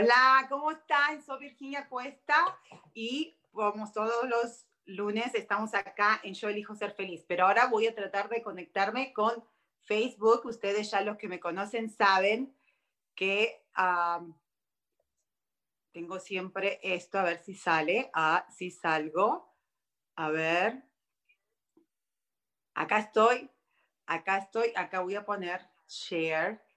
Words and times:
Hola, 0.00 0.46
¿cómo 0.48 0.70
están? 0.70 1.20
Soy 1.24 1.40
Virginia 1.40 1.88
Cuesta 1.88 2.56
y 2.94 3.36
como 3.50 3.90
todos 3.90 4.28
los 4.28 4.68
lunes 4.84 5.34
estamos 5.34 5.74
acá 5.74 6.20
en 6.22 6.34
Yo 6.34 6.48
elijo 6.48 6.76
ser 6.76 6.92
feliz, 6.92 7.24
pero 7.26 7.46
ahora 7.46 7.66
voy 7.66 7.88
a 7.88 7.94
tratar 7.96 8.28
de 8.28 8.40
conectarme 8.40 9.12
con 9.12 9.44
Facebook. 9.80 10.42
Ustedes 10.44 10.88
ya 10.92 11.00
los 11.00 11.16
que 11.16 11.26
me 11.26 11.40
conocen 11.40 11.90
saben 11.90 12.56
que 13.16 13.66
tengo 15.90 16.20
siempre 16.20 16.78
esto, 16.84 17.18
a 17.18 17.24
ver 17.24 17.42
si 17.42 17.56
sale, 17.56 18.08
ah, 18.14 18.46
si 18.56 18.70
salgo, 18.70 19.52
a 20.14 20.30
ver. 20.30 20.84
Acá 22.74 23.00
estoy, 23.00 23.50
acá 24.06 24.38
estoy, 24.38 24.72
acá 24.76 25.00
voy 25.00 25.16
a 25.16 25.24
poner 25.24 25.68
share. 25.88 26.67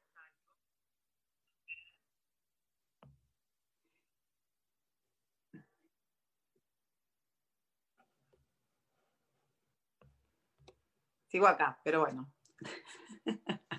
Sigo 11.32 11.48
acá, 11.48 11.80
pero 11.82 12.02
bueno. 12.02 12.30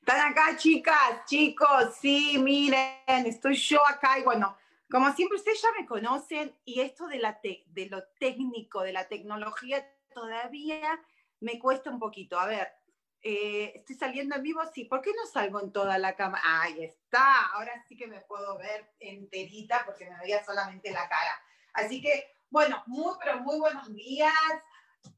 ¿Están 0.00 0.32
acá, 0.32 0.56
chicas, 0.56 1.26
chicos? 1.26 1.96
Sí, 2.00 2.38
miren, 2.38 3.26
estoy 3.26 3.56
yo 3.56 3.86
acá 3.86 4.18
y 4.18 4.22
bueno, 4.22 4.56
como 4.90 5.12
siempre 5.12 5.36
ustedes 5.36 5.60
ya 5.60 5.68
me 5.78 5.84
conocen 5.84 6.56
y 6.64 6.80
esto 6.80 7.08
de, 7.08 7.18
la 7.18 7.38
de 7.42 7.86
lo 7.90 8.04
técnico, 8.18 8.80
de 8.80 8.94
la 8.94 9.06
tecnología, 9.06 9.86
todavía 10.14 10.98
me 11.40 11.58
cuesta 11.58 11.90
un 11.90 11.98
poquito. 11.98 12.38
A 12.38 12.46
ver, 12.46 12.72
eh, 13.20 13.72
estoy 13.74 13.96
saliendo 13.96 14.34
en 14.36 14.42
vivo, 14.42 14.62
sí, 14.72 14.84
¿por 14.86 15.02
qué 15.02 15.10
no 15.12 15.26
salgo 15.26 15.60
en 15.60 15.72
toda 15.72 15.98
la 15.98 16.16
cámara? 16.16 16.42
Ahí 16.62 16.84
está, 16.84 17.48
ahora 17.48 17.84
sí 17.86 17.98
que 17.98 18.06
me 18.06 18.22
puedo 18.22 18.56
ver 18.56 18.94
enterita 18.98 19.82
porque 19.84 20.08
me 20.08 20.18
veía 20.20 20.42
solamente 20.42 20.90
la 20.90 21.06
cara. 21.06 21.42
Así 21.76 22.00
que, 22.00 22.34
bueno, 22.50 22.82
muy, 22.86 23.14
pero 23.22 23.40
muy 23.40 23.58
buenos 23.58 23.92
días. 23.94 24.32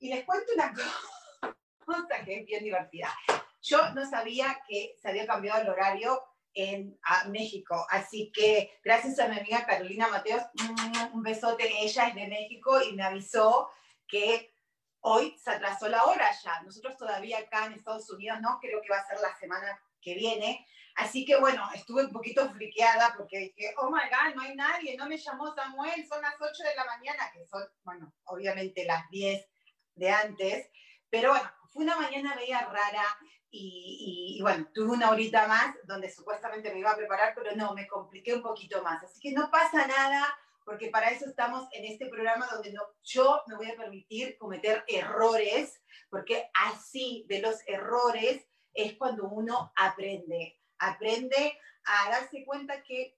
Y 0.00 0.08
les 0.08 0.24
cuento 0.24 0.52
una 0.54 0.72
cosa 1.84 2.24
que 2.24 2.40
es 2.40 2.46
bien 2.46 2.64
divertida. 2.64 3.14
Yo 3.62 3.90
no 3.94 4.08
sabía 4.08 4.60
que 4.68 4.96
se 5.00 5.08
había 5.08 5.26
cambiado 5.26 5.62
el 5.62 5.68
horario 5.68 6.22
en 6.54 6.98
México. 7.28 7.86
Así 7.90 8.32
que 8.32 8.78
gracias 8.82 9.18
a 9.20 9.28
mi 9.28 9.38
amiga 9.38 9.64
Carolina 9.64 10.08
Mateos, 10.08 10.42
mm, 10.54 11.14
un 11.14 11.22
besote. 11.22 11.70
Ella 11.80 12.08
es 12.08 12.14
de 12.14 12.26
México 12.26 12.80
y 12.82 12.94
me 12.94 13.04
avisó 13.04 13.70
que 14.08 14.52
hoy 15.00 15.36
se 15.38 15.50
atrasó 15.52 15.88
la 15.88 16.04
hora 16.04 16.30
ya. 16.42 16.60
Nosotros 16.62 16.96
todavía 16.96 17.38
acá 17.38 17.66
en 17.66 17.74
Estados 17.74 18.10
Unidos 18.10 18.40
no, 18.40 18.58
creo 18.60 18.80
que 18.82 18.90
va 18.90 18.98
a 18.98 19.06
ser 19.06 19.20
la 19.20 19.36
semana 19.38 19.80
que 20.00 20.14
viene. 20.14 20.66
Así 20.98 21.24
que 21.24 21.36
bueno, 21.36 21.62
estuve 21.74 22.06
un 22.06 22.12
poquito 22.12 22.50
friqueada 22.50 23.14
porque 23.16 23.38
dije, 23.38 23.72
oh 23.76 23.88
my 23.88 24.00
God, 24.10 24.34
no 24.34 24.42
hay 24.42 24.56
nadie, 24.56 24.96
no 24.96 25.06
me 25.06 25.16
llamó 25.16 25.54
Samuel, 25.54 26.04
son 26.08 26.20
las 26.20 26.34
8 26.40 26.50
de 26.64 26.74
la 26.74 26.84
mañana, 26.86 27.30
que 27.32 27.46
son, 27.46 27.62
bueno, 27.84 28.12
obviamente 28.24 28.84
las 28.84 29.08
10 29.08 29.48
de 29.94 30.10
antes, 30.10 30.68
pero 31.08 31.30
bueno, 31.30 31.48
fue 31.68 31.84
una 31.84 31.96
mañana 31.96 32.34
media 32.34 32.66
rara 32.66 33.04
y, 33.48 34.36
y, 34.36 34.42
bueno, 34.42 34.68
tuve 34.74 34.90
una 34.90 35.10
horita 35.10 35.46
más 35.46 35.76
donde 35.84 36.10
supuestamente 36.10 36.72
me 36.72 36.80
iba 36.80 36.90
a 36.90 36.96
preparar, 36.96 37.32
pero 37.36 37.54
no, 37.54 37.74
me 37.74 37.86
compliqué 37.86 38.34
un 38.34 38.42
poquito 38.42 38.82
más. 38.82 39.02
Así 39.04 39.20
que 39.20 39.30
no 39.30 39.52
pasa 39.52 39.86
nada, 39.86 40.26
porque 40.64 40.90
para 40.90 41.10
eso 41.10 41.26
estamos 41.26 41.68
en 41.72 41.84
este 41.84 42.08
programa 42.08 42.48
donde 42.50 42.72
no, 42.72 42.82
yo 43.04 43.40
me 43.46 43.54
voy 43.54 43.70
a 43.70 43.76
permitir 43.76 44.36
cometer 44.36 44.84
errores, 44.88 45.80
porque 46.10 46.50
así 46.54 47.24
de 47.28 47.40
los 47.40 47.56
errores 47.68 48.44
es 48.74 48.96
cuando 48.96 49.28
uno 49.28 49.72
aprende 49.76 50.57
aprende 50.78 51.58
a 51.84 52.10
darse 52.10 52.44
cuenta 52.44 52.82
que, 52.82 53.16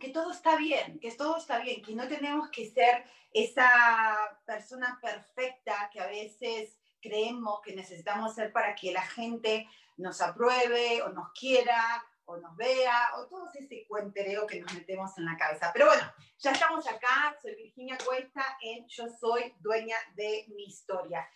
que 0.00 0.10
todo 0.10 0.32
está 0.32 0.56
bien, 0.56 0.98
que 1.00 1.12
todo 1.12 1.36
está 1.36 1.58
bien, 1.60 1.82
que 1.82 1.94
no 1.94 2.06
tenemos 2.08 2.50
que 2.50 2.70
ser 2.70 3.04
esa 3.32 3.70
persona 4.46 4.98
perfecta 5.02 5.90
que 5.92 6.00
a 6.00 6.06
veces 6.06 6.76
creemos 7.00 7.60
que 7.62 7.74
necesitamos 7.74 8.34
ser 8.34 8.52
para 8.52 8.74
que 8.74 8.92
la 8.92 9.02
gente 9.02 9.68
nos 9.96 10.20
apruebe 10.20 11.02
o 11.02 11.10
nos 11.10 11.32
quiera 11.32 12.02
o 12.26 12.36
nos 12.38 12.56
vea, 12.56 13.12
o 13.16 13.26
todo 13.26 13.48
ese 13.54 13.86
cuentereo 13.86 14.46
que 14.46 14.60
nos 14.60 14.72
metemos 14.74 15.16
en 15.16 15.26
la 15.26 15.36
cabeza. 15.36 15.70
Pero 15.72 15.86
bueno, 15.86 16.02
ya 16.38 16.50
estamos 16.50 16.86
acá, 16.88 17.36
soy 17.40 17.54
Virginia 17.54 17.96
Cuesta 18.04 18.58
en 18.60 18.86
Yo 18.88 19.06
Soy 19.08 19.54
Dueña 19.60 19.96
de 20.16 20.44
mi 20.48 20.64
Historia. 20.64 21.26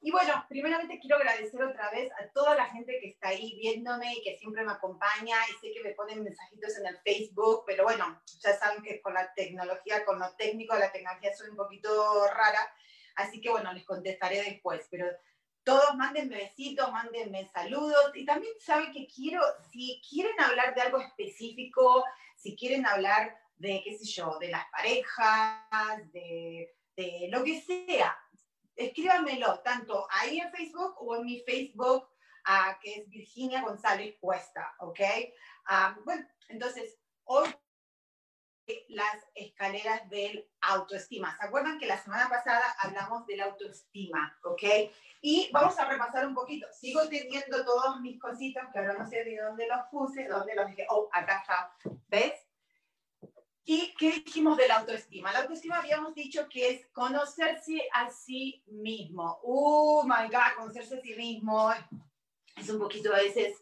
Y 0.00 0.10
bueno, 0.10 0.44
primeramente 0.48 0.98
quiero 1.00 1.16
agradecer 1.16 1.62
otra 1.62 1.90
vez 1.90 2.12
a 2.12 2.28
toda 2.32 2.54
la 2.54 2.66
gente 2.66 2.98
que 3.00 3.08
está 3.08 3.28
ahí 3.28 3.56
viéndome 3.58 4.14
y 4.14 4.22
que 4.22 4.36
siempre 4.36 4.64
me 4.64 4.72
acompaña 4.72 5.36
y 5.48 5.52
sé 5.60 5.72
que 5.72 5.82
me 5.82 5.94
ponen 5.94 6.22
mensajitos 6.22 6.76
en 6.78 6.86
el 6.86 6.98
Facebook, 6.98 7.64
pero 7.66 7.84
bueno, 7.84 8.22
ya 8.40 8.56
saben 8.56 8.82
que 8.82 9.00
con 9.00 9.14
la 9.14 9.32
tecnología, 9.34 10.04
con 10.04 10.18
lo 10.18 10.34
técnico, 10.36 10.76
la 10.76 10.92
tecnología 10.92 11.34
soy 11.34 11.48
un 11.48 11.56
poquito 11.56 12.26
rara, 12.28 12.72
así 13.16 13.40
que 13.40 13.50
bueno, 13.50 13.72
les 13.72 13.84
contestaré 13.84 14.42
después, 14.42 14.86
pero 14.90 15.06
todos 15.64 15.96
mándenme 15.96 16.36
besitos, 16.36 16.92
mándenme 16.92 17.48
saludos 17.48 18.12
y 18.14 18.24
también 18.24 18.52
saben 18.60 18.92
que 18.92 19.08
quiero, 19.08 19.42
si 19.72 20.00
quieren 20.08 20.38
hablar 20.40 20.74
de 20.74 20.82
algo 20.82 21.00
específico, 21.00 22.04
si 22.36 22.54
quieren 22.54 22.86
hablar 22.86 23.36
de, 23.56 23.82
qué 23.82 23.98
sé 23.98 24.04
yo, 24.04 24.38
de 24.38 24.48
las 24.48 24.66
parejas, 24.70 26.12
de, 26.12 26.72
de 26.96 27.28
lo 27.32 27.42
que 27.42 27.60
sea, 27.60 28.16
escríbanmelo 28.76 29.60
tanto 29.60 30.06
ahí 30.10 30.38
en 30.38 30.50
Facebook 30.52 30.94
o 30.98 31.16
en 31.16 31.24
mi 31.24 31.40
Facebook, 31.40 32.08
uh, 32.46 32.78
que 32.80 32.94
es 32.94 33.08
Virginia 33.08 33.62
González 33.62 34.16
Cuesta, 34.20 34.74
¿ok? 34.80 35.00
Uh, 35.68 36.04
bueno, 36.04 36.26
entonces, 36.48 36.98
hoy 37.24 37.48
las 38.88 39.24
escaleras 39.34 40.08
del 40.10 40.48
autoestima. 40.60 41.36
¿Se 41.38 41.46
acuerdan 41.46 41.78
que 41.78 41.86
la 41.86 41.98
semana 41.98 42.28
pasada 42.28 42.64
hablamos 42.80 43.26
de 43.26 43.36
la 43.36 43.44
autoestima, 43.44 44.36
ok? 44.42 44.62
Y 45.22 45.50
vamos 45.52 45.78
a 45.78 45.84
repasar 45.84 46.26
un 46.26 46.34
poquito. 46.34 46.66
Sigo 46.72 47.08
teniendo 47.08 47.64
todos 47.64 48.00
mis 48.00 48.20
cositos 48.20 48.64
que 48.72 48.78
ahora 48.78 48.94
no 48.94 49.08
sé 49.08 49.24
de 49.24 49.36
dónde 49.36 49.68
los 49.68 49.86
puse, 49.90 50.26
dónde 50.26 50.54
los 50.54 50.66
dije. 50.68 50.86
Oh, 50.88 51.08
acá 51.12 51.38
está. 51.40 51.76
¿Ves? 52.08 52.45
¿Y 53.68 53.92
qué 53.98 54.22
dijimos 54.24 54.56
de 54.56 54.68
la 54.68 54.76
autoestima? 54.76 55.32
La 55.32 55.40
autoestima 55.40 55.78
habíamos 55.78 56.14
dicho 56.14 56.48
que 56.48 56.70
es 56.70 56.86
conocerse 56.92 57.82
a 57.92 58.08
sí 58.10 58.62
mismo. 58.68 59.40
Oh 59.42 60.04
my 60.04 60.28
God, 60.28 60.54
conocerse 60.56 60.98
a 60.98 61.02
sí 61.02 61.16
mismo 61.16 61.72
es 62.56 62.70
un 62.70 62.78
poquito 62.78 63.12
a 63.12 63.18
veces 63.18 63.60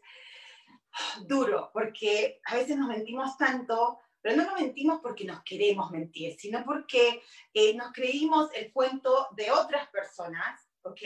duro, 1.26 1.70
porque 1.72 2.38
a 2.44 2.54
veces 2.54 2.76
nos 2.76 2.88
mentimos 2.88 3.38
tanto, 3.38 3.98
pero 4.20 4.36
no 4.36 4.44
nos 4.44 4.60
mentimos 4.60 5.00
porque 5.00 5.24
nos 5.24 5.42
queremos 5.42 5.90
mentir, 5.90 6.36
sino 6.38 6.62
porque 6.66 7.22
eh, 7.54 7.74
nos 7.74 7.90
creímos 7.92 8.50
el 8.52 8.74
cuento 8.74 9.28
de 9.34 9.52
otras 9.52 9.88
personas, 9.88 10.68
¿ok? 10.82 11.00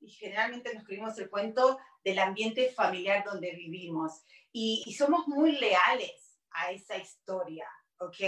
y 0.00 0.10
generalmente 0.10 0.74
nos 0.74 0.84
creímos 0.84 1.18
el 1.18 1.30
cuento 1.30 1.78
del 2.04 2.18
ambiente 2.18 2.68
familiar 2.68 3.24
donde 3.24 3.52
vivimos. 3.52 4.24
y, 4.52 4.82
y 4.84 4.92
somos 4.92 5.26
muy 5.26 5.52
leales 5.52 6.25
a 6.56 6.70
esa 6.70 6.96
historia, 6.96 7.68
¿ok? 7.98 8.20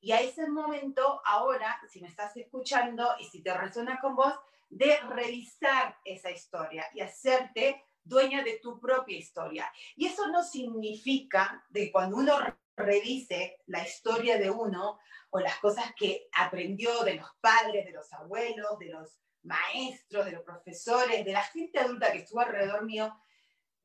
Y 0.00 0.12
a 0.12 0.20
ese 0.20 0.48
momento, 0.48 1.20
ahora, 1.24 1.80
si 1.88 2.00
me 2.00 2.08
estás 2.08 2.36
escuchando 2.36 3.14
y 3.18 3.24
si 3.24 3.42
te 3.42 3.52
resuena 3.56 3.98
con 4.00 4.16
vos, 4.16 4.34
de 4.68 4.98
revisar 5.00 5.96
esa 6.04 6.30
historia 6.30 6.86
y 6.92 7.00
hacerte 7.00 7.84
dueña 8.04 8.42
de 8.42 8.58
tu 8.58 8.78
propia 8.80 9.16
historia. 9.16 9.70
Y 9.96 10.06
eso 10.06 10.28
no 10.28 10.42
significa 10.42 11.64
de 11.68 11.90
cuando 11.90 12.16
uno 12.16 12.38
revise 12.76 13.58
la 13.66 13.82
historia 13.82 14.38
de 14.38 14.50
uno 14.50 14.98
o 15.30 15.40
las 15.40 15.58
cosas 15.58 15.92
que 15.96 16.28
aprendió 16.34 17.02
de 17.04 17.14
los 17.14 17.28
padres, 17.40 17.84
de 17.84 17.92
los 17.92 18.12
abuelos, 18.12 18.78
de 18.78 18.90
los 18.90 19.18
maestros, 19.42 20.24
de 20.24 20.32
los 20.32 20.42
profesores, 20.42 21.24
de 21.24 21.32
la 21.32 21.42
gente 21.42 21.78
adulta 21.78 22.12
que 22.12 22.18
estuvo 22.18 22.40
alrededor 22.40 22.84
mío, 22.84 23.14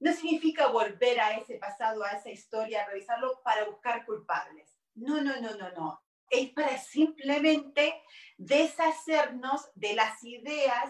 no 0.03 0.11
significa 0.11 0.67
volver 0.67 1.17
a 1.21 1.37
ese 1.37 1.55
pasado, 1.55 2.03
a 2.03 2.11
esa 2.11 2.29
historia, 2.29 2.83
a 2.83 2.87
revisarlo 2.87 3.41
para 3.41 3.63
buscar 3.63 4.05
culpables. 4.05 4.77
No, 4.95 5.21
no, 5.21 5.39
no, 5.39 5.55
no, 5.55 5.71
no. 5.71 6.03
Es 6.29 6.49
para 6.49 6.77
simplemente 6.77 8.01
deshacernos 8.37 9.69
de 9.75 9.93
las 9.93 10.21
ideas, 10.25 10.89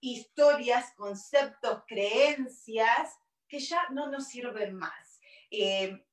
historias, 0.00 0.92
conceptos, 0.94 1.84
creencias 1.88 3.18
que 3.48 3.60
ya 3.60 3.88
no 3.90 4.10
nos 4.10 4.28
sirven 4.28 4.74
más. 4.74 5.20
Eh, 5.50 6.04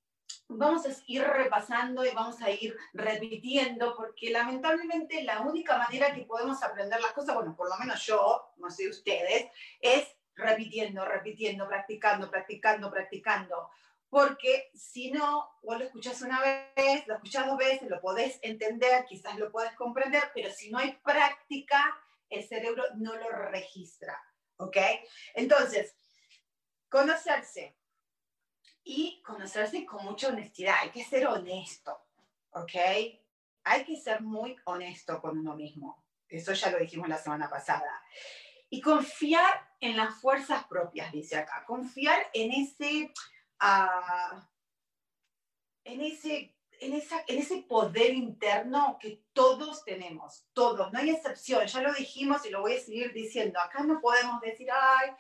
vamos 0.47 0.85
a 0.85 0.89
ir 1.05 1.23
repasando 1.23 2.05
y 2.05 2.11
vamos 2.11 2.41
a 2.41 2.50
ir 2.50 2.77
repitiendo, 2.93 3.93
porque 3.97 4.29
lamentablemente 4.29 5.21
la 5.23 5.41
única 5.41 5.77
manera 5.77 6.13
que 6.15 6.23
podemos 6.23 6.63
aprender 6.63 7.01
las 7.01 7.11
cosas, 7.11 7.35
bueno, 7.35 7.57
por 7.57 7.69
lo 7.69 7.77
menos 7.77 8.05
yo, 8.05 8.53
no 8.55 8.69
sé 8.69 8.88
ustedes, 8.88 9.51
es 9.81 10.16
repitiendo, 10.38 11.04
repitiendo, 11.04 11.68
practicando, 11.68 12.30
practicando, 12.31 12.89
practicando. 12.89 13.69
Porque 14.10 14.72
si 14.74 15.12
no, 15.12 15.50
vos 15.63 15.78
lo 15.78 15.86
escuchás 15.86 16.22
una 16.22 16.39
vez, 16.42 17.06
lo 17.07 17.16
escuchás 17.16 17.45
dos 17.45 17.57
veces, 17.57 17.89
lo 17.89 18.00
podés 18.00 18.39
entender, 18.42 19.06
quizás 19.06 19.38
lo 19.38 19.51
podés 19.51 19.74
comprender, 19.74 20.24
pero 20.34 20.50
si 20.51 20.72
no 20.72 20.78
hay 20.80 20.94
práctica, 21.04 21.98
el 22.30 22.48
cerebro 22.48 22.84
no 22.95 23.16
lo 23.16 23.30
registra. 23.30 24.18
¿Ok? 24.57 24.78
Entonces, 25.34 25.94
conocerse, 26.89 27.75
y 28.88 29.22
conocerse 29.22 29.86
con 29.86 30.06
mucha 30.06 30.30
honestidad. 30.30 30.75
Hay 30.81 30.92
que 30.92 31.04
ser 31.04 31.28
honesto, 31.28 32.06
¿ok? 32.51 32.72
Hay 33.66 33.84
que 33.86 33.98
ser 33.98 34.22
muy 34.22 34.56
honesto 34.63 35.22
con 35.22 35.38
uno 35.38 35.56
mismo. 35.56 36.06
Eso 36.30 36.54
ya 36.54 36.72
lo 36.72 36.80
dijimos 36.80 37.10
la 37.10 37.18
semana 37.18 37.50
pasada. 37.50 38.01
Y 38.69 38.81
confiar 38.81 39.67
en 39.79 39.95
las 39.95 40.19
fuerzas 40.19 40.65
propias, 40.67 41.11
dice 41.11 41.37
acá. 41.37 41.63
Confiar 41.65 42.27
en 42.33 42.51
ese, 42.51 43.13
uh, 43.61 44.39
en 45.83 46.01
ese, 46.01 46.55
en 46.79 46.93
ese 47.39 47.63
poder 47.63 48.13
interno 48.13 48.97
que 48.99 49.23
todos 49.33 49.83
tenemos, 49.83 50.47
todos, 50.53 50.91
no 50.91 50.99
hay 50.99 51.11
excepción. 51.11 51.65
Ya 51.65 51.81
lo 51.81 51.93
dijimos 51.93 52.45
y 52.45 52.49
lo 52.49 52.61
voy 52.61 52.73
a 52.73 52.79
seguir 52.79 53.13
diciendo. 53.13 53.59
Acá 53.59 53.83
no 53.83 53.99
podemos 54.01 54.41
decir, 54.41 54.67
ay, 54.71 55.11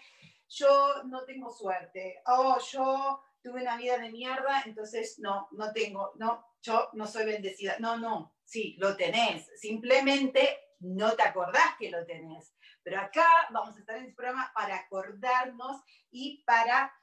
yo 0.49 1.03
no 1.05 1.25
tengo 1.25 1.51
suerte, 1.51 2.21
oh, 2.25 2.57
yo 2.71 3.21
tuve 3.41 3.61
una 3.61 3.77
vida 3.77 3.97
de 3.97 4.11
mierda, 4.11 4.63
entonces 4.65 5.19
no, 5.19 5.47
no 5.51 5.71
tengo, 5.71 6.13
no, 6.15 6.45
yo 6.61 6.89
no 6.93 7.07
soy 7.07 7.25
bendecida. 7.25 7.77
No, 7.79 7.97
no, 7.97 8.35
sí, 8.43 8.75
lo 8.79 8.95
tenés. 8.95 9.49
Simplemente 9.59 10.59
no 10.79 11.13
te 11.13 11.23
acordás 11.23 11.75
que 11.79 11.89
lo 11.89 12.05
tenés. 12.05 12.53
Pero 12.87 13.01
acá 13.01 13.27
vamos 13.49 13.75
a 13.75 13.79
estar 13.81 13.97
en 13.97 14.03
este 14.03 14.15
programa 14.15 14.49
para 14.55 14.77
acordarnos 14.77 15.81
y 16.09 16.41
para 16.45 16.95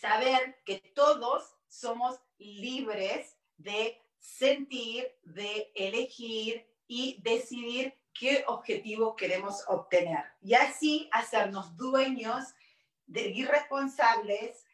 saber 0.00 0.62
que 0.64 0.78
todos 0.94 1.56
somos 1.66 2.20
libres 2.38 3.36
de 3.56 4.00
sentir, 4.20 5.10
de 5.24 5.72
elegir 5.74 6.64
y 6.86 7.20
decidir 7.24 7.98
qué 8.12 8.44
objetivo 8.46 9.16
queremos 9.16 9.64
obtener. 9.66 10.22
Y 10.40 10.54
así 10.54 11.08
hacernos 11.10 11.76
dueños 11.76 12.44
de 13.06 13.30
irresponsables 13.30 14.64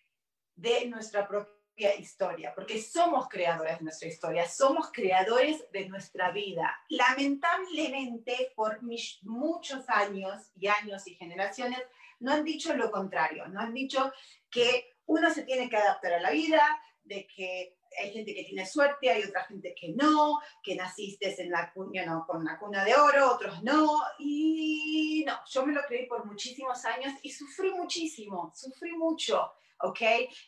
de 0.57 0.89
nuestra 0.89 1.27
propia 1.27 1.55
historia, 1.77 2.53
porque 2.55 2.81
somos 2.81 3.29
creadores 3.29 3.79
de 3.79 3.85
nuestra 3.85 4.09
historia, 4.09 4.49
somos 4.49 4.91
creadores 4.93 5.71
de 5.73 5.89
nuestra 5.89 6.31
vida. 6.31 6.75
Lamentablemente, 6.91 8.53
por 8.55 8.81
muchos 8.83 9.89
años 9.89 10.51
y 10.57 10.67
años 10.67 11.07
y 11.07 11.15
generaciones, 11.15 11.81
no 12.21 12.33
han 12.33 12.45
dicho 12.45 12.75
lo 12.75 12.91
contrario, 12.91 13.49
no 13.49 13.61
han 13.61 13.73
dicho 13.73 14.13
que 14.51 14.97
uno 15.07 15.31
se 15.31 15.45
tiene 15.45 15.69
que 15.69 15.77
adaptar 15.77 16.15
a 16.15 16.21
la 16.21 16.31
vida, 16.31 16.61
de 17.03 17.27
que 17.27 17.77
hay 17.99 18.13
gente 18.13 18.35
que 18.35 18.45
tiene 18.45 18.67
suerte, 18.67 19.11
hay 19.11 19.25
otra 19.25 19.45
gente 19.45 19.75
que 19.75 19.93
no, 19.95 20.39
que 20.63 20.77
naciste 20.77 21.35
en 21.43 21.51
la, 21.51 21.73
no, 21.75 22.27
con 22.27 22.41
una 22.41 22.59
cuna 22.59 22.85
de 22.85 22.95
oro, 22.95 23.33
otros 23.33 23.63
no, 23.63 23.99
y 24.19 25.25
no, 25.27 25.41
yo 25.49 25.67
me 25.67 25.73
lo 25.73 25.83
creí 25.83 26.07
por 26.07 26.25
muchísimos 26.25 26.85
años 26.85 27.15
y 27.23 27.31
sufrí 27.33 27.73
muchísimo, 27.73 28.53
sufrí 28.55 28.93
mucho. 28.93 29.53
¿Ok? 29.83 30.01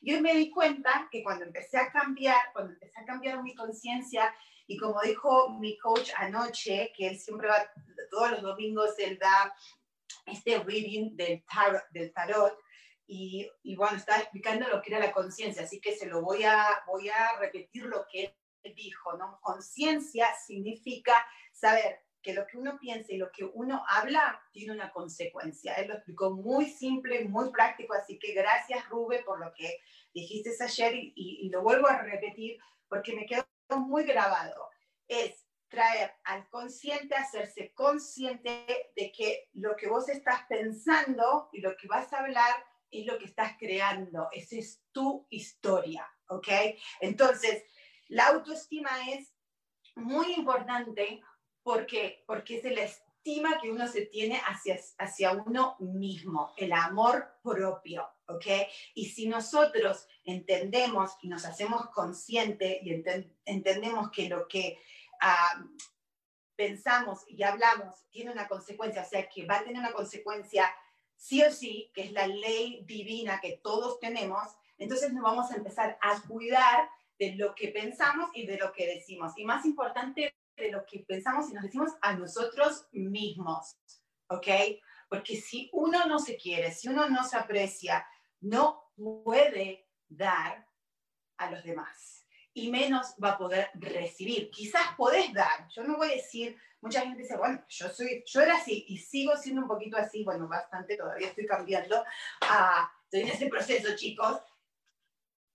Yo 0.03 0.21
me 0.21 0.35
di 0.35 0.51
cuenta 0.51 1.09
que 1.11 1.23
cuando 1.23 1.45
empecé 1.45 1.79
a 1.79 1.91
cambiar, 1.91 2.41
cuando 2.53 2.73
empecé 2.73 3.01
a 3.01 3.05
cambiar 3.05 3.43
mi 3.43 3.55
conciencia, 3.55 4.35
y 4.67 4.77
como 4.77 5.01
dijo 5.03 5.51
mi 5.59 5.77
coach 5.79 6.11
anoche, 6.17 6.93
que 6.97 7.09
él 7.09 7.19
siempre 7.19 7.49
va, 7.49 7.71
todos 8.11 8.31
los 8.33 8.43
domingos, 8.43 8.99
él 8.99 9.19
da 9.19 9.55
este 10.27 10.59
reading 10.59 11.17
del 11.17 11.45
tarot, 11.45 11.83
del 11.91 12.13
tarot 12.13 12.57
y, 13.07 13.51
y, 13.63 13.75
bueno, 13.77 13.97
estaba 13.97 14.21
explicando 14.21 14.69
lo 14.69 14.81
que 14.81 14.95
era 14.95 15.05
la 15.05 15.13
conciencia, 15.13 15.65
así 15.65 15.81
que 15.81 15.95
se 15.95 16.07
lo 16.07 16.23
voy 16.23 16.45
a, 16.45 16.83
voy 16.87 17.09
a 17.09 17.39
repetir 17.39 17.85
lo 17.85 18.07
que 18.11 18.37
él 18.63 18.75
dijo, 18.75 19.17
¿no? 19.17 19.41
Conciencia 19.43 20.29
significa 20.47 21.27
saber 21.53 22.01
que 22.23 22.35
lo 22.35 22.47
que 22.47 22.57
uno 22.57 22.79
piensa 22.79 23.13
y 23.13 23.19
lo 23.19 23.31
que 23.31 23.45
uno 23.45 23.85
habla 23.89 24.41
tiene 24.53 24.73
una 24.73 24.93
consecuencia. 24.93 25.75
Él 25.75 25.89
lo 25.89 25.95
explicó 25.95 26.31
muy 26.31 26.67
simple, 26.67 27.25
muy 27.25 27.51
práctico, 27.51 27.95
así 27.95 28.19
que 28.19 28.33
gracias 28.33 28.89
Rube 28.89 29.23
por 29.25 29.41
lo 29.41 29.53
que 29.53 29.79
dijiste 30.15 30.51
ayer 30.61 30.95
y, 30.95 31.13
y, 31.17 31.49
lo 31.51 31.63
vuelvo 31.63 31.89
a 31.89 32.03
repetir 32.03 32.59
porque 32.89 33.15
me 33.15 33.27
quedó 33.27 33.45
muy 33.71 34.05
grabado. 34.05 34.69
Es 35.09 35.47
traer 35.69 36.13
al 36.25 36.49
consciente, 36.49 37.15
hacerse 37.15 37.73
consciente 37.73 38.67
de 38.95 39.11
que 39.11 39.49
lo 39.55 39.75
que 39.75 39.89
vos 39.89 40.09
estás 40.09 40.43
pensando 40.49 41.49
y 41.53 41.61
lo 41.61 41.77
que 41.77 41.89
vas 41.89 42.13
a 42.13 42.21
hablar 42.21 42.55
es 42.91 43.07
lo 43.07 43.19
que 43.19 43.25
estás 43.25 43.57
creando. 43.59 44.29
Esa 44.33 44.57
es 44.57 44.83
tu 44.93 45.27
historia, 45.31 46.07
¿ok? 46.29 46.49
Entonces, 47.01 47.65
la 48.09 48.27
autoestima 48.29 48.91
es 49.11 49.33
muy 49.97 50.35
importante 50.35 51.23
¿Por 51.63 51.87
qué? 51.87 52.25
Porque 52.27 52.59
es 52.59 52.65
la 52.65 52.83
estima 52.83 53.61
que 53.61 53.71
uno 53.71 53.87
se 53.87 54.07
tiene 54.07 54.41
hacia, 54.47 54.79
hacia 54.99 55.33
uno 55.33 55.77
mismo, 55.79 56.53
el 56.57 56.73
amor 56.73 57.37
propio, 57.43 58.09
¿ok? 58.27 58.47
Y 58.95 59.07
si 59.07 59.29
nosotros 59.29 60.09
entendemos 60.25 61.13
y 61.23 61.29
nos 61.29 61.45
hacemos 61.45 61.89
conscientes 61.91 62.79
y 62.83 63.05
entendemos 63.45 64.11
que 64.11 64.29
lo 64.29 64.49
que 64.49 64.79
ah, 65.21 65.65
pensamos 66.57 67.25
y 67.29 67.43
hablamos 67.43 68.09
tiene 68.11 68.33
una 68.33 68.49
consecuencia, 68.49 69.03
o 69.03 69.09
sea, 69.09 69.29
que 69.29 69.47
va 69.47 69.59
a 69.59 69.65
tener 69.65 69.79
una 69.79 69.93
consecuencia 69.93 70.67
sí 71.17 71.43
o 71.45 71.53
sí, 71.53 71.93
que 71.95 72.03
es 72.03 72.13
la 72.13 72.27
ley 72.27 72.83
divina 72.85 73.41
que 73.41 73.61
todos 73.63 74.01
tenemos, 74.01 74.49
entonces 74.79 75.13
nos 75.13 75.23
vamos 75.23 75.51
a 75.53 75.55
empezar 75.55 75.97
a 76.01 76.21
cuidar 76.23 76.89
de 77.19 77.37
lo 77.37 77.55
que 77.55 77.69
pensamos 77.69 78.31
y 78.35 78.47
de 78.47 78.59
lo 78.59 78.73
que 78.73 78.87
decimos. 78.87 79.33
Y 79.37 79.45
más 79.45 79.65
importante, 79.65 80.35
de 80.63 80.73
lo 80.73 80.85
que 80.87 81.01
pensamos 81.01 81.51
y 81.51 81.55
nos 81.55 81.65
decimos 81.65 81.93
a 82.01 82.15
nosotros 82.15 82.87
mismos, 82.93 83.77
¿ok? 84.29 84.47
Porque 85.09 85.37
si 85.37 85.69
uno 85.73 86.07
no 86.07 86.19
se 86.19 86.37
quiere, 86.37 86.73
si 86.73 86.89
uno 86.89 87.09
no 87.09 87.25
se 87.25 87.37
aprecia, 87.37 88.07
no 88.41 88.93
puede 88.97 89.89
dar 90.09 90.67
a 91.37 91.51
los 91.51 91.63
demás 91.65 92.23
y 92.55 92.71
menos 92.71 93.15
va 93.23 93.31
a 93.31 93.39
poder 93.39 93.71
recibir. 93.75 94.51
Quizás 94.51 94.95
podés 94.97 95.33
dar, 95.33 95.69
yo 95.69 95.83
no 95.85 95.97
voy 95.97 96.11
a 96.11 96.17
decir, 96.17 96.57
mucha 96.81 97.01
gente 97.01 97.23
dice, 97.23 97.37
bueno, 97.37 97.65
yo 97.69 97.89
soy, 97.89 98.23
yo 98.27 98.41
era 98.41 98.57
así 98.57 98.85
y 98.89 98.99
sigo 98.99 99.37
siendo 99.37 99.63
un 99.63 99.69
poquito 99.69 99.97
así, 99.97 100.25
bueno, 100.25 100.49
bastante, 100.49 100.97
todavía 100.97 101.29
estoy 101.29 101.47
cambiando, 101.47 102.05
ah, 102.43 102.91
estoy 103.05 103.23
en 103.23 103.29
ese 103.29 103.47
proceso, 103.47 103.97
chicos, 103.97 104.41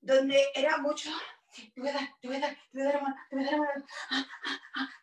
donde 0.01 0.41
era 0.55 0.77
mucho, 0.77 1.09
te 1.73 1.81
voy 1.81 1.89
a 1.89 1.93
dar, 1.93 2.09
te 2.21 2.27
voy 2.27 2.37
a 2.37 2.39
dar, 2.41 2.57
te 2.71 2.77
voy 2.77 2.87
a 2.87 2.91
dar, 2.91 3.15
te 3.29 3.35
voy 3.35 3.47
a 3.47 3.51
dar, 3.51 3.85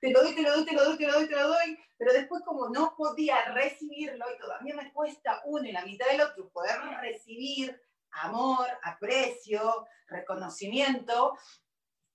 te 0.01 0.11
lo 0.11 0.23
doy, 0.23 0.35
te 0.35 0.43
lo 0.43 0.51
doy, 0.55 0.65
te 0.65 0.73
lo 0.73 0.85
doy, 0.85 0.99
te 0.99 1.07
lo 1.07 1.13
doy, 1.13 1.29
te 1.29 1.35
lo 1.35 1.49
doy, 1.49 1.79
pero 1.97 2.13
después 2.13 2.43
como 2.45 2.69
no 2.69 2.95
podía 2.97 3.45
recibirlo 3.47 4.25
y 4.33 4.39
todavía 4.39 4.75
me 4.75 4.93
cuesta 4.93 5.43
uno 5.45 5.69
y 5.69 5.73
la 5.73 5.85
mitad 5.85 6.07
del 6.07 6.21
otro 6.21 6.49
poder 6.51 6.79
recibir 7.01 7.81
amor, 8.11 8.67
aprecio, 8.83 9.87
reconocimiento, 10.07 11.37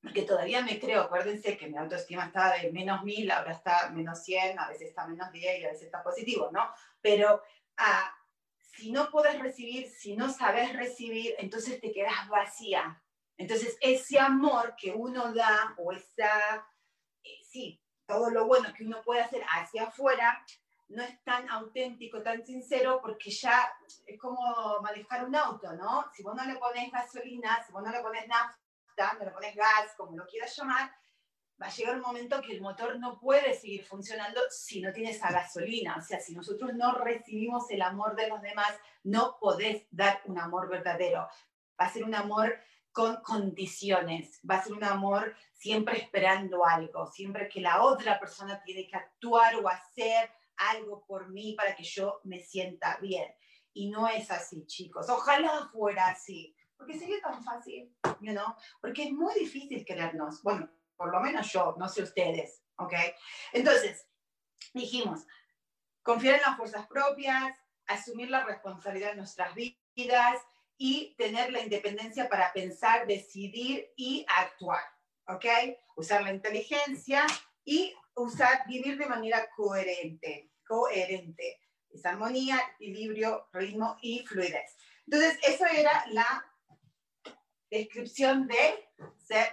porque 0.02 0.22
todavía 0.22 0.62
me 0.62 0.80
creo, 0.80 1.02
acuérdense 1.02 1.58
que 1.58 1.68
mi 1.68 1.78
autoestima 1.78 2.26
estaba 2.26 2.58
de 2.58 2.72
menos 2.72 3.04
mil, 3.04 3.30
ahora 3.32 3.52
está 3.52 3.90
menos 3.90 4.24
100, 4.24 4.58
a 4.58 4.70
veces 4.70 4.90
está 4.90 5.06
menos 5.08 5.32
10 5.32 5.60
y 5.60 5.66
a 5.66 5.70
veces 5.70 5.86
está 5.88 6.02
positivo, 6.02 6.50
¿no? 6.54 6.70
Pero 7.02 7.42
ah, 7.78 8.16
si 8.78 8.92
no 8.92 9.10
puedes 9.12 9.38
recibir, 9.40 9.90
si 9.90 10.16
no 10.16 10.30
sabes 10.30 10.74
recibir, 10.74 11.36
entonces 11.38 11.82
te 11.82 11.92
quedas 11.92 12.30
vacía, 12.30 13.02
entonces, 13.40 13.78
ese 13.80 14.20
amor 14.20 14.76
que 14.76 14.92
uno 14.92 15.34
da, 15.34 15.74
o 15.78 15.94
esa, 15.94 16.68
eh, 17.24 17.40
sí, 17.50 17.82
todo 18.06 18.30
lo 18.30 18.46
bueno 18.46 18.74
que 18.74 18.84
uno 18.84 19.02
puede 19.02 19.22
hacer 19.22 19.42
hacia 19.50 19.84
afuera, 19.84 20.46
no 20.90 21.02
es 21.02 21.24
tan 21.24 21.50
auténtico, 21.50 22.22
tan 22.22 22.46
sincero, 22.46 23.00
porque 23.02 23.32
ya 23.32 23.72
es 24.06 24.20
como 24.20 24.82
manejar 24.82 25.24
un 25.24 25.38
auto, 25.38 25.72
¿no? 25.72 26.12
Si 26.14 26.22
vos 26.22 26.36
no 26.36 26.44
le 26.44 26.56
pones 26.56 26.92
gasolina, 26.92 27.64
si 27.66 27.72
vos 27.72 27.82
no 27.82 27.92
le 27.92 28.02
pones 28.02 28.28
nafta, 28.28 29.14
no 29.18 29.24
le 29.24 29.32
pones 29.32 29.56
gas, 29.56 29.94
como 29.96 30.18
lo 30.18 30.26
quieras 30.26 30.54
llamar, 30.58 30.92
va 31.62 31.68
a 31.68 31.72
llegar 31.72 31.96
un 31.96 32.02
momento 32.02 32.42
que 32.42 32.52
el 32.52 32.62
motor 32.62 33.00
no 33.00 33.18
puede 33.22 33.54
seguir 33.54 33.86
funcionando 33.86 34.42
si 34.50 34.82
no 34.82 34.92
tiene 34.92 35.12
esa 35.12 35.32
gasolina. 35.32 35.96
O 35.98 36.02
sea, 36.02 36.20
si 36.20 36.36
nosotros 36.36 36.74
no 36.74 36.96
recibimos 36.96 37.72
el 37.72 37.84
amor 37.84 38.18
de 38.18 38.28
los 38.28 38.42
demás, 38.42 38.74
no 39.04 39.38
podés 39.40 39.88
dar 39.92 40.22
un 40.26 40.38
amor 40.40 40.68
verdadero. 40.68 41.30
Va 41.80 41.86
a 41.86 41.94
ser 41.94 42.04
un 42.04 42.16
amor 42.16 42.60
con 42.92 43.18
condiciones, 43.22 44.40
va 44.50 44.56
a 44.56 44.64
ser 44.64 44.74
un 44.74 44.84
amor 44.84 45.36
siempre 45.54 45.98
esperando 45.98 46.66
algo, 46.66 47.08
siempre 47.08 47.48
que 47.48 47.62
la 47.62 47.84
otra 47.84 48.20
persona 48.20 48.62
tiene 48.64 48.88
que 48.88 48.96
actuar 48.96 49.56
o 49.56 49.68
hacer 49.68 50.32
algo 50.58 51.06
por 51.06 51.30
mí 51.30 51.54
para 51.54 51.76
que 51.76 51.84
yo 51.84 52.20
me 52.24 52.40
sienta 52.40 52.98
bien. 53.02 53.34
Y 53.74 53.90
no 53.90 54.08
es 54.08 54.32
así, 54.32 54.66
chicos. 54.66 55.10
Ojalá 55.10 55.70
fuera 55.72 56.08
así, 56.08 56.56
porque 56.76 56.98
sería 56.98 57.22
tan 57.22 57.44
fácil, 57.44 57.96
you 58.20 58.34
know? 58.34 58.56
Porque 58.82 59.04
es 59.04 59.12
muy 59.12 59.34
difícil 59.36 59.86
querernos. 59.86 60.42
Bueno, 60.44 60.70
por 60.96 61.12
lo 61.12 61.20
menos 61.22 61.52
yo, 61.52 61.76
no 61.78 61.88
sé 61.88 62.04
ustedes, 62.04 62.64
¿ok? 62.78 62.94
Entonces, 63.54 64.08
dijimos, 64.74 65.26
confiar 66.04 66.36
en 66.36 66.42
las 66.42 66.58
fuerzas 66.58 66.88
propias, 66.88 67.56
asumir 67.86 68.30
la 68.30 68.44
responsabilidad 68.44 69.12
de 69.12 69.18
nuestras 69.18 69.54
vidas 69.56 70.42
y 70.82 71.14
tener 71.18 71.52
la 71.52 71.60
independencia 71.60 72.30
para 72.30 72.54
pensar, 72.54 73.06
decidir 73.06 73.92
y 73.98 74.26
actuar, 74.28 74.82
¿ok? 75.28 75.46
Usar 75.98 76.24
la 76.24 76.34
inteligencia 76.34 77.28
y 77.66 77.94
usar, 78.16 78.66
vivir 78.66 78.98
de 78.98 79.06
manera 79.06 79.50
coherente, 79.58 80.50
coherente. 80.66 81.60
Es 81.90 82.06
armonía, 82.06 82.62
equilibrio, 82.80 83.50
ritmo 83.52 83.98
y 84.02 84.26
fluidez. 84.26 84.78
Entonces, 85.06 85.38
eso 85.44 85.66
era 85.66 86.06
la 86.12 86.46
descripción 87.70 88.48
de, 88.48 88.90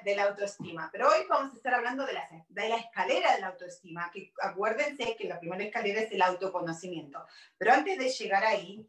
de 0.04 0.16
la 0.16 0.25
autoestima. 0.25 0.90
Pero 0.92 1.09
hoy 1.09 1.26
vamos 1.28 1.52
a 1.52 1.56
estar 1.56 1.75
hablando 1.75 2.06
de 2.06 2.12
la, 2.12 2.28
de 2.49 2.68
la 2.68 2.76
escalera 2.76 3.35
de 3.35 3.40
la 3.40 3.49
autoestima, 3.49 4.12
que 4.12 4.33
acuérdense 4.40 5.16
que 5.16 5.26
la 5.26 5.40
primera 5.40 5.64
escalera 5.64 6.02
es 6.02 6.12
el 6.12 6.23
autoconocimiento. 6.23 7.26
Pero 7.59 7.73
antes 7.73 7.99
de 7.99 8.11
llegar 8.11 8.45
ahí, 8.45 8.88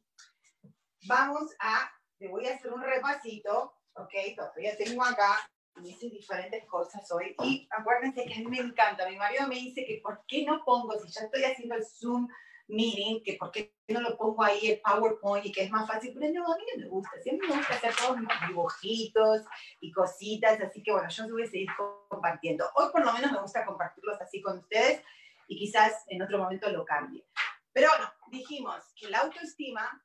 vamos 1.08 1.56
a, 1.60 1.92
le 2.20 2.28
voy 2.30 2.48
a 2.48 2.56
hacer 2.56 2.72
un 2.72 2.82
repasito, 2.82 3.74
¿ok? 3.96 4.14
Todavía 4.36 4.78
tengo 4.78 5.04
acá, 5.04 5.50
hice 5.84 6.10
diferentes 6.10 6.66
cosas 6.66 7.10
hoy. 7.12 7.36
Y 7.44 7.68
acuérdense 7.72 8.26
que 8.26 8.34
a 8.34 8.38
mí 8.38 8.46
me 8.46 8.60
encanta, 8.60 9.10
mi 9.10 9.18
marido 9.18 9.48
me 9.48 9.56
dice 9.56 9.86
que 9.86 10.00
por 10.04 10.24
qué 10.28 10.44
no 10.46 10.64
pongo, 10.66 10.98
si 11.00 11.10
ya 11.10 11.22
estoy 11.22 11.44
haciendo 11.44 11.76
el 11.76 11.86
Zoom 11.86 12.28
miren 12.68 13.24
que 13.24 13.34
por 13.34 13.52
qué 13.52 13.74
no 13.88 14.02
lo 14.02 14.18
pongo 14.18 14.44
ahí 14.44 14.72
el 14.72 14.82
PowerPoint 14.82 15.46
y 15.46 15.52
que 15.52 15.64
es 15.64 15.72
más 15.72 15.88
fácil, 15.88 16.14
pero 16.14 16.32
no, 16.34 16.54
a 16.54 16.58
mí 16.58 16.64
no 16.76 16.84
me 16.84 16.90
gusta, 16.90 17.12
siempre 17.22 17.48
me 17.48 17.56
gusta 17.56 17.76
hacer 17.76 17.94
todos 17.96 18.18
mis 18.18 18.28
dibujitos 18.48 19.42
y 19.80 19.92
cositas, 19.92 20.60
así 20.60 20.84
que 20.84 20.92
bueno, 20.92 21.08
yo 21.10 21.30
voy 21.30 21.44
a 21.44 21.48
seguir 21.48 21.70
compartiendo. 22.10 22.70
Hoy 22.76 22.88
por 22.92 23.06
lo 23.06 23.14
menos 23.14 23.32
me 23.32 23.42
gusta 23.42 23.66
compartirlos 23.66 24.20
así 24.22 24.42
con 24.42 24.60
ustedes 24.60 25.02
y 25.48 25.58
quizás 25.58 26.04
en 26.08 26.22
otro 26.22 26.38
momento 26.38 26.70
lo 26.70 26.84
cambie. 26.84 27.26
Pero 27.72 27.90
bueno, 27.90 28.12
dijimos 28.32 28.84
que 28.96 29.10
la 29.10 29.20
autoestima, 29.20 30.04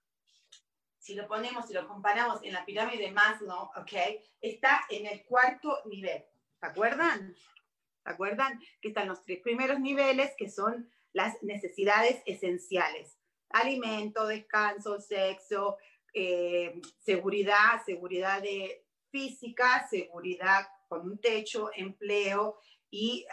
si 1.03 1.17
lo 1.17 1.27
ponemos, 1.27 1.67
si 1.67 1.75
lo 1.75 1.89
comparamos 1.89 2.41
en 2.45 2.53
la 2.53 2.65
pirámide 2.65 3.03
de 3.03 3.11
Maslow, 3.11 3.71
¿ok? 3.77 3.93
Está 4.41 4.87
en 4.89 5.07
el 5.07 5.25
cuarto 5.25 5.81
nivel. 5.87 6.25
¿Se 6.61 6.67
acuerdan? 6.67 7.35
¿Se 8.05 8.11
acuerdan? 8.11 8.61
Que 8.81 8.89
están 8.89 9.09
los 9.09 9.25
tres 9.25 9.41
primeros 9.41 9.81
niveles 9.81 10.33
que 10.39 10.49
son 10.49 10.89
las 11.13 11.43
necesidades 11.43 12.23
esenciales. 12.25 13.19
Alimento, 13.51 14.29
descanso, 14.29 15.01
sexo, 15.01 15.77
eh, 16.15 16.81
seguridad, 17.01 17.85
seguridad 17.85 18.41
de 18.41 18.87
física, 19.11 19.89
seguridad 19.91 20.69
con 20.89 21.01
un 21.11 21.19
techo, 21.19 21.71
empleo 21.75 22.61
y 22.91 23.27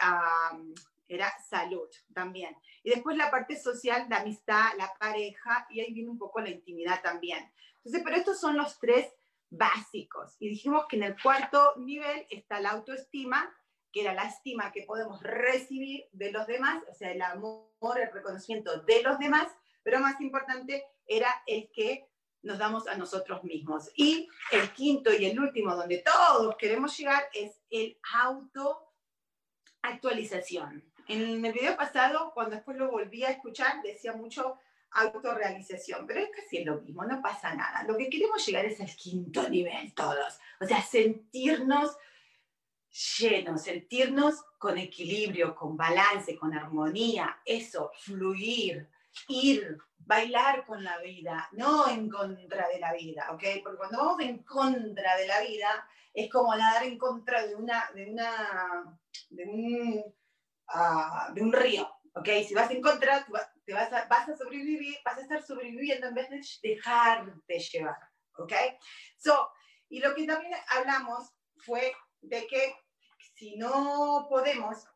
era 1.14 1.32
salud 1.48 1.88
también. 2.14 2.56
Y 2.82 2.90
después 2.90 3.16
la 3.16 3.30
parte 3.30 3.56
social, 3.56 4.06
la 4.08 4.20
amistad, 4.20 4.72
la 4.78 4.92
pareja 4.98 5.66
y 5.70 5.80
ahí 5.80 5.92
viene 5.92 6.10
un 6.10 6.18
poco 6.18 6.40
la 6.40 6.50
intimidad 6.50 7.02
también. 7.02 7.52
Entonces, 7.76 8.02
pero 8.04 8.16
estos 8.16 8.40
son 8.40 8.56
los 8.56 8.78
tres 8.78 9.12
básicos. 9.50 10.36
Y 10.38 10.48
dijimos 10.48 10.84
que 10.88 10.96
en 10.96 11.02
el 11.04 11.20
cuarto 11.20 11.74
nivel 11.76 12.26
está 12.30 12.60
la 12.60 12.70
autoestima, 12.70 13.52
que 13.92 14.02
era 14.02 14.14
la 14.14 14.24
estima 14.24 14.70
que 14.72 14.84
podemos 14.84 15.22
recibir 15.22 16.06
de 16.12 16.30
los 16.30 16.46
demás, 16.46 16.82
o 16.88 16.94
sea, 16.94 17.10
el 17.10 17.20
amor, 17.22 17.68
el 17.96 18.12
reconocimiento 18.12 18.82
de 18.82 19.02
los 19.02 19.18
demás, 19.18 19.48
pero 19.82 19.98
más 19.98 20.20
importante 20.20 20.84
era 21.06 21.42
el 21.46 21.70
que 21.72 22.08
nos 22.42 22.58
damos 22.58 22.86
a 22.86 22.96
nosotros 22.96 23.44
mismos. 23.44 23.90
Y 23.96 24.28
el 24.52 24.72
quinto 24.72 25.12
y 25.12 25.26
el 25.26 25.38
último, 25.38 25.74
donde 25.74 25.98
todos 25.98 26.56
queremos 26.56 26.96
llegar, 26.96 27.24
es 27.34 27.60
el 27.70 27.98
autoactualización. 29.82 30.89
En 31.10 31.44
el 31.44 31.52
video 31.52 31.76
pasado, 31.76 32.30
cuando 32.32 32.54
después 32.54 32.76
lo 32.76 32.88
volví 32.88 33.24
a 33.24 33.30
escuchar, 33.30 33.82
decía 33.82 34.12
mucho 34.12 34.60
autorrealización, 34.92 36.06
pero 36.06 36.20
es 36.20 36.30
casi 36.30 36.62
lo 36.62 36.80
mismo, 36.80 37.04
no 37.04 37.20
pasa 37.20 37.52
nada. 37.52 37.82
Lo 37.82 37.96
que 37.96 38.08
queremos 38.08 38.46
llegar 38.46 38.64
es 38.64 38.80
al 38.80 38.94
quinto 38.94 39.48
nivel 39.48 39.92
todos, 39.92 40.38
o 40.60 40.66
sea, 40.66 40.80
sentirnos 40.80 41.96
llenos, 43.18 43.62
sentirnos 43.62 44.44
con 44.56 44.78
equilibrio, 44.78 45.56
con 45.56 45.76
balance, 45.76 46.38
con 46.38 46.54
armonía, 46.54 47.40
eso, 47.44 47.90
fluir, 47.98 48.88
ir, 49.26 49.78
bailar 49.98 50.64
con 50.64 50.84
la 50.84 50.98
vida, 50.98 51.48
no 51.54 51.88
en 51.88 52.08
contra 52.08 52.68
de 52.68 52.78
la 52.78 52.92
vida, 52.92 53.26
¿ok? 53.32 53.42
Porque 53.64 53.78
cuando 53.78 53.98
vamos 53.98 54.20
en 54.20 54.44
contra 54.44 55.16
de 55.16 55.26
la 55.26 55.40
vida, 55.40 55.88
es 56.14 56.30
como 56.30 56.54
nadar 56.54 56.84
en 56.84 56.96
contra 56.98 57.44
de 57.44 57.56
una, 57.56 57.90
de 57.96 58.12
una, 58.12 58.98
de 59.30 59.44
un, 59.44 60.19
ah, 60.72 61.30
de 61.34 61.42
un 61.42 61.52
río, 61.52 61.88
¿ok? 62.14 62.28
Si 62.46 62.54
vas 62.54 62.70
en 62.70 62.80
contra, 62.80 63.26
te 63.64 63.72
vas 63.72 63.92
a, 63.92 64.06
vas 64.06 64.28
a 64.28 64.36
sobrevivir, 64.36 64.96
vas 65.04 65.18
a 65.18 65.22
estar 65.22 65.42
sobreviviendo 65.42 66.08
en 66.08 66.14
vez 66.14 66.30
de 66.30 66.40
dejarte 66.62 67.58
llevar, 67.58 67.96
¿ok? 68.36 68.52
So, 69.16 69.50
y 69.88 70.00
lo 70.00 70.14
que 70.14 70.26
también 70.26 70.54
hablamos 70.68 71.30
fue 71.58 71.92
de 72.20 72.46
que 72.46 72.74
si 73.34 73.56
no 73.56 74.26
podemos 74.28 74.86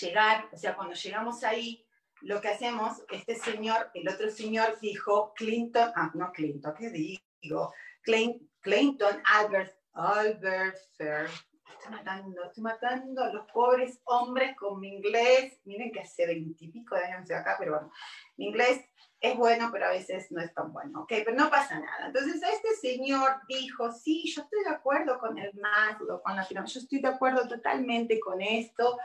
llegar, 0.00 0.48
o 0.52 0.56
sea, 0.56 0.74
cuando 0.74 0.94
llegamos 0.94 1.44
ahí, 1.44 1.86
lo 2.22 2.40
que 2.40 2.48
hacemos, 2.48 3.02
este 3.10 3.36
señor, 3.36 3.90
el 3.94 4.08
otro 4.08 4.30
señor 4.30 4.78
dijo, 4.80 5.34
Clinton, 5.34 5.92
ah, 5.94 6.10
no 6.14 6.32
Clinton, 6.32 6.74
¿qué 6.78 6.90
digo? 6.90 7.72
Clinton, 8.02 9.22
Albert, 9.24 9.76
Albert 9.92 10.78
Fair. 10.96 11.28
Estoy 11.70 11.90
matando, 11.90 12.44
estoy 12.44 12.62
matando 12.62 13.22
a 13.22 13.32
los 13.32 13.50
pobres 13.52 14.00
hombres 14.04 14.56
con 14.56 14.80
mi 14.80 14.88
inglés. 14.88 15.60
Miren 15.64 15.92
que 15.92 16.00
hace 16.00 16.26
veintipico 16.26 16.94
de 16.94 17.04
años 17.04 17.28
de 17.28 17.34
acá, 17.34 17.56
pero 17.58 17.72
bueno, 17.72 17.92
mi 18.36 18.46
inglés 18.46 18.84
es 19.20 19.36
bueno, 19.36 19.70
pero 19.72 19.86
a 19.86 19.90
veces 19.90 20.30
no 20.30 20.42
es 20.42 20.52
tan 20.52 20.72
bueno, 20.72 21.02
¿ok? 21.02 21.08
Pero 21.08 21.34
no 21.34 21.50
pasa 21.50 21.78
nada. 21.78 22.06
Entonces, 22.06 22.42
este 22.42 22.74
señor 22.76 23.40
dijo, 23.48 23.90
sí, 23.92 24.24
yo 24.32 24.42
estoy 24.42 24.62
de 24.64 24.70
acuerdo 24.70 25.18
con 25.18 25.38
el 25.38 25.52
Maslow, 25.54 26.22
con 26.22 26.36
la 26.36 26.46
pirámide, 26.46 26.72
yo 26.72 26.80
estoy 26.80 27.00
de 27.00 27.08
acuerdo 27.08 27.48
totalmente 27.48 28.20
con 28.20 28.40
esto, 28.42 28.98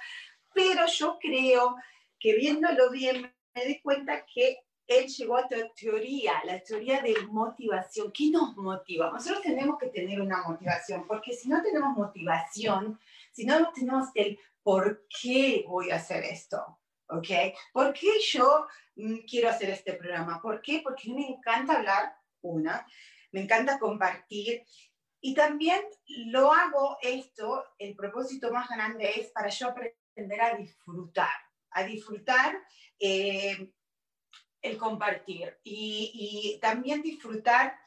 pero 0.53 0.85
yo 0.87 1.17
creo 1.19 1.75
que 2.19 2.35
viéndolo 2.35 2.91
bien 2.91 3.33
me 3.55 3.65
di 3.65 3.81
cuenta 3.81 4.25
que 4.25 4.59
él 4.87 5.07
llegó 5.07 5.37
a 5.37 5.45
otra 5.45 5.59
teoría, 5.75 6.33
la 6.45 6.59
teoría 6.61 7.01
de 7.01 7.15
motivación. 7.29 8.11
¿Qué 8.11 8.29
nos 8.29 8.55
motiva? 8.57 9.11
Nosotros 9.11 9.41
tenemos 9.41 9.77
que 9.79 9.87
tener 9.87 10.19
una 10.21 10.43
motivación, 10.43 11.05
porque 11.07 11.33
si 11.33 11.47
no 11.49 11.61
tenemos 11.61 11.95
motivación, 11.97 12.99
si 13.31 13.45
no 13.45 13.71
tenemos 13.71 14.09
el 14.15 14.37
por 14.63 15.05
qué 15.21 15.65
voy 15.67 15.91
a 15.91 15.95
hacer 15.95 16.23
esto, 16.23 16.79
¿ok? 17.07 17.27
¿Por 17.73 17.93
qué 17.93 18.19
yo 18.31 18.67
mm, 18.95 19.19
quiero 19.29 19.49
hacer 19.49 19.69
este 19.69 19.93
programa? 19.93 20.41
¿Por 20.41 20.61
qué? 20.61 20.81
Porque 20.83 21.11
me 21.11 21.27
encanta 21.27 21.77
hablar, 21.77 22.15
una, 22.41 22.85
me 23.31 23.41
encanta 23.41 23.79
compartir 23.79 24.63
y 25.21 25.35
también 25.35 25.81
lo 26.07 26.51
hago 26.51 26.97
esto, 27.01 27.63
el 27.77 27.95
propósito 27.95 28.51
más 28.51 28.67
grande 28.69 29.09
es 29.19 29.31
para 29.31 29.49
yo 29.49 29.67
aprender 29.69 30.41
a 30.41 30.55
disfrutar, 30.55 31.29
a 31.69 31.83
disfrutar 31.83 32.57
eh, 32.99 33.71
el 34.61 34.77
compartir 34.77 35.57
y, 35.63 36.59
también 36.61 37.01
disfrutar 37.01 37.77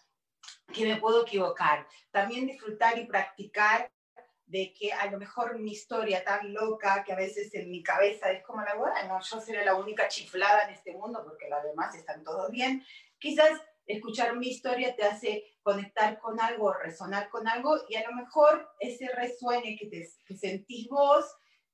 que 0.72 0.84
me 0.86 0.96
puedo 0.96 1.22
equivocar, 1.22 1.86
también 2.10 2.46
disfrutar 2.46 2.98
y 2.98 3.06
practicar 3.06 3.90
de 4.46 4.74
que 4.78 4.92
a 4.92 5.10
lo 5.10 5.18
mejor 5.18 5.58
mi 5.58 5.72
historia 5.72 6.22
tan 6.22 6.52
loca 6.52 7.02
que 7.04 7.12
a 7.12 7.16
veces 7.16 7.54
en 7.54 7.70
mi 7.70 7.82
cabeza 7.82 8.30
es 8.30 8.42
como 8.44 8.62
la 8.62 8.74
boda, 8.74 9.06
no, 9.06 9.18
yo 9.20 9.40
seré 9.40 9.64
la 9.64 9.74
única 9.74 10.08
chiflada 10.08 10.64
en 10.64 10.74
este 10.74 10.92
mundo 10.92 11.22
porque 11.24 11.48
los 11.48 11.62
demás 11.62 11.94
están 11.94 12.22
todos 12.22 12.50
bien. 12.50 12.84
Quizás 13.18 13.50
escuchar 13.86 14.36
mi 14.36 14.48
historia 14.48 14.94
te 14.94 15.04
hace 15.04 15.44
conectar 15.62 16.18
con 16.18 16.40
algo, 16.40 16.72
resonar 16.74 17.30
con 17.30 17.48
algo 17.48 17.76
y 17.88 17.96
a 17.96 18.08
lo 18.08 18.14
mejor 18.16 18.68
ese 18.80 19.08
resuene 19.08 19.76
que, 19.78 19.86
te, 19.86 20.08
que 20.26 20.36
sentís 20.36 20.88
vos 20.88 21.24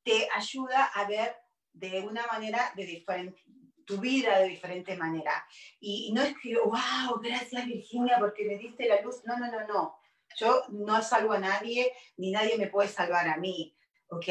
te 0.05 0.29
ayuda 0.35 0.85
a 0.85 1.09
ver 1.09 1.37
de 1.73 2.01
una 2.01 2.27
manera 2.27 2.73
de 2.77 2.85
diferente 2.85 3.43
tu 3.91 3.99
vida 3.99 4.39
de 4.39 4.49
diferente 4.49 4.97
manera. 4.97 5.45
Y, 5.81 6.13
no 6.13 6.23
es 6.23 6.35
que, 6.41 6.57
wow, 6.57 7.21
gracias 7.21 7.67
Virginia 7.67 8.17
porque 8.21 8.45
me 8.45 8.57
diste 8.57 8.87
la 8.87 9.01
luz. 9.01 9.23
No, 9.25 9.37
no, 9.37 9.51
no, 9.51 9.67
no. 9.67 9.97
Yo 10.37 10.63
no 10.69 11.03
salvo 11.03 11.33
a 11.33 11.41
nadie, 11.41 11.93
ni 12.17 12.31
nadie 12.31 12.57
me 12.57 12.69
puede 12.69 12.89
salvar 12.89 13.29
a 13.29 13.37
mí, 13.37 13.77
¿ok? 14.09 14.29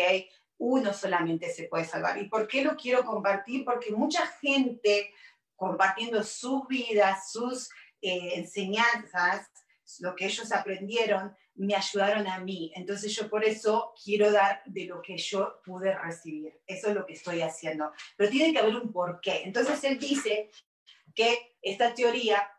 Uno 0.57 0.93
solamente 0.93 1.49
se 1.49 1.65
puede 1.65 1.83
salvar. 1.83 2.17
¿Y 2.17 2.29
por 2.29 2.47
qué 2.47 2.63
lo 2.63 2.77
quiero 2.77 3.03
compartir? 3.03 3.65
Porque 3.65 3.91
mucha 3.91 4.25
gente 4.41 5.13
compartiendo 5.57 6.23
sus 6.23 6.65
vidas, 6.67 7.29
sus 7.31 7.69
eh, 8.01 8.35
enseñanzas, 8.35 9.49
lo 9.99 10.15
que 10.15 10.25
ellos 10.25 10.53
aprendieron, 10.53 11.35
me 11.59 11.75
ayudaron 11.75 12.27
a 12.27 12.39
mí. 12.39 12.71
Entonces 12.75 13.13
yo 13.15 13.29
por 13.29 13.43
eso 13.43 13.93
quiero 14.03 14.31
dar 14.31 14.63
de 14.65 14.85
lo 14.85 15.01
que 15.01 15.17
yo 15.17 15.61
pude 15.63 15.93
recibir. 15.95 16.61
Eso 16.65 16.89
es 16.89 16.95
lo 16.95 17.05
que 17.05 17.13
estoy 17.13 17.41
haciendo. 17.41 17.91
Pero 18.15 18.29
tiene 18.29 18.53
que 18.53 18.59
haber 18.59 18.75
un 18.77 18.91
porqué. 18.91 19.43
Entonces 19.43 19.83
él 19.83 19.99
dice 19.99 20.49
que 21.13 21.57
esta 21.61 21.93
teoría 21.93 22.49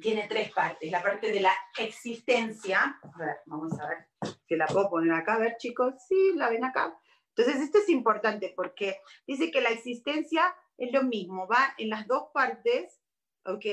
tiene 0.00 0.26
tres 0.28 0.50
partes. 0.52 0.90
La 0.90 1.02
parte 1.02 1.30
de 1.30 1.40
la 1.40 1.52
existencia. 1.78 2.98
A 3.02 3.18
ver, 3.18 3.36
vamos 3.46 3.78
a 3.78 3.86
ver 3.86 4.08
si 4.48 4.56
la 4.56 4.66
puedo 4.66 4.88
poner 4.88 5.12
acá. 5.12 5.34
A 5.34 5.38
ver, 5.38 5.56
chicos. 5.58 5.94
Sí, 6.08 6.32
la 6.34 6.48
ven 6.48 6.64
acá. 6.64 6.98
Entonces, 7.36 7.62
esto 7.62 7.78
es 7.78 7.88
importante 7.90 8.52
porque 8.56 9.00
dice 9.26 9.50
que 9.50 9.60
la 9.60 9.70
existencia 9.70 10.54
es 10.78 10.92
lo 10.92 11.02
mismo, 11.02 11.46
va 11.46 11.74
en 11.78 11.90
las 11.90 12.06
dos 12.06 12.24
partes, 12.32 13.00
¿ok? 13.44 13.64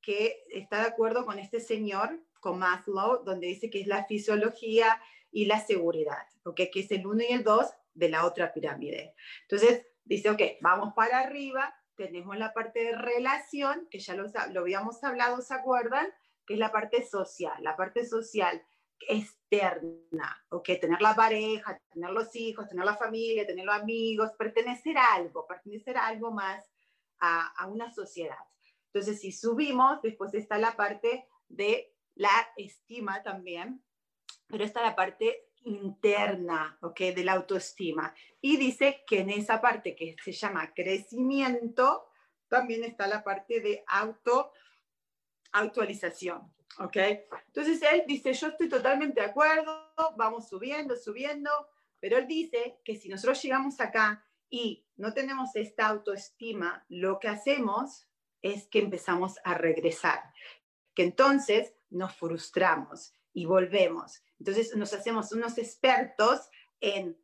Que 0.00 0.44
está 0.50 0.80
de 0.80 0.88
acuerdo 0.88 1.24
con 1.24 1.38
este 1.38 1.60
señor, 1.60 2.20
con 2.42 2.58
Maslow, 2.58 3.22
donde 3.24 3.46
dice 3.46 3.70
que 3.70 3.80
es 3.80 3.86
la 3.86 4.04
fisiología 4.04 5.00
y 5.30 5.46
la 5.46 5.64
seguridad, 5.64 6.26
¿ok? 6.44 6.62
Que 6.72 6.80
es 6.80 6.90
el 6.90 7.06
uno 7.06 7.22
y 7.22 7.32
el 7.32 7.44
dos 7.44 7.70
de 7.94 8.08
la 8.08 8.26
otra 8.26 8.52
pirámide. 8.52 9.14
Entonces, 9.42 9.86
dice, 10.04 10.28
ok, 10.28 10.42
vamos 10.60 10.92
para 10.94 11.20
arriba, 11.20 11.72
tenemos 11.94 12.36
la 12.36 12.52
parte 12.52 12.82
de 12.82 12.96
relación, 12.96 13.86
que 13.90 14.00
ya 14.00 14.14
lo, 14.14 14.24
lo 14.50 14.60
habíamos 14.60 15.02
hablado, 15.04 15.40
¿se 15.40 15.54
acuerdan? 15.54 16.08
Que 16.44 16.54
es 16.54 16.58
la 16.58 16.72
parte 16.72 17.06
social. 17.06 17.62
La 17.62 17.76
parte 17.76 18.04
social 18.04 18.60
externa, 19.08 20.44
¿ok? 20.48 20.68
Tener 20.80 21.00
la 21.00 21.14
pareja, 21.14 21.80
tener 21.92 22.10
los 22.10 22.34
hijos, 22.34 22.68
tener 22.68 22.84
la 22.84 22.96
familia, 22.96 23.46
tener 23.46 23.64
los 23.64 23.76
amigos, 23.76 24.32
pertenecer 24.36 24.98
a 24.98 25.14
algo, 25.14 25.46
pertenecer 25.46 25.96
a 25.96 26.08
algo 26.08 26.32
más, 26.32 26.64
a, 27.20 27.46
a 27.56 27.68
una 27.68 27.92
sociedad. 27.92 28.44
Entonces, 28.92 29.20
si 29.20 29.30
subimos, 29.30 30.02
después 30.02 30.34
está 30.34 30.58
la 30.58 30.72
parte 30.72 31.24
de 31.48 31.91
la 32.14 32.48
estima 32.56 33.22
también, 33.22 33.82
pero 34.46 34.64
está 34.64 34.82
la 34.82 34.94
parte 34.94 35.48
interna, 35.64 36.78
¿ok? 36.82 36.98
De 37.14 37.24
la 37.24 37.32
autoestima. 37.32 38.14
Y 38.40 38.56
dice 38.56 39.04
que 39.06 39.20
en 39.20 39.30
esa 39.30 39.60
parte 39.60 39.94
que 39.94 40.16
se 40.22 40.32
llama 40.32 40.72
crecimiento, 40.74 42.08
también 42.48 42.84
está 42.84 43.06
la 43.06 43.24
parte 43.24 43.60
de 43.60 43.82
auto, 43.86 44.52
actualización, 45.52 46.52
¿ok? 46.78 46.96
Entonces 47.46 47.80
él 47.90 48.04
dice, 48.06 48.32
yo 48.32 48.48
estoy 48.48 48.68
totalmente 48.68 49.20
de 49.20 49.26
acuerdo, 49.26 49.90
vamos 50.16 50.48
subiendo, 50.48 50.96
subiendo, 50.96 51.50
pero 52.00 52.18
él 52.18 52.26
dice 52.26 52.78
que 52.84 52.96
si 52.96 53.08
nosotros 53.08 53.42
llegamos 53.42 53.80
acá 53.80 54.26
y 54.50 54.84
no 54.96 55.14
tenemos 55.14 55.54
esta 55.54 55.86
autoestima, 55.86 56.84
lo 56.88 57.18
que 57.18 57.28
hacemos 57.28 58.06
es 58.42 58.66
que 58.66 58.80
empezamos 58.80 59.38
a 59.44 59.54
regresar, 59.54 60.20
que 60.94 61.04
entonces 61.04 61.74
nos 61.92 62.14
frustramos 62.14 63.14
y 63.32 63.46
volvemos. 63.46 64.22
Entonces 64.38 64.74
nos 64.76 64.92
hacemos 64.92 65.32
unos 65.32 65.58
expertos 65.58 66.48
en 66.80 67.16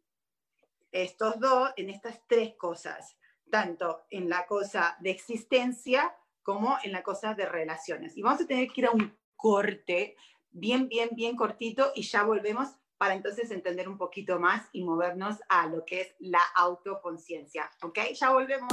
estos 0.92 1.38
dos, 1.38 1.70
en 1.76 1.90
estas 1.90 2.22
tres 2.26 2.54
cosas, 2.56 3.16
tanto 3.50 4.04
en 4.10 4.28
la 4.28 4.46
cosa 4.46 4.96
de 5.00 5.10
existencia 5.10 6.14
como 6.42 6.78
en 6.82 6.92
la 6.92 7.02
cosa 7.02 7.34
de 7.34 7.46
relaciones. 7.46 8.16
Y 8.16 8.22
vamos 8.22 8.40
a 8.40 8.46
tener 8.46 8.68
que 8.68 8.80
ir 8.80 8.86
a 8.86 8.92
un 8.92 9.16
corte 9.36 10.16
bien, 10.50 10.88
bien, 10.88 11.10
bien 11.12 11.36
cortito 11.36 11.92
y 11.94 12.02
ya 12.02 12.22
volvemos 12.22 12.68
para 12.96 13.14
entonces 13.14 13.50
entender 13.50 13.88
un 13.88 13.96
poquito 13.96 14.40
más 14.40 14.68
y 14.72 14.82
movernos 14.84 15.36
a 15.48 15.66
lo 15.66 15.84
que 15.84 16.00
es 16.00 16.14
la 16.18 16.42
autoconciencia. 16.56 17.70
¿Ok? 17.82 17.98
Ya 18.14 18.30
volvemos. 18.30 18.72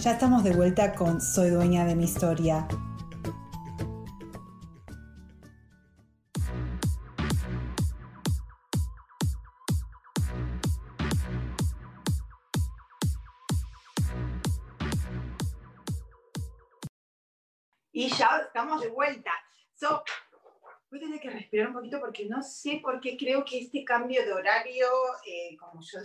Ya 0.00 0.12
estamos 0.12 0.44
de 0.44 0.52
vuelta 0.52 0.94
con 0.94 1.20
Soy 1.20 1.50
dueña 1.50 1.84
de 1.84 1.96
mi 1.96 2.04
historia. 2.04 2.68
Y 17.90 18.08
ya 18.08 18.42
estamos 18.46 18.80
de 18.80 18.90
vuelta. 18.90 19.32
So, 19.74 20.04
voy 20.92 21.00
a 21.00 21.02
tener 21.02 21.20
que 21.20 21.30
respirar 21.30 21.68
un 21.68 21.74
poquito 21.74 21.98
porque 21.98 22.26
no 22.26 22.40
sé 22.40 22.78
por 22.80 23.00
qué 23.00 23.16
creo 23.16 23.44
que 23.44 23.58
este 23.58 23.82
cambio 23.84 24.24
de 24.24 24.32
horario, 24.32 24.86
eh, 25.26 25.56
como 25.56 25.80
yo 25.82 25.98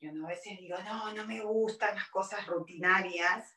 yo 0.00 0.10
a 0.24 0.28
veces 0.28 0.58
digo, 0.58 0.76
no, 0.84 1.12
no 1.14 1.26
me 1.26 1.40
gustan 1.42 1.94
las 1.94 2.08
cosas 2.08 2.46
rutinarias, 2.46 3.56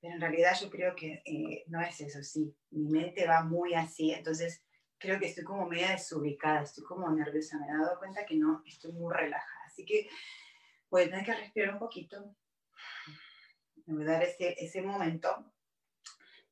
pero 0.00 0.14
en 0.14 0.20
realidad 0.20 0.52
yo 0.60 0.70
creo 0.70 0.94
que 0.94 1.22
eh, 1.24 1.64
no 1.68 1.80
es 1.80 2.00
eso, 2.00 2.22
sí. 2.22 2.54
Mi 2.70 2.88
mente 2.88 3.26
va 3.26 3.42
muy 3.42 3.74
así, 3.74 4.12
entonces 4.12 4.64
creo 4.98 5.18
que 5.18 5.26
estoy 5.26 5.44
como 5.44 5.66
media 5.66 5.92
desubicada, 5.92 6.62
estoy 6.62 6.84
como 6.84 7.10
nerviosa, 7.10 7.58
me 7.58 7.66
he 7.66 7.78
dado 7.78 7.98
cuenta 7.98 8.26
que 8.26 8.36
no, 8.36 8.62
estoy 8.66 8.92
muy 8.92 9.12
relajada. 9.14 9.60
Así 9.66 9.84
que 9.84 10.08
voy 10.90 11.02
a 11.02 11.10
tener 11.10 11.24
que 11.24 11.34
respirar 11.34 11.72
un 11.74 11.78
poquito, 11.78 12.36
me 13.86 13.94
voy 13.94 14.04
a 14.04 14.12
dar 14.12 14.22
ese, 14.22 14.54
ese 14.58 14.82
momento 14.82 15.52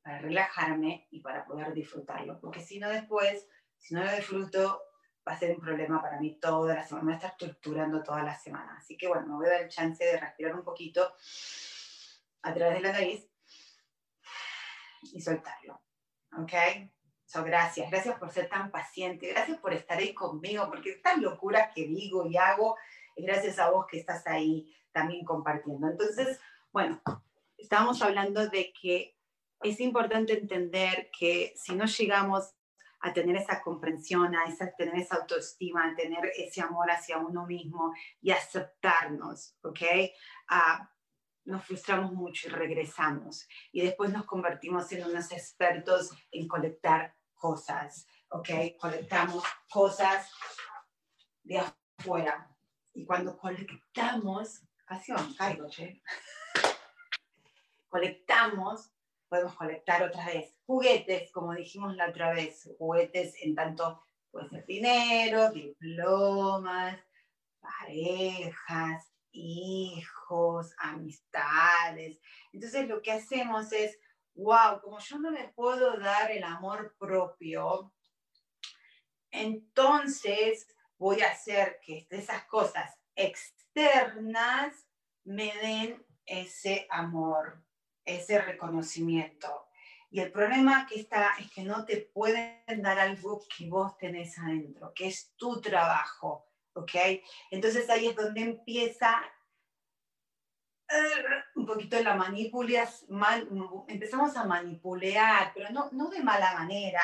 para 0.01 0.19
relajarme 0.19 1.07
y 1.11 1.21
para 1.21 1.45
poder 1.45 1.73
disfrutarlo, 1.73 2.39
porque 2.39 2.61
si 2.61 2.79
no 2.79 2.89
después 2.89 3.47
Si 3.77 3.93
no 3.93 4.03
lo 4.03 4.11
disfruto, 4.11 4.81
va 5.27 5.33
a 5.33 5.39
ser 5.39 5.51
un 5.51 5.61
problema 5.61 6.01
para 6.01 6.19
mí 6.19 6.39
toda 6.39 6.75
la 6.75 6.83
semana, 6.83 7.05
me 7.05 7.11
va 7.11 7.17
a 7.17 7.21
estar 7.21 7.37
torturando 7.37 8.03
toda 8.03 8.23
la 8.23 8.37
semana. 8.37 8.75
Así 8.77 8.97
que 8.97 9.07
bueno, 9.07 9.27
me 9.27 9.35
voy 9.35 9.47
a 9.47 9.51
dar 9.51 9.61
el 9.61 9.69
chance 9.69 10.03
de 10.03 10.19
respirar 10.19 10.55
un 10.55 10.63
poquito 10.63 11.13
a 12.41 12.53
través 12.53 12.75
de 12.75 12.81
la 12.81 12.91
nariz 12.93 13.27
y 15.13 15.21
soltarlo. 15.21 15.81
¿Ok? 16.37 16.53
So, 17.25 17.43
gracias, 17.43 17.91
gracias 17.91 18.17
por 18.17 18.31
ser 18.31 18.49
tan 18.49 18.71
paciente, 18.71 19.27
gracias 19.27 19.59
por 19.59 19.71
estar 19.71 19.99
ahí 19.99 20.15
conmigo, 20.15 20.67
porque 20.67 20.91
estas 20.93 21.19
locuras 21.19 21.71
que 21.75 21.85
digo 21.85 22.25
y 22.25 22.37
hago, 22.37 22.75
gracias 23.15 23.59
a 23.59 23.69
vos 23.69 23.85
que 23.85 23.99
estás 23.99 24.25
ahí 24.25 24.75
también 24.91 25.23
compartiendo. 25.23 25.87
Entonces, 25.87 26.39
bueno, 26.71 26.99
estábamos 27.55 28.01
hablando 28.01 28.49
de 28.49 28.73
que 28.73 29.15
es 29.61 29.79
importante 29.79 30.33
entender 30.33 31.11
que 31.17 31.53
si 31.55 31.75
no 31.75 31.85
llegamos 31.85 32.55
a 33.01 33.13
tener 33.13 33.35
esa 33.37 33.61
comprensión, 33.61 34.35
a 34.35 34.45
tener 34.77 34.95
esa 34.95 35.17
autoestima, 35.17 35.85
a 35.85 35.95
tener 35.95 36.31
ese 36.35 36.61
amor 36.61 36.91
hacia 36.91 37.17
uno 37.17 37.45
mismo 37.45 37.93
y 38.21 38.31
aceptarnos, 38.31 39.55
¿ok? 39.63 39.81
nos 41.45 41.65
frustramos 41.65 42.13
mucho 42.13 42.47
y 42.47 42.51
regresamos. 42.51 43.47
Y 43.71 43.81
después 43.81 44.11
nos 44.11 44.25
convertimos 44.25 44.91
en 44.91 45.05
unos 45.05 45.31
expertos 45.31 46.11
en 46.31 46.47
colectar 46.47 47.15
cosas, 47.33 48.05
¿ok? 48.29 48.49
Colectamos 48.79 49.43
cosas 49.69 50.29
de 51.43 51.57
afuera. 51.57 52.55
Y 52.93 53.05
cuando 53.05 53.37
colectamos, 53.37 54.61
casi 54.85 55.11
caigo, 55.37 55.67
che. 55.69 56.01
colectamos, 57.89 58.91
podemos 59.29 59.55
colectar 59.55 60.03
otra 60.03 60.25
vez 60.25 60.55
juguetes, 60.65 61.31
como 61.31 61.53
dijimos 61.53 61.95
la 61.95 62.09
otra 62.09 62.33
vez, 62.33 62.69
juguetes 62.77 63.35
en 63.41 63.55
tanto 63.55 64.03
puede 64.31 64.49
ser 64.49 64.65
dinero, 64.65 65.51
diplomas, 65.51 66.99
parejas, 67.59 69.11
hijos, 69.31 70.73
amistades. 70.77 72.19
Entonces 72.53 72.87
lo 72.87 73.01
que 73.01 73.11
hacemos 73.13 73.71
es, 73.71 73.97
wow, 74.35 74.81
como 74.81 74.99
yo 74.99 75.19
no 75.19 75.31
me 75.31 75.47
puedo 75.49 75.97
dar 75.99 76.31
el 76.31 76.43
amor 76.43 76.95
propio, 76.99 77.93
entonces 79.31 80.67
voy 80.97 81.21
a 81.21 81.31
hacer 81.31 81.79
que 81.83 82.07
esas 82.09 82.45
cosas 82.45 82.95
externas 83.15 84.87
me 85.23 85.53
den 85.61 86.05
ese 86.25 86.87
amor, 86.89 87.63
ese 88.15 88.41
reconocimiento. 88.41 89.67
Y 90.11 90.19
el 90.21 90.31
problema 90.31 90.87
que 90.87 90.99
está 90.99 91.35
es 91.39 91.51
que 91.51 91.63
no 91.63 91.85
te 91.85 91.97
pueden 91.97 92.81
dar 92.81 92.99
algo 92.99 93.43
que 93.55 93.69
vos 93.69 93.97
tenés 93.97 94.37
adentro, 94.39 94.91
que 94.95 95.07
es 95.07 95.33
tu 95.37 95.61
trabajo, 95.61 96.47
¿ok? 96.73 96.91
Entonces 97.51 97.89
ahí 97.89 98.07
es 98.07 98.15
donde 98.15 98.41
empieza 98.41 99.21
un 101.55 101.65
poquito 101.65 102.01
la 102.01 102.15
manipulación, 102.15 103.85
empezamos 103.87 104.35
a 104.35 104.43
manipular, 104.45 105.51
pero 105.53 105.69
no, 105.69 105.89
no 105.91 106.09
de 106.09 106.23
mala 106.23 106.53
manera, 106.53 107.03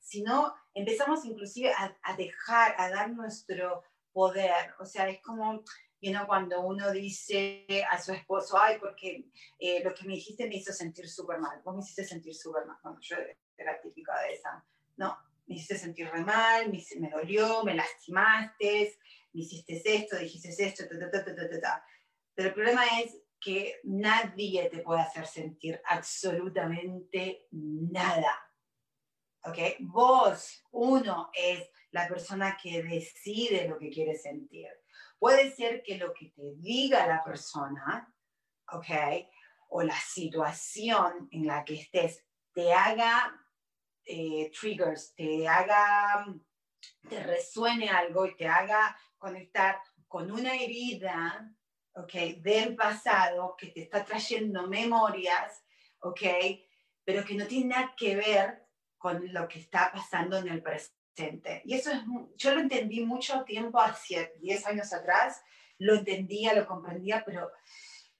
sino 0.00 0.54
empezamos 0.72 1.24
inclusive 1.24 1.72
a, 1.72 2.16
dejar, 2.16 2.74
a 2.78 2.88
dar 2.88 3.10
nuestro 3.10 3.82
poder. 4.12 4.74
O 4.78 4.86
sea, 4.86 5.08
es 5.08 5.20
como, 5.20 5.62
you 6.00 6.12
know, 6.12 6.26
cuando 6.26 6.60
uno 6.60 6.90
dice 6.92 7.66
a 7.90 8.00
su 8.00 8.12
esposo, 8.12 8.58
ay, 8.58 8.78
porque 8.78 9.24
eh, 9.58 9.82
lo 9.82 9.94
que 9.94 10.04
me 10.04 10.14
dijiste 10.14 10.48
me 10.48 10.56
hizo 10.56 10.72
sentir 10.72 11.08
súper 11.08 11.38
mal, 11.38 11.60
vos 11.64 11.74
me 11.74 11.82
hiciste 11.82 12.04
sentir 12.04 12.34
súper 12.34 12.66
mal. 12.66 12.76
Bueno, 12.82 12.98
yo 13.00 13.16
era 13.56 13.80
típica 13.80 14.20
de 14.22 14.32
esa. 14.34 14.64
No, 14.96 15.16
me 15.46 15.56
hiciste 15.56 15.78
sentir 15.78 16.08
re 16.10 16.24
mal, 16.24 16.70
me, 16.70 16.82
me 17.00 17.10
dolió, 17.10 17.64
me 17.64 17.74
lastimaste, 17.74 18.96
me 19.32 19.40
hiciste 19.40 19.80
esto, 19.84 20.16
dijiste 20.16 20.64
esto, 20.64 20.84
ta, 20.88 21.10
ta, 21.10 21.60
ta, 21.60 21.86
Pero 22.34 22.48
el 22.48 22.54
problema 22.54 22.84
es 23.00 23.16
que 23.40 23.80
nadie 23.84 24.68
te 24.70 24.78
puede 24.78 25.02
hacer 25.02 25.26
sentir 25.26 25.80
absolutamente 25.84 27.46
nada. 27.50 28.42
¿Ok? 29.44 29.58
Vos, 29.80 30.64
uno, 30.72 31.30
es 31.32 31.70
la 31.92 32.08
persona 32.08 32.58
que 32.60 32.82
decide 32.82 33.68
lo 33.68 33.78
que 33.78 33.90
quiere 33.90 34.16
sentir. 34.16 34.68
Puede 35.26 35.50
ser 35.50 35.82
que 35.82 35.98
lo 35.98 36.14
que 36.14 36.26
te 36.26 36.54
diga 36.54 37.04
la 37.04 37.20
persona, 37.20 38.14
¿ok? 38.70 39.26
O 39.70 39.82
la 39.82 39.98
situación 39.98 41.28
en 41.32 41.48
la 41.48 41.64
que 41.64 41.74
estés 41.74 42.24
te 42.54 42.72
haga 42.72 43.36
eh, 44.04 44.52
triggers, 44.52 45.16
te 45.16 45.48
haga, 45.48 46.24
te 47.08 47.24
resuene 47.24 47.90
algo 47.90 48.24
y 48.24 48.36
te 48.36 48.46
haga 48.46 48.96
conectar 49.18 49.80
con 50.06 50.30
una 50.30 50.54
herida 50.54 51.52
¿ok? 51.94 52.12
Del 52.38 52.76
pasado 52.76 53.56
que 53.58 53.66
te 53.66 53.82
está 53.82 54.04
trayendo 54.04 54.68
memorias, 54.68 55.64
¿ok? 56.02 56.20
Pero 57.02 57.24
que 57.24 57.34
no 57.34 57.48
tiene 57.48 57.74
nada 57.74 57.94
que 57.96 58.14
ver 58.14 58.68
con 58.96 59.32
lo 59.32 59.48
que 59.48 59.58
está 59.58 59.90
pasando 59.92 60.36
en 60.36 60.46
el 60.46 60.62
presente. 60.62 60.95
Y 61.64 61.74
eso 61.74 61.90
es, 61.90 62.00
yo 62.36 62.54
lo 62.54 62.60
entendí 62.60 63.04
mucho 63.04 63.42
tiempo, 63.44 63.80
hace 63.80 64.34
10 64.40 64.66
años 64.66 64.92
atrás, 64.92 65.42
lo 65.78 65.94
entendía, 65.94 66.54
lo 66.54 66.66
comprendía, 66.66 67.22
pero 67.24 67.50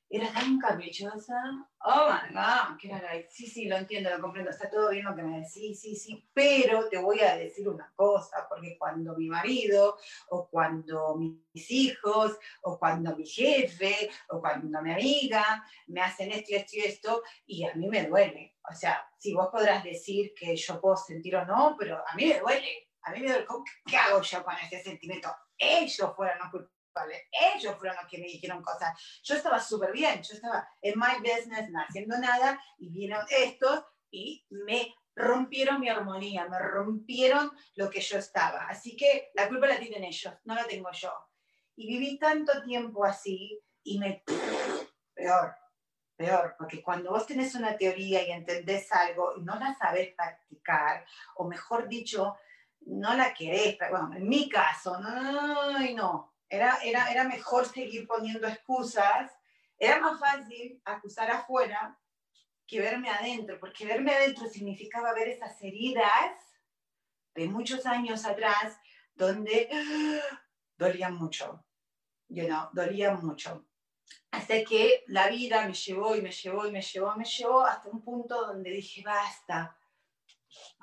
era 0.09 0.33
tan 0.33 0.59
caprichosa. 0.59 1.35
Oh 1.81 2.09
my 2.11 2.35
God, 2.35 2.79
que 2.81 2.91
era 2.91 3.11
sí, 3.29 3.47
sí, 3.47 3.67
lo 3.67 3.77
entiendo, 3.77 4.11
lo 4.11 4.21
comprendo, 4.21 4.51
está 4.51 4.69
todo 4.69 4.91
bien 4.91 5.05
lo 5.05 5.15
que 5.15 5.23
me 5.23 5.41
decís, 5.41 5.81
sí, 5.81 5.95
sí, 5.95 6.29
pero 6.33 6.89
te 6.89 6.99
voy 6.99 7.21
a 7.21 7.37
decir 7.37 7.69
una 7.69 7.93
cosa, 7.95 8.47
porque 8.49 8.77
cuando 8.79 9.17
mi 9.17 9.29
marido, 9.29 9.97
o 10.31 10.49
cuando 10.49 11.17
mis 11.17 11.71
hijos, 11.71 12.39
o 12.63 12.79
cuando 12.79 13.17
mi 13.17 13.27
jefe, 13.27 14.11
o 14.31 14.41
cuando 14.41 14.81
mi 14.81 14.91
amiga 14.91 15.65
me 15.89 16.01
hacen 16.01 16.33
esto 16.33 16.53
y 16.53 16.55
esto 16.55 16.77
y 16.77 16.81
esto, 16.81 17.23
y 17.47 17.65
a 17.65 17.75
mí 17.75 17.89
me 17.89 18.07
duele. 18.07 18.57
O 18.69 18.75
sea, 18.75 19.07
si 19.19 19.33
vos 19.33 19.49
podrás 19.51 19.85
decir 19.85 20.33
que 20.35 20.57
yo 20.57 20.81
puedo 20.81 20.97
sentir 20.97 21.37
o 21.37 21.45
no, 21.45 21.77
pero 21.79 21.99
a 21.99 22.15
mí 22.17 22.27
me 22.27 22.41
duele. 22.41 22.86
A 23.07 23.11
mí 23.11 23.21
me 23.21 23.29
duele. 23.29 23.47
¿Qué 23.87 23.97
hago 23.97 24.21
yo 24.21 24.45
con 24.45 24.55
ese 24.57 24.83
sentimiento? 24.83 25.35
Ellos 25.59 26.15
fueron 26.15 26.39
los 26.39 26.51
culpables 26.51 26.77
ellos 27.55 27.77
fueron 27.77 27.97
los 27.97 28.07
que 28.07 28.19
me 28.19 28.27
dijeron 28.27 28.63
cosas. 28.63 28.99
Yo 29.23 29.35
estaba 29.35 29.61
súper 29.61 29.93
bien, 29.93 30.23
yo 30.23 30.35
estaba 30.35 30.69
en 30.81 30.99
my 30.99 31.19
business, 31.19 31.71
no 31.71 31.81
haciendo 31.81 32.19
nada, 32.19 32.61
y 32.79 32.89
vinieron 32.89 33.25
estos 33.29 33.85
y 34.11 34.47
me 34.51 34.95
rompieron 35.15 35.81
mi 35.81 35.89
armonía, 35.89 36.47
me 36.49 36.59
rompieron 36.59 37.51
lo 37.75 37.91
que 37.91 38.01
yo 38.01 38.19
estaba. 38.19 38.67
Así 38.69 38.97
que 38.97 39.31
la 39.35 39.49
culpa 39.49 39.67
la 39.67 39.79
tienen 39.79 40.05
ellos, 40.05 40.35
no 40.45 40.55
la 40.55 40.65
tengo 40.65 40.91
yo. 40.93 41.13
Y 41.77 41.87
viví 41.87 42.19
tanto 42.19 42.63
tiempo 42.63 43.05
así 43.05 43.61
y 43.83 43.99
me... 43.99 44.23
Peor, 45.15 45.55
peor, 46.17 46.55
porque 46.59 46.83
cuando 46.83 47.11
vos 47.11 47.27
tenés 47.27 47.55
una 47.55 47.77
teoría 47.77 48.27
y 48.27 48.31
entendés 48.31 48.91
algo 48.93 49.35
y 49.37 49.43
no 49.43 49.59
la 49.59 49.75
sabés 49.75 50.15
practicar, 50.15 51.07
o 51.37 51.47
mejor 51.49 51.89
dicho, 51.89 52.37
no 52.81 53.15
la 53.15 53.35
querés, 53.35 53.79
bueno, 53.91 54.13
en 54.15 54.29
mi 54.29 54.49
caso, 54.49 55.01
no, 55.01 55.23
no, 55.23 55.81
no, 55.95 56.37
era, 56.49 56.79
era, 56.83 57.11
era 57.11 57.25
mejor 57.25 57.67
seguir 57.67 58.07
poniendo 58.07 58.47
excusas. 58.47 59.33
Era 59.79 60.01
más 60.01 60.19
fácil 60.19 60.81
acusar 60.85 61.31
afuera 61.31 61.99
que 62.67 62.81
verme 62.81 63.11
adentro, 63.11 63.59
porque 63.61 63.87
verme 63.87 64.13
adentro 64.15 64.47
significaba 64.47 65.13
ver 65.13 65.29
esas 65.29 65.61
heridas 65.63 66.37
de 67.35 67.49
muchos 67.49 67.87
años 67.87 68.25
atrás 68.25 68.79
donde 69.15 69.69
dolían 70.77 71.15
mucho, 71.15 71.65
you 72.29 72.47
know, 72.47 72.69
dolían 72.73 73.25
mucho. 73.25 73.67
Hasta 74.31 74.63
que 74.65 75.05
la 75.09 75.29
vida 75.29 75.67
me 75.67 75.75
llevó 75.75 76.17
y 76.17 76.23
me 76.23 76.31
llevó 76.31 76.67
y 76.67 76.73
me 76.73 76.83
llevó 76.83 77.15
me 77.17 77.25
llevó 77.25 77.65
hasta 77.65 77.89
un 77.89 78.03
punto 78.03 78.47
donde 78.47 78.71
dije, 78.71 79.03
basta, 79.05 79.77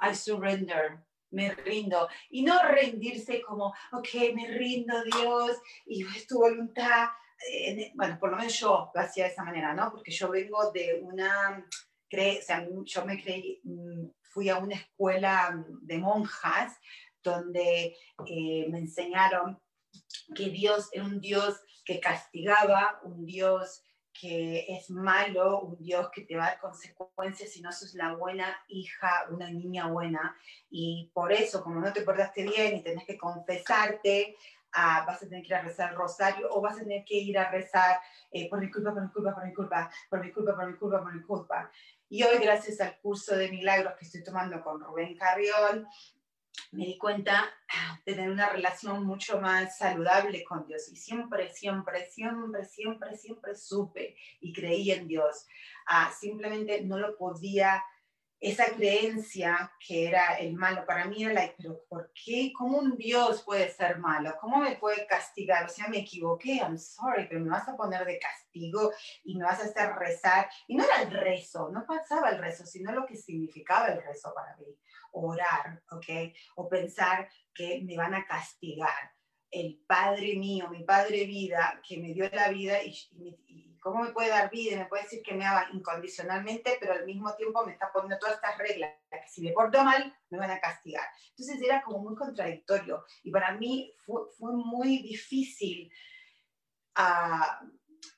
I 0.02 0.16
surrender, 0.16 1.04
me 1.34 1.54
rindo. 1.54 2.08
Y 2.30 2.44
no 2.44 2.62
rendirse 2.64 3.42
como, 3.42 3.74
ok, 3.92 4.10
me 4.34 4.48
rindo, 4.48 5.04
Dios, 5.04 5.58
y 5.86 6.04
es 6.04 6.28
tu 6.28 6.40
voluntad. 6.40 7.10
Bueno, 7.96 8.18
por 8.20 8.32
lo 8.32 8.38
menos 8.38 8.58
yo 8.58 8.92
lo 8.94 9.02
hacía 9.02 9.26
de 9.26 9.32
esa 9.32 9.44
manera, 9.44 9.74
¿no? 9.74 9.92
Porque 9.92 10.12
yo 10.12 10.30
vengo 10.30 10.72
de 10.72 11.02
una, 11.02 11.66
cre 12.10 12.40
o 12.40 12.42
sea, 12.42 12.66
yo 12.86 13.06
me 13.06 13.22
creí, 13.22 13.60
mm, 13.64 14.08
fui 14.22 14.50
a 14.50 14.58
una 14.58 14.76
escuela 14.76 15.64
de 15.82 15.98
monjas 15.98 16.78
donde 17.22 17.96
eh, 18.28 18.68
me 18.70 18.80
enseñaron 18.80 19.60
que 20.36 20.50
Dios 20.50 20.90
era 20.92 21.04
un 21.04 21.20
Dios 21.20 21.60
que 21.86 22.00
castigaba, 22.00 23.00
un 23.04 23.26
Dios 23.26 23.84
que 24.14 24.66
es 24.70 24.90
malo, 24.90 25.62
un 25.62 25.78
Dios 25.78 26.10
que 26.12 26.22
te 26.22 26.36
va 26.36 26.46
a 26.46 26.50
dar 26.50 26.60
consecuencias 26.60 27.50
si 27.50 27.62
no 27.62 27.72
sos 27.72 27.96
la 27.96 28.14
buena 28.14 28.56
hija, 28.68 29.26
una 29.32 29.50
niña 29.50 29.88
buena. 29.88 30.38
Y 30.70 31.12
por 31.14 31.34
eso, 31.34 31.64
como 31.64 31.80
no 31.80 31.92
te 31.92 32.02
portaste 32.02 32.44
bien 32.44 32.78
y 32.78 32.84
tenés 32.84 33.06
que 33.06 33.18
confesarte, 33.18 34.38
ah, 34.74 35.04
vas 35.08 35.24
a 35.24 35.28
tener 35.28 35.42
que 35.42 35.48
ir 35.48 35.56
a 35.56 35.62
rezar 35.62 35.92
el 35.92 35.98
rosario 35.98 36.48
o 36.52 36.62
vas 36.62 36.78
a 36.78 36.84
tener 36.84 37.04
que 37.04 37.16
ir 37.16 37.38
a 37.38 37.50
rezar 37.50 38.00
eh, 38.32 38.50
por 38.50 38.60
mi 38.60 38.72
culpa, 38.72 38.94
por 38.94 39.04
mi 39.04 39.12
culpa, 39.12 39.34
por 39.34 39.46
mi 39.46 39.54
culpa, 39.54 39.90
por 40.10 40.24
mi 40.24 40.32
culpa, 40.32 40.56
por 40.56 40.68
mi 40.68 40.78
culpa, 40.78 41.02
por 41.02 41.14
mi 41.14 41.22
culpa. 41.22 41.72
Y 42.10 42.24
hoy, 42.24 42.38
gracias 42.40 42.80
al 42.80 43.00
curso 43.00 43.36
de 43.36 43.50
milagros 43.50 43.96
que 43.98 44.06
estoy 44.06 44.24
tomando 44.24 44.64
con 44.64 44.80
Rubén 44.80 45.18
Carrión, 45.18 45.88
me 46.72 46.86
di 46.86 46.98
cuenta 46.98 47.50
de 48.06 48.14
tener 48.14 48.32
una 48.32 48.50
relación 48.50 49.06
mucho 49.06 49.40
más 49.40 49.78
saludable 49.78 50.44
con 50.44 50.66
Dios 50.68 50.90
y 50.92 50.96
siempre, 50.96 51.54
siempre, 51.54 52.10
siempre, 52.10 52.66
siempre, 52.66 53.18
siempre 53.18 53.56
supe 53.56 54.16
y 54.42 54.54
creí 54.54 54.92
en 54.92 55.08
Dios. 55.08 55.48
Ah, 55.88 56.12
simplemente 56.18 56.82
no 56.82 56.98
lo 56.98 57.18
podía 57.18 57.84
esa 58.44 58.66
creencia 58.76 59.72
que 59.80 60.06
era 60.06 60.34
el 60.34 60.54
malo, 60.54 60.86
para 60.86 61.06
mí 61.06 61.24
era 61.24 61.32
like, 61.32 61.56
pero 61.58 61.82
¿por 61.88 62.12
qué? 62.14 62.52
¿Cómo 62.54 62.80
un 62.80 62.98
Dios 62.98 63.42
puede 63.44 63.72
ser 63.72 64.00
malo? 64.00 64.36
¿Cómo 64.42 64.58
me 64.58 64.76
puede 64.76 65.08
castigar? 65.08 65.66
O 65.66 65.70
sea, 65.70 65.88
me 65.88 66.00
equivoqué, 66.00 66.58
I'm 66.58 66.78
sorry, 66.78 67.26
pero 67.30 67.40
me 67.40 67.52
vas 67.52 67.70
a 67.70 67.78
poner 67.78 68.04
de 68.04 68.20
castigo 68.20 68.92
y 69.24 69.38
me 69.38 69.46
vas 69.46 69.62
a 69.62 69.68
hacer 69.68 69.96
rezar. 69.96 70.50
Y 70.68 70.76
no 70.76 70.84
era 70.84 71.04
el 71.04 71.12
rezo, 71.12 71.70
no 71.70 71.86
pasaba 71.86 72.32
el 72.32 72.40
rezo, 72.40 72.66
sino 72.66 72.92
lo 72.92 73.06
que 73.06 73.16
significaba 73.16 73.88
el 73.88 74.04
rezo 74.04 74.34
para 74.34 74.58
mí. 74.58 74.78
Orar, 75.14 75.82
¿ok? 75.92 76.34
O 76.56 76.68
pensar 76.68 77.30
que 77.54 77.82
me 77.84 77.98
van 77.98 78.14
a 78.14 78.26
castigar. 78.26 79.12
El 79.50 79.84
Padre 79.88 80.36
mío, 80.36 80.70
mi 80.70 80.84
Padre 80.84 81.26
vida, 81.26 81.80
que 81.88 81.98
me 81.98 82.14
dio 82.14 82.28
la 82.30 82.50
vida 82.50 82.84
y, 82.84 82.94
¿Cómo 83.84 84.02
me 84.02 84.14
puede 84.14 84.30
dar 84.30 84.50
vida? 84.50 84.78
Me 84.78 84.86
puede 84.86 85.04
decir 85.04 85.22
que 85.22 85.34
me 85.34 85.46
ama 85.46 85.68
incondicionalmente, 85.74 86.78
pero 86.80 86.94
al 86.94 87.06
mismo 87.06 87.36
tiempo 87.36 87.66
me 87.66 87.74
está 87.74 87.92
poniendo 87.92 88.18
todas 88.18 88.36
estas 88.36 88.58
reglas, 88.58 88.94
que 89.12 89.28
si 89.28 89.42
me 89.42 89.52
porto 89.52 89.84
mal, 89.84 90.18
me 90.30 90.38
van 90.38 90.52
a 90.52 90.62
castigar. 90.62 91.04
Entonces 91.32 91.62
era 91.62 91.82
como 91.82 92.00
muy 92.00 92.16
contradictorio 92.16 93.04
y 93.24 93.30
para 93.30 93.52
mí 93.58 93.94
fue, 94.06 94.24
muy 94.40 95.00
difícil 95.00 95.92
ah, 96.96 97.60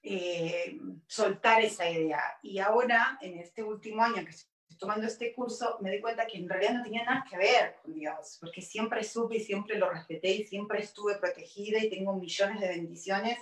eh, 0.04 0.78
soltar 1.08 1.64
esa 1.64 1.90
idea. 1.90 2.22
Y 2.44 2.60
ahora, 2.60 3.18
en 3.22 3.40
este 3.40 3.64
último 3.64 4.04
año 4.04 4.24
que 4.24 4.34
tomando 4.78 5.08
este 5.08 5.34
curso, 5.34 5.78
me 5.82 5.92
di 5.92 6.02
cuenta 6.02 6.28
que 6.28 6.38
en 6.38 6.50
realidad 6.50 6.74
no 6.74 6.84
tenía 6.84 7.04
nada 7.04 7.26
que 7.30 7.38
ver 7.38 7.76
con 7.82 7.94
Dios, 7.94 8.38
porque 8.40 8.62
siempre 8.62 9.04
supe 9.04 9.38
y 9.38 9.40
siempre 9.40 9.78
lo 9.78 9.90
respeté 9.90 10.30
y 10.32 10.44
siempre 10.44 10.80
estuve 10.80 11.18
protegida 11.18 11.80
y 11.80 11.90
tengo 11.90 12.14
millones 12.14 12.60
de 12.62 12.68
bendiciones, 12.68 13.40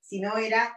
sino 0.00 0.36
era 0.36 0.76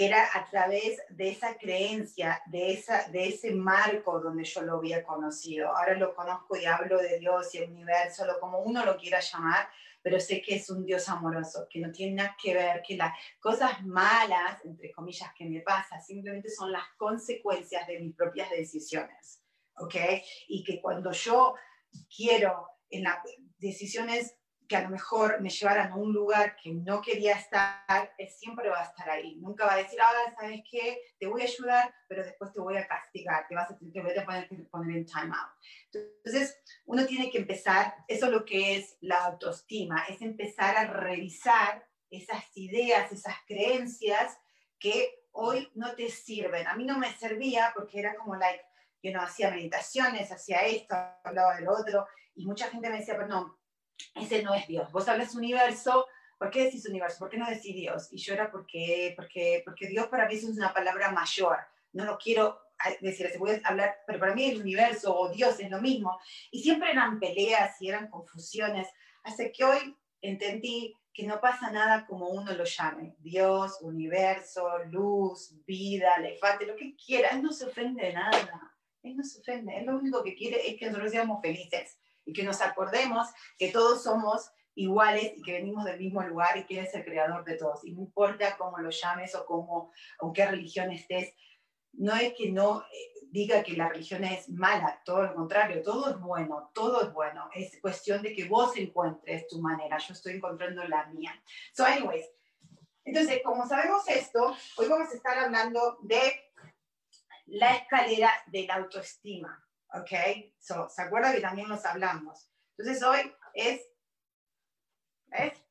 era 0.00 0.28
a 0.32 0.48
través 0.48 1.02
de 1.08 1.30
esa 1.30 1.56
creencia, 1.56 2.40
de, 2.46 2.70
esa, 2.70 3.08
de 3.08 3.30
ese 3.30 3.52
marco 3.52 4.20
donde 4.20 4.44
yo 4.44 4.62
lo 4.62 4.76
había 4.76 5.02
conocido. 5.02 5.76
Ahora 5.76 5.94
lo 5.94 6.14
conozco 6.14 6.56
y 6.56 6.66
hablo 6.66 6.98
de 6.98 7.18
Dios 7.18 7.52
y 7.56 7.58
el 7.58 7.72
universo, 7.72 8.24
lo 8.24 8.38
como 8.38 8.60
uno 8.60 8.84
lo 8.84 8.96
quiera 8.96 9.18
llamar, 9.18 9.68
pero 10.08 10.20
sé 10.20 10.40
que 10.40 10.54
es 10.54 10.70
un 10.70 10.86
Dios 10.86 11.06
amoroso, 11.10 11.66
que 11.68 11.80
no 11.80 11.92
tiene 11.92 12.14
nada 12.14 12.34
que 12.42 12.54
ver, 12.54 12.80
que 12.80 12.96
las 12.96 13.12
cosas 13.38 13.84
malas, 13.84 14.64
entre 14.64 14.90
comillas, 14.90 15.28
que 15.36 15.44
me 15.44 15.60
pasan, 15.60 16.00
simplemente 16.00 16.48
son 16.48 16.72
las 16.72 16.84
consecuencias 16.96 17.86
de 17.86 18.00
mis 18.00 18.16
propias 18.16 18.48
decisiones, 18.48 19.42
¿ok? 19.76 19.96
Y 20.48 20.64
que 20.64 20.80
cuando 20.80 21.12
yo 21.12 21.56
quiero 22.16 22.68
en 22.88 23.02
las 23.02 23.18
decisiones 23.58 24.34
que 24.68 24.76
a 24.76 24.82
lo 24.82 24.90
mejor 24.90 25.40
me 25.40 25.48
llevaran 25.48 25.90
a 25.90 25.96
un 25.96 26.12
lugar 26.12 26.54
que 26.56 26.70
no 26.70 27.00
quería 27.00 27.36
estar, 27.36 28.12
él 28.18 28.28
siempre 28.28 28.68
va 28.68 28.80
a 28.80 28.84
estar 28.84 29.08
ahí. 29.08 29.36
Nunca 29.36 29.64
va 29.64 29.72
a 29.72 29.78
decir, 29.78 29.98
ah, 30.00 30.34
¿sabes 30.38 30.60
qué? 30.70 31.00
Te 31.18 31.26
voy 31.26 31.40
a 31.40 31.44
ayudar, 31.44 31.94
pero 32.06 32.22
después 32.22 32.52
te 32.52 32.60
voy 32.60 32.76
a 32.76 32.86
castigar, 32.86 33.48
te, 33.48 33.54
vas 33.54 33.70
a, 33.70 33.78
te 33.78 34.00
voy 34.00 34.16
a 34.16 34.24
poner, 34.26 34.68
poner 34.68 34.96
en 34.98 35.06
time 35.06 35.32
out. 35.32 35.52
Entonces, 35.92 36.60
uno 36.84 37.06
tiene 37.06 37.30
que 37.30 37.38
empezar, 37.38 37.94
eso 38.06 38.26
es 38.26 38.32
lo 38.32 38.44
que 38.44 38.76
es 38.76 38.98
la 39.00 39.24
autoestima, 39.24 40.04
es 40.06 40.20
empezar 40.20 40.76
a 40.76 40.84
revisar 40.84 41.86
esas 42.10 42.44
ideas, 42.54 43.10
esas 43.10 43.36
creencias 43.46 44.38
que 44.78 45.24
hoy 45.32 45.70
no 45.74 45.94
te 45.94 46.10
sirven. 46.10 46.66
A 46.66 46.76
mí 46.76 46.84
no 46.84 46.98
me 46.98 47.10
servía 47.16 47.72
porque 47.74 48.00
era 48.00 48.14
como, 48.16 48.36
like, 48.36 48.62
yo 49.02 49.12
no 49.12 49.22
hacía 49.22 49.50
meditaciones, 49.50 50.30
hacía 50.30 50.60
esto, 50.66 50.94
hablaba 51.24 51.56
del 51.56 51.68
otro, 51.68 52.06
y 52.34 52.46
mucha 52.46 52.68
gente 52.68 52.90
me 52.90 52.98
decía, 52.98 53.14
pero 53.14 53.28
no, 53.28 53.57
ese 54.14 54.42
no 54.42 54.54
es 54.54 54.66
Dios. 54.66 54.90
Vos 54.92 55.08
hablas 55.08 55.34
universo, 55.34 56.06
¿por 56.38 56.50
qué 56.50 56.64
decís 56.64 56.86
universo? 56.88 57.18
¿Por 57.18 57.30
qué 57.30 57.38
no 57.38 57.48
decís 57.48 57.74
Dios? 57.74 58.08
Y 58.12 58.18
yo 58.18 58.34
era 58.34 58.50
porque, 58.50 59.12
porque, 59.16 59.62
porque 59.64 59.88
Dios 59.88 60.06
para 60.08 60.26
mí 60.28 60.34
es 60.34 60.44
una 60.44 60.72
palabra 60.72 61.10
mayor. 61.10 61.58
No 61.92 62.04
lo 62.04 62.18
quiero 62.18 62.60
decir, 63.00 63.28
se 63.30 63.38
puede 63.38 63.60
hablar, 63.64 63.96
pero 64.06 64.18
para 64.18 64.34
mí 64.34 64.44
el 64.44 64.60
universo 64.60 65.16
o 65.16 65.30
Dios 65.30 65.58
es 65.60 65.70
lo 65.70 65.80
mismo. 65.80 66.18
Y 66.50 66.62
siempre 66.62 66.90
eran 66.90 67.18
peleas 67.18 67.80
y 67.80 67.88
eran 67.88 68.08
confusiones. 68.08 68.88
Hasta 69.24 69.50
que 69.50 69.64
hoy 69.64 69.96
entendí 70.20 70.94
que 71.12 71.26
no 71.26 71.40
pasa 71.40 71.70
nada 71.70 72.06
como 72.06 72.28
uno 72.28 72.52
lo 72.52 72.64
llame. 72.64 73.16
Dios, 73.18 73.78
universo, 73.80 74.84
luz, 74.90 75.54
vida, 75.66 76.14
elefante, 76.16 76.66
lo 76.66 76.76
que 76.76 76.94
quiera. 76.94 77.30
Él 77.30 77.42
no 77.42 77.52
se 77.52 77.66
ofende 77.66 78.04
de 78.04 78.12
nada. 78.12 78.76
Él 79.02 79.16
no 79.16 79.24
se 79.24 79.40
ofende. 79.40 79.76
Él 79.78 79.86
lo 79.86 79.98
único 79.98 80.22
que 80.22 80.36
quiere 80.36 80.68
es 80.70 80.78
que 80.78 80.86
nosotros 80.86 81.10
seamos 81.10 81.40
felices 81.42 81.98
y 82.28 82.34
que 82.34 82.44
nos 82.44 82.60
acordemos 82.60 83.26
que 83.56 83.72
todos 83.72 84.02
somos 84.02 84.50
iguales 84.74 85.32
y 85.34 85.42
que 85.42 85.54
venimos 85.54 85.84
del 85.86 85.98
mismo 85.98 86.22
lugar 86.22 86.58
y 86.58 86.66
que 86.66 86.80
es 86.80 86.94
el 86.94 87.02
creador 87.02 87.42
de 87.44 87.56
todos. 87.56 87.82
Y 87.84 87.92
no 87.92 88.02
importa 88.02 88.56
cómo 88.58 88.78
lo 88.78 88.90
llames 88.90 89.34
o, 89.34 89.46
cómo, 89.46 89.90
o 90.20 90.32
qué 90.32 90.46
religión 90.46 90.92
estés, 90.92 91.34
no 91.94 92.14
es 92.14 92.34
que 92.34 92.52
no 92.52 92.82
eh, 92.82 93.12
diga 93.30 93.62
que 93.62 93.72
la 93.72 93.88
religión 93.88 94.24
es 94.24 94.48
mala, 94.50 95.00
todo 95.06 95.22
lo 95.22 95.34
contrario, 95.34 95.82
todo 95.82 96.10
es 96.10 96.20
bueno, 96.20 96.70
todo 96.74 97.02
es 97.02 97.12
bueno. 97.14 97.48
Es 97.54 97.80
cuestión 97.80 98.20
de 98.20 98.34
que 98.34 98.44
vos 98.44 98.76
encuentres 98.76 99.48
tu 99.48 99.58
manera. 99.60 99.96
Yo 99.96 100.12
estoy 100.12 100.34
encontrando 100.34 100.84
la 100.84 101.06
mía. 101.06 101.32
So, 101.72 101.86
anyways, 101.86 102.26
entonces, 103.04 103.40
como 103.42 103.66
sabemos 103.66 104.06
esto, 104.06 104.54
hoy 104.76 104.86
vamos 104.86 105.08
a 105.10 105.14
estar 105.14 105.38
hablando 105.38 105.96
de 106.02 106.20
la 107.46 107.74
escalera 107.74 108.30
de 108.48 108.66
la 108.66 108.74
autoestima. 108.74 109.64
¿Ok? 109.92 110.52
So, 110.58 110.88
¿Se 110.88 111.02
acuerda 111.02 111.32
que 111.32 111.40
también 111.40 111.68
nos 111.68 111.84
hablamos? 111.84 112.50
Entonces 112.76 113.02
hoy 113.02 113.32
es, 113.54 113.80
¿ves? 115.26 115.64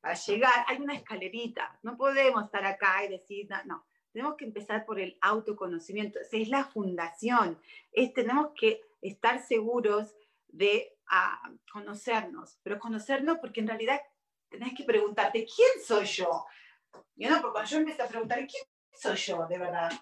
Para 0.00 0.14
llegar 0.14 0.64
hay 0.66 0.78
una 0.78 0.94
escalerita, 0.94 1.78
no 1.82 1.96
podemos 1.96 2.44
estar 2.44 2.64
acá 2.64 3.04
y 3.04 3.08
decir, 3.08 3.48
no, 3.66 3.86
tenemos 4.12 4.36
que 4.36 4.44
empezar 4.44 4.84
por 4.84 4.98
el 4.98 5.16
autoconocimiento, 5.20 6.18
Esa 6.20 6.36
es 6.36 6.48
la 6.48 6.64
fundación, 6.64 7.60
es, 7.92 8.12
tenemos 8.12 8.52
que 8.58 8.80
estar 9.00 9.40
seguros 9.40 10.14
de 10.48 10.98
ah, 11.08 11.52
conocernos, 11.72 12.58
pero 12.62 12.78
conocernos 12.78 13.38
porque 13.38 13.60
en 13.60 13.68
realidad 13.68 14.00
tenés 14.48 14.74
que 14.76 14.84
preguntarte, 14.84 15.46
¿quién 15.46 15.84
soy 15.84 16.04
yo? 16.04 16.46
Y 17.16 17.26
no, 17.26 17.40
porque 17.40 17.52
cuando 17.52 17.70
yo 17.70 17.78
empecé 17.78 18.02
a 18.02 18.08
preguntar, 18.08 18.38
¿quién 18.38 18.64
soy 18.92 19.16
yo 19.16 19.46
de 19.46 19.58
verdad? 19.58 19.92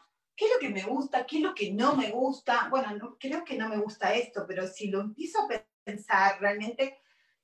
¿Qué 0.40 0.46
es 0.46 0.52
lo 0.54 0.58
que 0.58 0.70
me 0.70 0.82
gusta? 0.84 1.26
¿Qué 1.26 1.36
es 1.36 1.42
lo 1.42 1.54
que 1.54 1.70
no 1.70 1.94
me 1.94 2.12
gusta? 2.12 2.68
Bueno, 2.70 2.96
no, 2.96 3.18
creo 3.18 3.44
que 3.44 3.58
no 3.58 3.68
me 3.68 3.76
gusta 3.76 4.14
esto, 4.14 4.46
pero 4.48 4.66
si 4.66 4.88
lo 4.88 5.02
empiezo 5.02 5.42
a 5.42 5.48
pensar 5.84 6.40
realmente, 6.40 6.96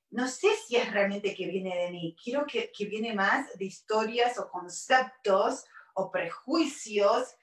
no 0.08 0.26
sé 0.26 0.56
si 0.66 0.76
es 0.76 0.90
realmente 0.90 1.34
que 1.34 1.46
viene 1.46 1.76
de 1.76 1.90
mí. 1.90 2.16
Quiero 2.24 2.46
que, 2.46 2.72
que 2.74 2.86
viene 2.86 3.12
más 3.12 3.54
de 3.58 3.66
historias 3.66 4.38
o 4.38 4.48
conceptos 4.48 5.66
o 5.92 6.10
prejuicios 6.10 7.34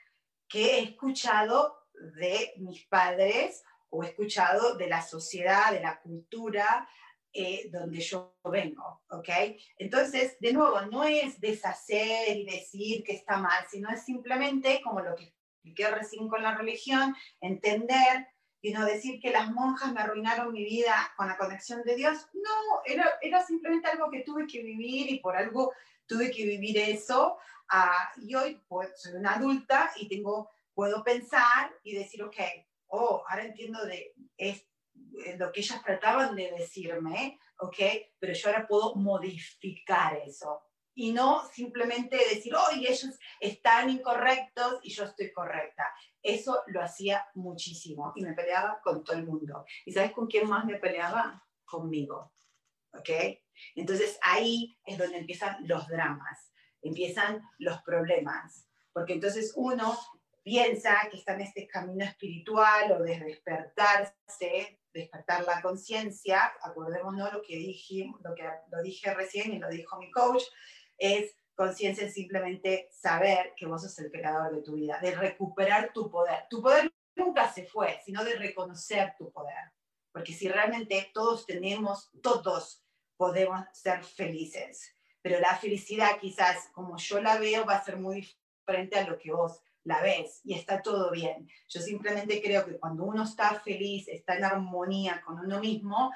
que 0.47 0.79
he 0.79 0.83
escuchado 0.85 1.77
de 1.93 2.55
mis 2.57 2.87
padres 2.87 3.61
o 3.91 4.03
he 4.03 4.07
escuchado 4.07 4.75
de 4.75 4.87
la 4.87 5.03
sociedad, 5.03 5.71
de 5.71 5.81
la 5.81 6.01
cultura 6.01 6.89
eh, 7.31 7.69
donde 7.69 7.99
yo 7.99 8.37
vengo, 8.43 9.03
¿ok? 9.11 9.29
Entonces, 9.77 10.35
de 10.39 10.51
nuevo, 10.51 10.81
no 10.81 11.03
es 11.03 11.39
deshacer 11.39 12.37
y 12.37 12.43
decir 12.43 13.03
que 13.03 13.13
está 13.13 13.37
mal, 13.37 13.63
sino 13.69 13.91
es 13.91 14.03
simplemente 14.03 14.81
como 14.83 14.99
lo 15.01 15.15
que 15.15 15.33
expliqué 15.63 15.89
recién 15.89 16.27
con 16.27 16.43
la 16.43 16.55
religión, 16.55 17.15
entender 17.39 18.27
y 18.61 18.71
no 18.71 18.85
decir 18.85 19.19
que 19.21 19.31
las 19.31 19.49
monjas 19.51 19.93
me 19.93 20.01
arruinaron 20.01 20.51
mi 20.51 20.63
vida 20.63 20.95
con 21.17 21.27
la 21.27 21.37
conexión 21.37 21.83
de 21.83 21.95
Dios. 21.95 22.27
No, 22.33 22.81
era, 22.85 23.09
era 23.21 23.45
simplemente 23.45 23.87
algo 23.87 24.09
que 24.09 24.21
tuve 24.21 24.45
que 24.45 24.61
vivir 24.61 25.09
y 25.09 25.19
por 25.19 25.35
algo 25.35 25.73
tuve 26.05 26.31
que 26.31 26.45
vivir 26.45 26.77
eso. 26.77 27.37
Ah, 27.69 28.11
y 28.17 28.35
hoy 28.35 28.61
pues, 28.67 28.89
soy 28.95 29.13
una 29.13 29.35
adulta 29.35 29.91
y 29.95 30.07
tengo, 30.07 30.49
puedo 30.73 31.03
pensar 31.03 31.73
y 31.83 31.95
decir, 31.95 32.23
ok, 32.23 32.37
oh, 32.87 33.23
ahora 33.27 33.45
entiendo 33.45 33.85
de 33.85 34.13
es, 34.37 34.65
lo 35.37 35.51
que 35.51 35.61
ellas 35.61 35.81
trataban 35.83 36.35
de 36.35 36.51
decirme, 36.57 37.39
ok, 37.59 37.77
pero 38.19 38.33
yo 38.33 38.49
ahora 38.49 38.67
puedo 38.67 38.95
modificar 38.95 40.17
eso 40.25 40.61
y 40.95 41.11
no 41.11 41.47
simplemente 41.51 42.17
decir, 42.17 42.53
oye, 42.55 42.91
ellos 42.91 43.17
están 43.39 43.89
incorrectos 43.89 44.79
y 44.83 44.91
yo 44.91 45.05
estoy 45.05 45.31
correcta. 45.31 45.91
Eso 46.21 46.61
lo 46.67 46.81
hacía 46.81 47.25
muchísimo 47.33 48.13
y 48.15 48.23
me 48.23 48.33
peleaba 48.33 48.79
con 48.83 49.03
todo 49.03 49.17
el 49.17 49.25
mundo. 49.25 49.65
¿Y 49.85 49.91
sabes 49.91 50.11
con 50.11 50.27
quién 50.27 50.47
más 50.47 50.65
me 50.65 50.77
peleaba? 50.77 51.43
Conmigo. 51.65 52.31
¿Ok? 52.93 53.09
Entonces 53.75 54.19
ahí 54.21 54.77
es 54.85 54.97
donde 54.97 55.17
empiezan 55.17 55.67
los 55.67 55.87
dramas, 55.87 56.51
empiezan 56.81 57.41
los 57.57 57.81
problemas, 57.81 58.67
porque 58.91 59.13
entonces 59.13 59.53
uno 59.55 59.97
piensa 60.43 61.07
que 61.09 61.17
está 61.17 61.33
en 61.33 61.41
este 61.41 61.67
camino 61.67 62.03
espiritual 62.03 62.91
o 62.91 63.03
de 63.03 63.19
despertarse, 63.19 64.79
despertar 64.93 65.43
la 65.45 65.61
conciencia, 65.61 66.53
acordémonos 66.61 67.33
lo 67.33 67.41
que 67.41 67.55
dije, 67.55 68.11
lo 68.23 68.35
que 68.35 68.43
lo 68.71 68.81
dije 68.83 69.13
recién 69.13 69.53
y 69.53 69.59
lo 69.59 69.69
dijo 69.69 69.97
mi 69.97 70.11
coach, 70.11 70.43
es 70.97 71.35
conciencia 71.55 72.09
simplemente 72.09 72.89
saber 72.91 73.53
que 73.55 73.65
vos 73.65 73.81
sos 73.81 73.97
el 73.99 74.11
creador 74.11 74.55
de 74.55 74.61
tu 74.61 74.73
vida, 74.73 74.99
de 75.01 75.15
recuperar 75.15 75.91
tu 75.93 76.09
poder. 76.09 76.45
Tu 76.49 76.61
poder 76.61 76.91
nunca 77.15 77.51
se 77.51 77.65
fue, 77.65 77.99
sino 78.05 78.23
de 78.23 78.35
reconocer 78.35 79.13
tu 79.17 79.31
poder. 79.31 79.71
porque 80.11 80.31
si 80.31 80.47
realmente 80.47 81.09
todos 81.11 81.47
tenemos, 81.47 82.11
todos 82.21 82.83
podemos 83.17 83.65
ser 83.73 84.03
felices, 84.03 84.95
pero 85.23 85.39
la 85.39 85.55
felicidad 85.57 86.19
quizás 86.21 86.69
como 86.71 86.97
yo 86.97 87.19
la 87.19 87.39
veo 87.39 87.65
va 87.65 87.77
a 87.77 87.83
ser 87.83 87.97
muy 87.97 88.21
diferente 88.67 88.99
a 88.99 89.07
lo 89.07 89.17
que 89.17 89.31
vos 89.31 89.59
la 89.83 90.01
ves 90.01 90.41
y 90.43 90.53
está 90.53 90.81
todo 90.81 91.09
bien. 91.09 91.49
Yo 91.67 91.81
simplemente 91.81 92.41
creo 92.41 92.63
que 92.63 92.77
cuando 92.77 93.05
uno 93.05 93.23
está 93.23 93.59
feliz, 93.59 94.07
está 94.07 94.35
en 94.35 94.45
armonía 94.45 95.21
con 95.25 95.39
uno 95.39 95.59
mismo, 95.59 96.11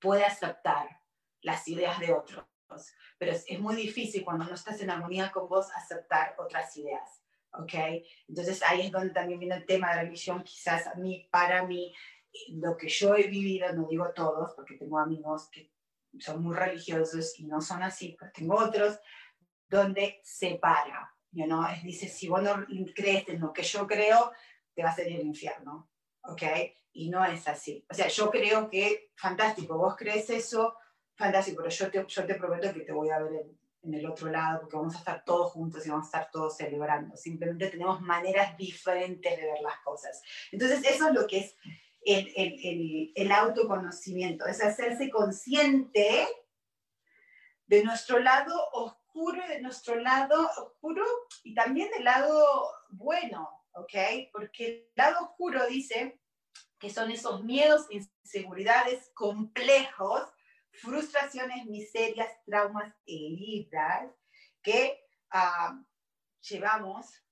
puede 0.00 0.24
aceptar 0.24 1.00
las 1.42 1.68
ideas 1.68 2.00
de 2.00 2.12
otros. 2.12 2.46
Pero 3.18 3.32
es, 3.32 3.44
es 3.48 3.60
muy 3.60 3.76
difícil 3.76 4.24
cuando 4.24 4.44
no 4.44 4.54
estás 4.54 4.80
en 4.80 4.90
armonía 4.90 5.30
con 5.32 5.48
vos 5.48 5.68
aceptar 5.74 6.34
otras 6.38 6.76
ideas. 6.76 7.22
¿ok? 7.58 7.74
Entonces 8.28 8.62
ahí 8.62 8.82
es 8.82 8.92
donde 8.92 9.10
también 9.10 9.38
viene 9.38 9.56
el 9.56 9.66
tema 9.66 9.94
de 9.94 10.02
religión, 10.02 10.42
quizás 10.42 10.86
a 10.86 10.94
mí, 10.94 11.28
para 11.30 11.64
mí, 11.66 11.94
lo 12.50 12.76
que 12.76 12.88
yo 12.88 13.16
he 13.16 13.28
vivido, 13.28 13.72
no 13.72 13.86
digo 13.88 14.12
todos, 14.14 14.52
porque 14.54 14.76
tengo 14.76 14.98
amigos 14.98 15.48
que 15.50 15.72
son 16.18 16.42
muy 16.42 16.54
religiosos 16.54 17.38
y 17.38 17.46
no 17.46 17.60
son 17.60 17.82
así, 17.82 18.16
pero 18.18 18.30
tengo 18.32 18.56
otros 18.56 18.98
donde 19.68 20.20
separa, 20.22 21.14
you 21.32 21.44
know? 21.44 21.64
es, 21.66 21.82
dice, 21.82 22.08
si 22.08 22.28
vos 22.28 22.42
no 22.42 22.66
crees 22.94 23.28
en 23.28 23.40
lo 23.40 23.52
que 23.52 23.62
yo 23.62 23.86
creo, 23.86 24.32
te 24.74 24.82
vas 24.82 24.98
a 24.98 25.02
ir 25.02 25.16
al 25.16 25.26
infierno, 25.26 25.90
¿ok? 26.22 26.42
Y 26.92 27.10
no 27.10 27.24
es 27.24 27.48
así. 27.48 27.84
O 27.90 27.94
sea, 27.94 28.08
yo 28.08 28.30
creo 28.30 28.68
que, 28.68 29.10
fantástico, 29.16 29.76
vos 29.76 29.96
crees 29.96 30.30
eso, 30.30 30.76
fantástico, 31.16 31.62
pero 31.62 31.70
yo 31.70 31.90
te, 31.90 32.04
yo 32.06 32.26
te 32.26 32.34
prometo 32.34 32.72
que 32.72 32.80
te 32.80 32.92
voy 32.92 33.10
a 33.10 33.18
ver 33.18 33.32
en, 33.32 33.58
en 33.82 33.94
el 33.94 34.06
otro 34.06 34.30
lado, 34.30 34.60
porque 34.60 34.76
vamos 34.76 34.94
a 34.94 34.98
estar 34.98 35.24
todos 35.24 35.52
juntos 35.52 35.86
y 35.86 35.90
vamos 35.90 36.06
a 36.06 36.08
estar 36.08 36.30
todos 36.30 36.56
celebrando. 36.56 37.16
Simplemente 37.16 37.68
tenemos 37.68 38.00
maneras 38.00 38.56
diferentes 38.56 39.36
de 39.36 39.46
ver 39.46 39.60
las 39.62 39.78
cosas. 39.80 40.22
Entonces, 40.52 40.84
eso 40.84 41.08
es 41.08 41.14
lo 41.14 41.26
que 41.26 41.38
es 41.38 41.56
el, 42.04 42.32
el, 42.36 43.12
el, 43.14 43.32
autoconocimiento, 43.32 44.46
es 44.46 44.62
hacerse 44.62 45.10
consciente 45.10 46.26
de 47.66 47.82
nuestro 47.82 48.20
lado 48.20 48.54
oscuro, 48.72 49.42
de 49.48 49.60
nuestro 49.60 49.96
lado 49.96 50.48
oscuro 50.56 51.04
y 51.42 51.54
también 51.54 51.90
del 51.90 52.04
lado 52.04 52.46
bueno, 52.90 53.50
¿ok? 53.72 53.94
Porque 54.32 54.66
el 54.66 54.92
lado 54.94 55.24
oscuro 55.24 55.66
dice 55.66 56.20
que 56.78 56.90
son 56.90 57.10
esos 57.10 57.42
miedos, 57.42 57.86
inseguridades 57.90 59.10
complejos 59.14 60.22
frustraciones, 60.76 61.66
miserias, 61.66 62.28
traumas 62.44 62.94
heridas 63.06 64.10
que 64.62 65.00
uh, 65.34 65.84
llevamos 66.40 67.22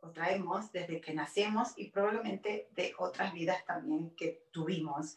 o 0.00 0.10
traemos 0.10 0.70
desde 0.72 1.00
que 1.00 1.14
nacemos 1.14 1.72
y 1.76 1.90
probablemente 1.90 2.68
de 2.72 2.94
otras 2.98 3.32
vidas 3.32 3.64
también 3.64 4.14
que 4.16 4.46
tuvimos, 4.52 5.16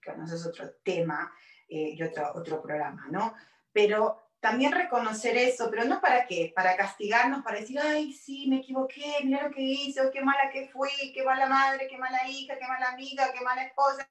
que 0.00 0.12
no 0.12 0.24
es 0.24 0.46
otro 0.46 0.70
tema 0.82 1.32
eh, 1.68 1.94
y 1.94 2.02
otro, 2.02 2.32
otro 2.34 2.62
programa, 2.62 3.06
¿no? 3.10 3.34
Pero 3.72 4.22
también 4.40 4.72
reconocer 4.72 5.36
eso, 5.36 5.68
pero 5.70 5.84
no 5.84 6.00
para 6.00 6.26
qué, 6.26 6.52
para 6.54 6.76
castigarnos, 6.76 7.44
para 7.44 7.60
decir, 7.60 7.78
ay, 7.78 8.12
sí, 8.12 8.48
me 8.48 8.56
equivoqué, 8.56 9.18
mira 9.22 9.44
lo 9.44 9.54
que 9.54 9.62
hice, 9.62 10.00
qué 10.12 10.20
mala 10.20 10.50
que 10.50 10.68
fui, 10.68 10.90
qué 11.14 11.22
mala 11.22 11.46
madre, 11.46 11.86
qué 11.88 11.96
mala 11.96 12.26
hija, 12.28 12.58
qué 12.58 12.66
mala 12.66 12.90
amiga, 12.90 13.32
qué 13.32 13.40
mala 13.40 13.62
esposa, 13.64 14.08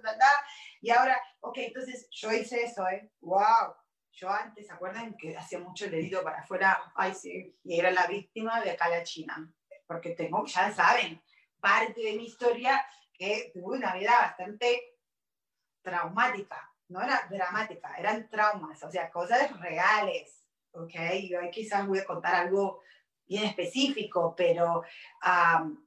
bla, 0.00 0.14
bla, 0.14 0.26
y 0.80 0.90
ahora, 0.90 1.20
ok, 1.40 1.58
entonces 1.58 2.08
yo 2.10 2.32
hice 2.32 2.64
eso, 2.64 2.86
¿eh? 2.88 3.10
¡Wow! 3.20 3.74
Yo 4.12 4.30
antes, 4.30 4.66
¿se 4.66 4.72
acuerdan 4.72 5.16
que 5.16 5.36
hacía 5.36 5.58
mucho 5.58 5.86
el 5.86 5.92
dedito 5.92 6.22
para 6.22 6.40
afuera? 6.40 6.92
Ay, 6.94 7.14
sí, 7.14 7.58
y 7.64 7.78
era 7.78 7.90
la 7.90 8.06
víctima 8.06 8.60
de 8.60 8.72
acá 8.72 8.88
la 8.88 9.02
China, 9.02 9.52
porque 9.86 10.10
tengo, 10.10 10.44
ya 10.46 10.72
saben, 10.72 11.20
parte 11.60 12.00
de 12.00 12.12
mi 12.14 12.26
historia 12.26 12.84
que 13.12 13.50
tuve 13.52 13.78
una 13.78 13.94
vida 13.94 14.12
bastante 14.20 14.98
traumática, 15.82 16.70
no 16.88 17.02
era 17.02 17.26
dramática, 17.30 17.94
eran 17.96 18.28
traumas, 18.28 18.82
o 18.82 18.90
sea, 18.90 19.10
cosas 19.10 19.58
reales, 19.60 20.44
¿ok? 20.72 20.94
Y 21.20 21.34
hoy 21.34 21.50
quizás 21.50 21.86
voy 21.86 21.98
a 21.98 22.04
contar 22.04 22.34
algo 22.34 22.82
bien 23.26 23.44
específico, 23.44 24.34
pero 24.36 24.82
um, 25.24 25.83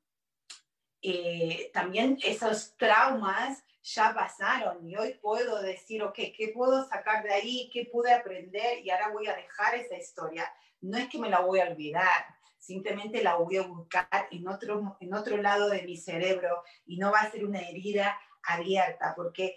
eh, 1.09 1.71
también 1.73 2.17
esos 2.21 2.75
traumas 2.75 3.63
ya 3.81 4.13
pasaron 4.13 4.85
y 4.85 4.97
hoy 4.97 5.13
puedo 5.21 5.61
decir, 5.61 6.03
ok, 6.03 6.15
¿qué 6.35 6.51
puedo 6.53 6.85
sacar 6.89 7.23
de 7.23 7.33
ahí? 7.33 7.69
¿Qué 7.71 7.87
pude 7.89 8.11
aprender? 8.11 8.79
Y 8.83 8.89
ahora 8.89 9.11
voy 9.11 9.27
a 9.27 9.35
dejar 9.35 9.75
esa 9.75 9.95
historia. 9.95 10.51
No 10.81 10.97
es 10.97 11.07
que 11.07 11.17
me 11.17 11.29
la 11.29 11.39
voy 11.39 11.61
a 11.61 11.69
olvidar, 11.69 12.25
simplemente 12.57 13.23
la 13.23 13.35
voy 13.35 13.55
a 13.55 13.61
buscar 13.61 14.27
en 14.31 14.49
otro, 14.49 14.97
en 14.99 15.13
otro 15.13 15.37
lado 15.37 15.69
de 15.69 15.83
mi 15.83 15.95
cerebro 15.95 16.61
y 16.85 16.97
no 16.97 17.09
va 17.09 17.21
a 17.21 17.31
ser 17.31 17.45
una 17.45 17.61
herida 17.61 18.19
abierta, 18.43 19.13
porque 19.15 19.55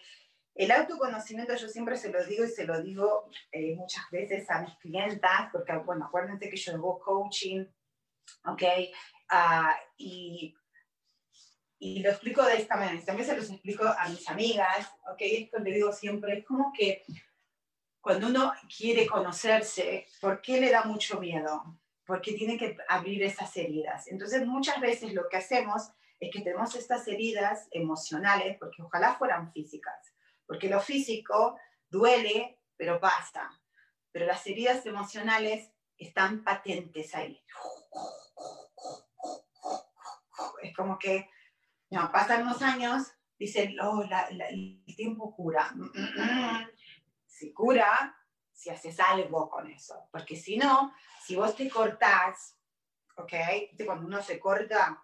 el 0.54 0.70
autoconocimiento 0.70 1.56
yo 1.56 1.68
siempre 1.68 1.96
se 1.96 2.10
lo 2.10 2.24
digo 2.24 2.44
y 2.44 2.48
se 2.48 2.64
lo 2.64 2.80
digo 2.80 3.28
eh, 3.50 3.74
muchas 3.74 4.04
veces 4.12 4.48
a 4.50 4.62
mis 4.62 4.76
clientas, 4.76 5.48
porque 5.50 5.76
bueno, 5.78 6.06
acuérdense 6.06 6.48
que 6.48 6.56
yo 6.56 6.74
hago 6.74 7.00
coaching, 7.00 7.66
¿ok? 8.44 8.62
Uh, 9.32 9.74
y 9.96 10.54
y 11.82 12.00
lo 12.00 12.10
explico 12.10 12.44
de 12.44 12.58
esta 12.58 12.76
manera, 12.76 13.02
también 13.06 13.26
se 13.26 13.34
los 13.34 13.48
explico 13.48 13.84
a 13.86 14.06
mis 14.10 14.28
amigas, 14.28 14.86
¿ok? 15.10 15.16
Esto 15.20 15.58
le 15.60 15.72
digo 15.72 15.90
siempre, 15.92 16.38
es 16.38 16.44
como 16.44 16.74
que 16.74 17.02
cuando 18.02 18.26
uno 18.26 18.52
quiere 18.76 19.06
conocerse, 19.06 20.06
¿por 20.20 20.42
qué 20.42 20.60
le 20.60 20.70
da 20.70 20.84
mucho 20.84 21.18
miedo? 21.18 21.80
Porque 22.04 22.34
tiene 22.34 22.58
que 22.58 22.76
abrir 22.86 23.22
esas 23.22 23.56
heridas. 23.56 24.08
Entonces 24.08 24.46
muchas 24.46 24.78
veces 24.78 25.14
lo 25.14 25.26
que 25.30 25.38
hacemos 25.38 25.90
es 26.18 26.30
que 26.30 26.42
tenemos 26.42 26.74
estas 26.74 27.08
heridas 27.08 27.66
emocionales, 27.70 28.58
porque 28.58 28.82
ojalá 28.82 29.14
fueran 29.14 29.50
físicas, 29.50 30.14
porque 30.46 30.68
lo 30.68 30.80
físico 30.80 31.58
duele, 31.88 32.58
pero 32.76 33.00
pasa, 33.00 33.50
pero 34.12 34.26
las 34.26 34.46
heridas 34.46 34.84
emocionales 34.84 35.70
están 35.96 36.44
patentes 36.44 37.14
ahí. 37.14 37.42
Es 40.62 40.76
como 40.76 40.98
que 40.98 41.30
no, 41.90 42.12
pasan 42.12 42.44
los 42.44 42.62
años, 42.62 43.12
dicen, 43.38 43.78
oh, 43.80 44.02
el 44.02 44.84
tiempo 44.96 45.34
cura. 45.34 45.74
Si 47.26 47.52
cura, 47.52 48.16
si 48.52 48.70
haces 48.70 49.00
algo 49.00 49.48
con 49.48 49.70
eso. 49.70 50.08
Porque 50.12 50.36
si 50.36 50.56
no, 50.56 50.94
si 51.24 51.36
vos 51.36 51.56
te 51.56 51.68
cortás, 51.68 52.58
¿ok? 53.16 53.32
Cuando 53.84 54.06
uno 54.06 54.22
se 54.22 54.38
corta 54.38 55.02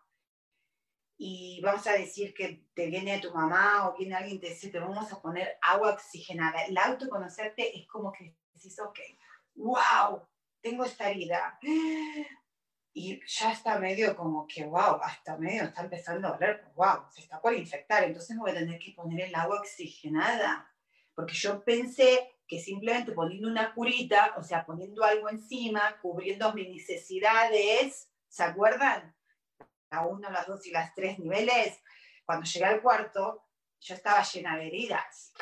y 1.19 1.61
vamos 1.63 1.87
a 1.87 1.93
decir 1.93 2.35
que 2.35 2.69
te 2.75 2.87
viene 2.87 3.21
tu 3.21 3.33
mamá 3.33 3.89
o 3.89 3.97
viene 3.97 4.15
alguien 4.15 4.37
y 4.37 4.41
te 4.41 4.51
dice, 4.51 4.69
te 4.69 4.79
vamos 4.79 5.11
a 5.13 5.21
poner 5.21 5.59
agua 5.63 5.95
oxigenada. 5.95 6.65
El 6.67 6.77
autoconocerte 6.77 7.79
es 7.79 7.87
como 7.89 8.13
que 8.13 8.37
decís, 8.53 8.79
ok, 8.79 8.99
wow, 9.55 10.29
tengo 10.61 10.85
esta 10.85 11.11
herida 11.11 11.59
y 12.99 13.21
ya 13.27 13.53
está 13.53 13.79
medio 13.79 14.17
como 14.17 14.47
que, 14.47 14.65
wow, 14.65 14.99
hasta 15.03 15.37
medio 15.37 15.65
está 15.65 15.83
empezando 15.83 16.29
a 16.29 16.31
doler, 16.31 16.65
wow, 16.75 17.05
se 17.11 17.21
está 17.21 17.39
por 17.43 17.53
infectar, 17.53 18.03
entonces 18.05 18.35
me 18.35 18.41
voy 18.41 18.53
a 18.53 18.55
tener 18.55 18.79
que 18.79 18.93
poner 18.93 19.27
el 19.27 19.35
agua 19.35 19.61
oxigenada, 19.61 20.73
porque 21.15 21.35
yo 21.35 21.63
pensé 21.63 22.39
que 22.49 22.59
simplemente 22.59 23.13
poniendo 23.13 23.49
una 23.49 23.75
curita, 23.75 24.33
o 24.39 24.43
sea, 24.43 24.65
poniendo 24.65 25.05
algo 25.05 25.29
encima, 25.29 26.01
cubriendo 26.01 26.55
mis 26.55 26.71
necesidades, 26.71 28.09
¿se 28.29 28.43
acuerdan? 28.43 29.15
La 29.91 30.07
uno, 30.07 30.31
las 30.31 30.47
dos 30.47 30.67
y 30.67 30.71
las 30.71 30.95
tres 30.95 31.19
niveles, 31.19 31.79
cuando 32.25 32.47
llegué 32.47 32.65
al 32.65 32.81
cuarto, 32.81 33.45
yo 33.79 33.95
estaba 33.95 34.23
llena 34.23 34.57
de 34.57 34.69
heridas, 34.69 35.35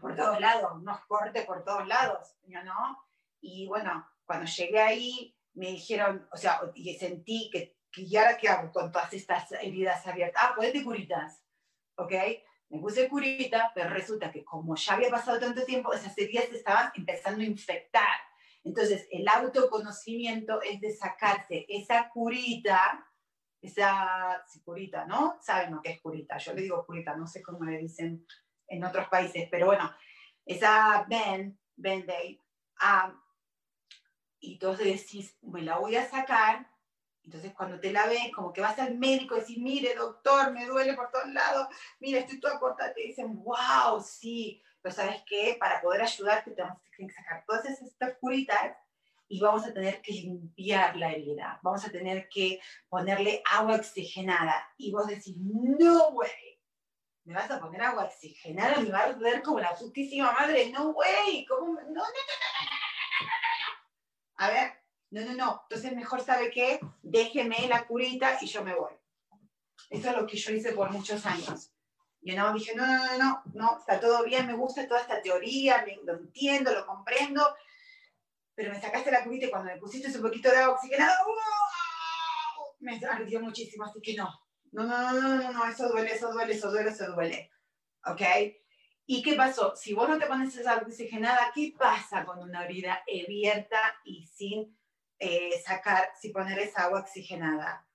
por 0.00 0.14
todos 0.14 0.38
lados, 0.38 0.70
unos 0.76 1.00
cortes 1.06 1.44
por 1.46 1.64
todos 1.64 1.88
lados, 1.88 2.36
¿no? 2.46 3.04
Y 3.40 3.66
bueno, 3.66 4.08
cuando 4.24 4.46
llegué 4.46 4.80
ahí, 4.80 5.33
me 5.54 5.68
dijeron, 5.68 6.28
o 6.32 6.36
sea, 6.36 6.60
y 6.74 6.94
sentí 6.98 7.50
que, 7.52 7.78
que 7.90 8.06
ya 8.06 8.22
ahora 8.22 8.36
qué 8.36 8.48
hago 8.48 8.72
con 8.72 8.90
todas 8.90 9.12
estas 9.12 9.50
heridas 9.52 10.06
abiertas. 10.06 10.42
Ah, 10.44 10.52
ponete 10.54 10.82
curitas, 10.82 11.44
¿ok? 11.96 12.12
Me 12.70 12.80
puse 12.80 13.08
curita, 13.08 13.70
pero 13.74 13.90
resulta 13.90 14.32
que 14.32 14.44
como 14.44 14.74
ya 14.74 14.94
había 14.94 15.10
pasado 15.10 15.38
tanto 15.38 15.64
tiempo, 15.64 15.92
esas 15.92 16.16
heridas 16.18 16.46
estaban 16.50 16.90
empezando 16.96 17.42
a 17.42 17.46
infectar. 17.46 18.18
Entonces, 18.64 19.06
el 19.10 19.28
autoconocimiento 19.28 20.60
es 20.62 20.80
de 20.80 20.92
sacarse 20.92 21.66
esa 21.68 22.08
curita, 22.08 23.06
esa 23.60 24.44
curita, 24.64 25.04
¿no? 25.04 25.38
Saben 25.40 25.74
lo 25.74 25.82
que 25.82 25.92
es 25.92 26.00
curita. 26.00 26.38
Yo 26.38 26.54
le 26.54 26.62
digo 26.62 26.84
curita, 26.84 27.14
no 27.16 27.26
sé 27.26 27.42
cómo 27.42 27.64
le 27.64 27.78
dicen 27.78 28.26
en 28.66 28.84
otros 28.84 29.08
países, 29.08 29.48
pero 29.50 29.66
bueno, 29.66 29.90
esa 30.44 31.06
band, 31.08 31.56
band-aid, 31.76 32.38
ah, 32.80 33.14
y 34.44 34.52
entonces 34.54 34.86
decís, 34.86 35.36
me 35.42 35.62
la 35.62 35.78
voy 35.78 35.96
a 35.96 36.08
sacar. 36.08 36.68
Entonces 37.22 37.54
cuando 37.54 37.80
te 37.80 37.90
la 37.90 38.06
ves, 38.06 38.30
como 38.34 38.52
que 38.52 38.60
vas 38.60 38.78
al 38.78 38.98
médico 38.98 39.36
y 39.36 39.40
decís, 39.40 39.58
mire 39.58 39.94
doctor, 39.94 40.52
me 40.52 40.66
duele 40.66 40.92
por 40.92 41.10
todos 41.10 41.28
lados, 41.28 41.68
mire, 41.98 42.18
estoy 42.18 42.38
toda 42.38 42.58
corta, 42.58 42.92
te 42.92 43.00
dicen, 43.00 43.42
wow, 43.42 43.98
sí, 44.04 44.62
pero 44.82 44.94
sabes 44.94 45.22
qué, 45.26 45.56
para 45.58 45.80
poder 45.80 46.02
ayudarte 46.02 46.50
tenemos 46.50 46.78
que 46.94 47.08
sacar 47.08 47.42
todas 47.46 47.64
esas 47.64 48.14
curitas 48.20 48.76
y 49.26 49.40
vamos 49.40 49.64
a 49.64 49.72
tener 49.72 50.02
que 50.02 50.12
limpiar 50.12 50.96
la 50.96 51.12
herida, 51.12 51.58
vamos 51.62 51.82
a 51.86 51.90
tener 51.90 52.28
que 52.28 52.60
ponerle 52.90 53.42
agua 53.50 53.76
oxigenada. 53.76 54.68
Y 54.76 54.92
vos 54.92 55.06
decís, 55.06 55.34
no, 55.38 56.12
güey, 56.12 56.60
me 57.24 57.32
vas 57.32 57.50
a 57.50 57.58
poner 57.58 57.80
agua 57.80 58.04
oxigenada, 58.04 58.80
me 58.80 58.90
va 58.90 58.98
a 58.98 59.04
arder 59.04 59.42
como 59.42 59.60
la 59.60 59.74
putísima 59.74 60.30
madre, 60.32 60.70
no, 60.70 60.92
güey, 60.92 61.46
¿cómo? 61.46 61.72
No, 61.72 61.80
no, 61.80 61.94
no, 61.94 61.94
no, 61.94 62.04
no, 62.04 62.73
A 64.36 64.48
ver, 64.48 64.72
no, 65.10 65.20
no, 65.22 65.34
no. 65.34 65.62
Entonces 65.68 65.94
mejor 65.94 66.24
sabe 66.24 66.50
qué, 66.50 66.80
déjeme 67.02 67.68
la 67.68 67.86
curita 67.86 68.38
y 68.40 68.46
yo 68.46 68.64
me 68.64 68.74
voy. 68.74 68.92
Eso 69.90 70.10
es 70.10 70.16
lo 70.16 70.26
que 70.26 70.36
yo 70.36 70.52
hice 70.52 70.72
por 70.72 70.90
muchos 70.90 71.24
años. 71.26 71.70
Y 72.22 72.34
no 72.34 72.52
dije, 72.54 72.74
no, 72.74 72.86
no, 72.86 73.06
no, 73.06 73.18
no, 73.18 73.42
no, 73.52 73.78
está 73.78 74.00
todo 74.00 74.24
bien, 74.24 74.46
me 74.46 74.54
gusta 74.54 74.88
toda 74.88 75.00
esta 75.00 75.20
teoría, 75.20 75.84
lo 76.04 76.14
entiendo, 76.14 76.72
lo 76.72 76.86
comprendo, 76.86 77.54
pero 78.54 78.72
me 78.72 78.80
sacaste 78.80 79.10
la 79.10 79.24
curita 79.24 79.46
y 79.46 79.50
cuando 79.50 79.70
me 79.70 79.78
pusiste 79.78 80.08
un 80.16 80.22
poquito 80.22 80.50
de 80.50 80.56
agua 80.56 80.74
oxigenada, 80.74 81.18
me 82.80 83.00
ardió 83.06 83.40
muchísimo, 83.40 83.84
así 83.84 84.00
que. 84.00 84.14
No, 84.14 84.30
no, 84.72 84.84
no, 84.84 85.12
no, 85.12 85.36
no, 85.36 85.52
no, 85.52 85.66
eso 85.66 85.88
duele, 85.88 86.14
eso 86.14 86.32
duele, 86.32 86.54
eso 86.54 86.70
duele, 86.70 86.90
eso 86.90 87.12
duele. 87.12 87.50
¿Ok? 88.06 88.20
¿Y 89.06 89.22
qué 89.22 89.34
pasó? 89.34 89.76
Si 89.76 89.92
vos 89.92 90.08
no 90.08 90.18
te 90.18 90.26
pones 90.26 90.56
esa 90.56 90.76
oxigenada, 90.78 91.52
¿qué 91.54 91.74
pasa 91.78 92.24
con 92.24 92.38
una 92.38 92.64
herida 92.64 93.02
abierta 93.06 93.78
y 94.04 94.26
sin 94.26 94.78
eh, 95.18 95.60
sacar, 95.64 96.10
sin 96.18 96.32
poner 96.32 96.58
esa 96.58 96.84
agua 96.84 97.00
oxigenada? 97.00 97.86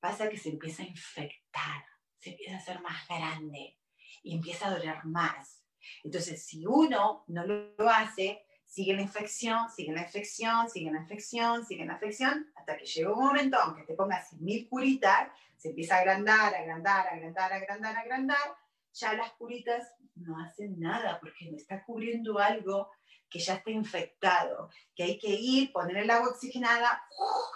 Pasa 0.00 0.28
que 0.28 0.36
se 0.36 0.50
empieza 0.50 0.82
a 0.82 0.86
infectar, 0.86 1.84
se 2.18 2.30
empieza 2.30 2.54
a 2.54 2.58
hacer 2.58 2.80
más 2.80 3.06
grande 3.06 3.78
y 4.24 4.34
empieza 4.34 4.66
a 4.66 4.70
doler 4.70 5.04
más. 5.04 5.62
Entonces, 6.02 6.44
si 6.44 6.66
uno 6.66 7.24
no 7.28 7.46
lo 7.46 7.88
hace, 7.88 8.44
sigue 8.64 8.94
la 8.94 9.02
infección, 9.02 9.70
sigue 9.70 9.92
la 9.92 10.02
infección, 10.02 10.68
sigue 10.68 10.90
la 10.90 11.00
infección, 11.00 11.64
sigue 11.64 11.86
la 11.86 11.94
infección, 11.94 12.50
hasta 12.56 12.76
que 12.76 12.84
llega 12.84 13.12
un 13.12 13.24
momento, 13.24 13.56
aunque 13.56 13.84
te 13.84 13.94
pongas 13.94 14.32
mil 14.34 14.68
curitas, 14.68 15.28
se 15.56 15.68
empieza 15.68 15.96
a 15.96 16.00
agrandar, 16.00 16.54
agrandar, 16.54 17.06
agrandar, 17.06 17.52
agrandar, 17.52 17.96
agrandar, 17.96 18.56
ya 18.92 19.12
las 19.12 19.32
curitas 19.32 19.94
no 20.16 20.38
hacen 20.38 20.78
nada 20.80 21.18
porque 21.20 21.50
no 21.50 21.56
está 21.56 21.84
cubriendo 21.84 22.38
algo 22.38 22.90
que 23.28 23.38
ya 23.38 23.54
está 23.54 23.70
infectado, 23.70 24.70
que 24.94 25.02
hay 25.02 25.18
que 25.18 25.28
ir, 25.28 25.72
poner 25.72 25.96
el 25.96 26.10
agua 26.10 26.30
oxigenada, 26.30 27.02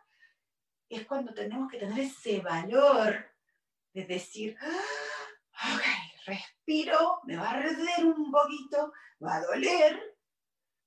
es 0.89 1.07
cuando 1.07 1.35
tenemos 1.35 1.71
que 1.71 1.79
tener 1.79 1.99
ese 1.99 2.41
valor 2.41 3.27
de 3.93 4.05
decir, 4.05 4.57
ok, 4.63 5.83
respiro, 6.27 7.21
me 7.25 7.37
va 7.37 7.51
a 7.51 7.55
arder 7.55 8.05
un 8.05 8.31
poquito, 8.31 8.93
va 9.25 9.37
a 9.37 9.43
doler, 9.43 10.16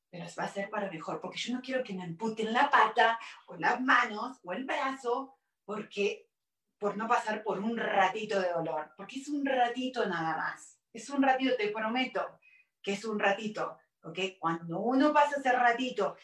pero 0.10 0.26
va 0.38 0.44
a 0.44 0.48
ser 0.48 0.70
para 0.70 0.90
mejor, 0.92 1.22
porque 1.22 1.38
yo 1.38 1.54
no 1.54 1.62
quiero 1.62 1.84
que 1.84 1.94
me 1.94 2.04
amputen 2.04 2.54
la 2.54 2.70
pata 2.70 3.20
o 3.48 3.56
las 3.56 3.80
manos 3.82 4.40
o 4.44 4.54
el 4.54 4.66
brazo, 4.66 5.36
porque 5.66 6.30
por 6.78 6.98
no 6.98 7.08
pasar 7.08 7.44
por 7.44 7.60
un 7.60 7.78
ratito 7.78 8.40
de 8.40 8.52
dolor, 8.52 8.92
porque 8.96 9.20
es 9.20 9.28
un 9.28 9.46
ratito 9.46 10.06
nada 10.06 10.36
más, 10.38 10.80
es 10.94 11.10
un 11.10 11.22
ratito, 11.22 11.56
te 11.58 11.70
prometo 11.70 12.40
que 12.82 12.94
es 12.94 13.06
un 13.06 13.20
ratito, 13.20 13.78
¿ok? 14.04 14.20
Cuando 14.40 14.80
uno 14.80 15.14
pasa 15.14 15.38
ese 15.38 15.52
ratito 15.52 16.16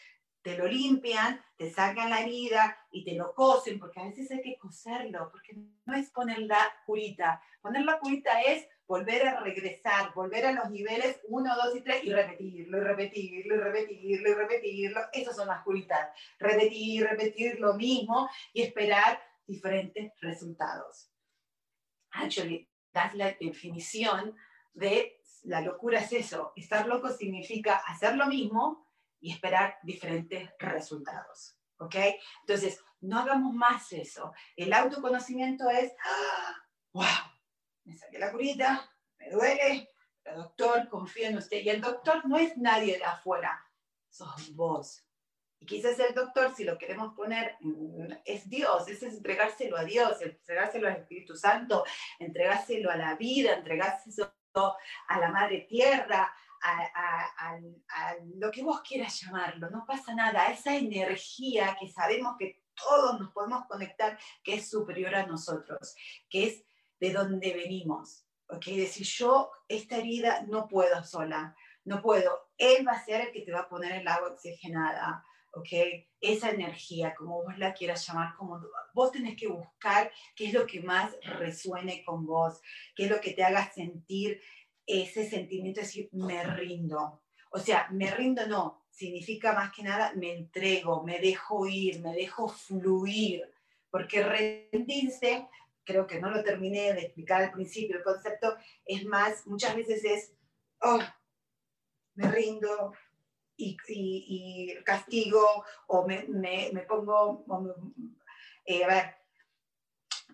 te 0.46 0.56
lo 0.56 0.68
limpian, 0.68 1.42
te 1.56 1.72
sacan 1.72 2.08
la 2.08 2.20
herida 2.20 2.78
y 2.92 3.02
te 3.04 3.16
lo 3.16 3.34
cosen, 3.34 3.80
porque 3.80 3.98
a 3.98 4.04
veces 4.04 4.30
hay 4.30 4.40
que 4.42 4.56
coserlo, 4.56 5.28
porque 5.32 5.56
no 5.84 5.96
es 5.96 6.08
poner 6.12 6.38
la 6.38 6.72
curita. 6.86 7.42
Poner 7.60 7.84
la 7.84 7.98
curita 7.98 8.40
es 8.42 8.64
volver 8.86 9.28
a 9.28 9.40
regresar, 9.40 10.14
volver 10.14 10.46
a 10.46 10.52
los 10.52 10.70
niveles 10.70 11.20
1, 11.28 11.56
2 11.56 11.76
y 11.76 11.80
3 11.82 12.04
y 12.04 12.12
repetirlo, 12.12 12.78
y 12.78 12.80
repetirlo, 12.80 13.54
y 13.54 13.58
repetirlo, 13.58 14.30
y 14.30 14.34
repetirlo. 14.34 15.00
Esas 15.12 15.36
son 15.36 15.48
las 15.48 15.62
curitas. 15.62 16.10
Repetir, 16.38 17.04
repetir 17.04 17.60
lo 17.60 17.74
mismo 17.74 18.28
y 18.52 18.62
esperar 18.62 19.20
diferentes 19.46 20.12
resultados. 20.20 21.10
Actually, 22.12 22.68
that's 22.92 23.14
la 23.14 23.32
definición 23.40 24.36
de 24.72 25.20
la 25.42 25.60
locura 25.60 26.00
es 26.00 26.12
eso. 26.12 26.52
Estar 26.56 26.86
loco 26.86 27.10
significa 27.10 27.76
hacer 27.86 28.16
lo 28.16 28.26
mismo, 28.26 28.86
y 29.20 29.32
esperar 29.32 29.78
diferentes 29.82 30.50
resultados. 30.58 31.58
¿Ok? 31.78 31.96
Entonces, 32.40 32.80
no 33.00 33.18
hagamos 33.18 33.54
más 33.54 33.92
eso. 33.92 34.32
El 34.56 34.72
autoconocimiento 34.72 35.68
es, 35.68 35.92
wow, 36.92 37.04
me 37.86 37.96
saqué 37.96 38.18
la 38.18 38.32
curita, 38.32 38.90
me 39.18 39.30
duele, 39.30 39.88
el 40.24 40.36
doctor 40.36 40.88
confía 40.88 41.28
en 41.28 41.38
usted. 41.38 41.62
Y 41.62 41.70
el 41.70 41.80
doctor 41.80 42.26
no 42.28 42.36
es 42.36 42.56
nadie 42.56 42.98
de 42.98 43.04
afuera, 43.04 43.64
sos 44.08 44.54
vos. 44.54 45.02
Y 45.58 45.66
quizás 45.66 45.98
el 46.00 46.14
doctor, 46.14 46.54
si 46.54 46.64
lo 46.64 46.76
queremos 46.76 47.14
poner, 47.14 47.56
es 48.24 48.48
Dios, 48.48 48.88
es 48.88 49.02
entregárselo 49.02 49.78
a 49.78 49.84
Dios, 49.84 50.20
entregárselo 50.20 50.88
al 50.88 50.96
Espíritu 50.96 51.34
Santo, 51.34 51.84
entregárselo 52.18 52.90
a 52.90 52.96
la 52.96 53.14
vida, 53.14 53.54
entregárselo 53.54 54.34
a 55.08 55.18
la 55.18 55.30
Madre 55.30 55.66
Tierra, 55.68 56.34
a, 56.62 57.58
lo 58.36 58.50
que 58.50 58.62
vos 58.62 58.80
quieras 58.82 59.20
llamarlo, 59.20 59.70
no 59.70 59.84
pasa 59.86 60.14
nada, 60.14 60.50
esa 60.50 60.74
energía 60.74 61.76
que 61.78 61.88
sabemos 61.88 62.36
que 62.38 62.64
todos 62.74 63.18
nos 63.20 63.32
podemos 63.32 63.66
conectar, 63.66 64.18
que 64.42 64.54
es 64.54 64.68
superior 64.68 65.14
a 65.14 65.26
nosotros, 65.26 65.94
que 66.28 66.46
es 66.46 66.65
de 67.00 67.12
donde 67.12 67.54
venimos. 67.54 68.26
¿ok? 68.48 68.64
Decir, 68.66 69.06
yo 69.06 69.50
esta 69.68 69.98
herida 69.98 70.44
no 70.48 70.68
puedo 70.68 71.02
sola, 71.04 71.54
no 71.84 72.00
puedo. 72.02 72.50
Él 72.58 72.86
va 72.86 72.92
a 72.92 73.04
ser 73.04 73.22
el 73.22 73.32
que 73.32 73.42
te 73.42 73.52
va 73.52 73.60
a 73.60 73.68
poner 73.68 73.92
el 73.92 74.08
agua 74.08 74.32
oxigenada, 74.32 75.24
¿ok? 75.52 75.68
Esa 76.20 76.50
energía, 76.50 77.14
como 77.14 77.42
vos 77.42 77.58
la 77.58 77.72
quieras 77.72 78.06
llamar, 78.06 78.34
como 78.36 78.60
vos 78.94 79.12
tenés 79.12 79.36
que 79.36 79.48
buscar 79.48 80.10
qué 80.34 80.46
es 80.46 80.52
lo 80.52 80.66
que 80.66 80.80
más 80.80 81.16
resuene 81.22 82.04
con 82.04 82.26
vos, 82.26 82.60
qué 82.94 83.04
es 83.04 83.10
lo 83.10 83.20
que 83.20 83.32
te 83.32 83.44
haga 83.44 83.70
sentir 83.72 84.40
ese 84.86 85.28
sentimiento 85.28 85.80
de 85.80 85.86
decir, 85.86 86.08
me 86.12 86.42
rindo. 86.44 87.22
O 87.50 87.58
sea, 87.58 87.88
me 87.90 88.10
rindo 88.10 88.46
no, 88.46 88.86
significa 88.90 89.52
más 89.52 89.72
que 89.72 89.82
nada, 89.82 90.12
me 90.14 90.32
entrego, 90.32 91.02
me 91.04 91.18
dejo 91.18 91.66
ir, 91.66 92.00
me 92.00 92.12
dejo 92.12 92.48
fluir, 92.48 93.42
porque 93.90 94.22
rendirse, 94.22 95.48
creo 95.86 96.06
que 96.06 96.20
no 96.20 96.30
lo 96.30 96.44
terminé 96.44 96.92
de 96.92 97.02
explicar 97.02 97.42
al 97.42 97.52
principio, 97.52 97.96
el 97.96 98.02
concepto 98.02 98.56
es 98.84 99.06
más, 99.06 99.46
muchas 99.46 99.74
veces 99.74 100.04
es, 100.04 100.32
oh, 100.82 101.00
me 102.14 102.30
rindo 102.30 102.92
y, 103.56 104.74
castigo, 104.84 105.64
o 105.86 106.06
me, 106.06 106.26
pongo, 106.86 107.46
eh, 108.66 108.84
a 108.84 108.88
ver, 108.88 109.14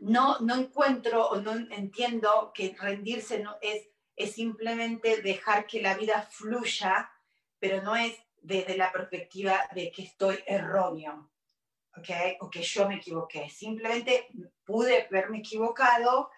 no, 0.00 0.40
no 0.40 0.56
encuentro 0.56 1.28
o 1.28 1.40
no 1.40 1.52
entiendo 1.52 2.50
que 2.52 2.74
rendirse 2.76 3.38
no 3.38 3.56
es 3.60 3.92
es 4.16 4.32
simplemente 4.32 5.22
dejar 5.22 5.66
que 5.66 5.80
la 5.80 5.94
vida 5.96 6.22
fluya, 6.22 7.10
pero 7.58 7.82
no 7.82 7.96
es 7.96 8.14
desde 8.40 8.76
la 8.76 8.92
perspectiva 8.92 9.68
de 9.74 9.90
que 9.90 10.02
estoy 10.02 10.38
erróneo, 10.46 11.30
¿ok? 11.96 12.10
O 12.40 12.50
que 12.50 12.62
yo 12.62 12.88
me 12.88 12.96
equivoqué. 12.96 13.48
Simplemente 13.50 14.28
pude 14.64 15.06
haberme 15.06 15.38
equivocado, 15.38 16.30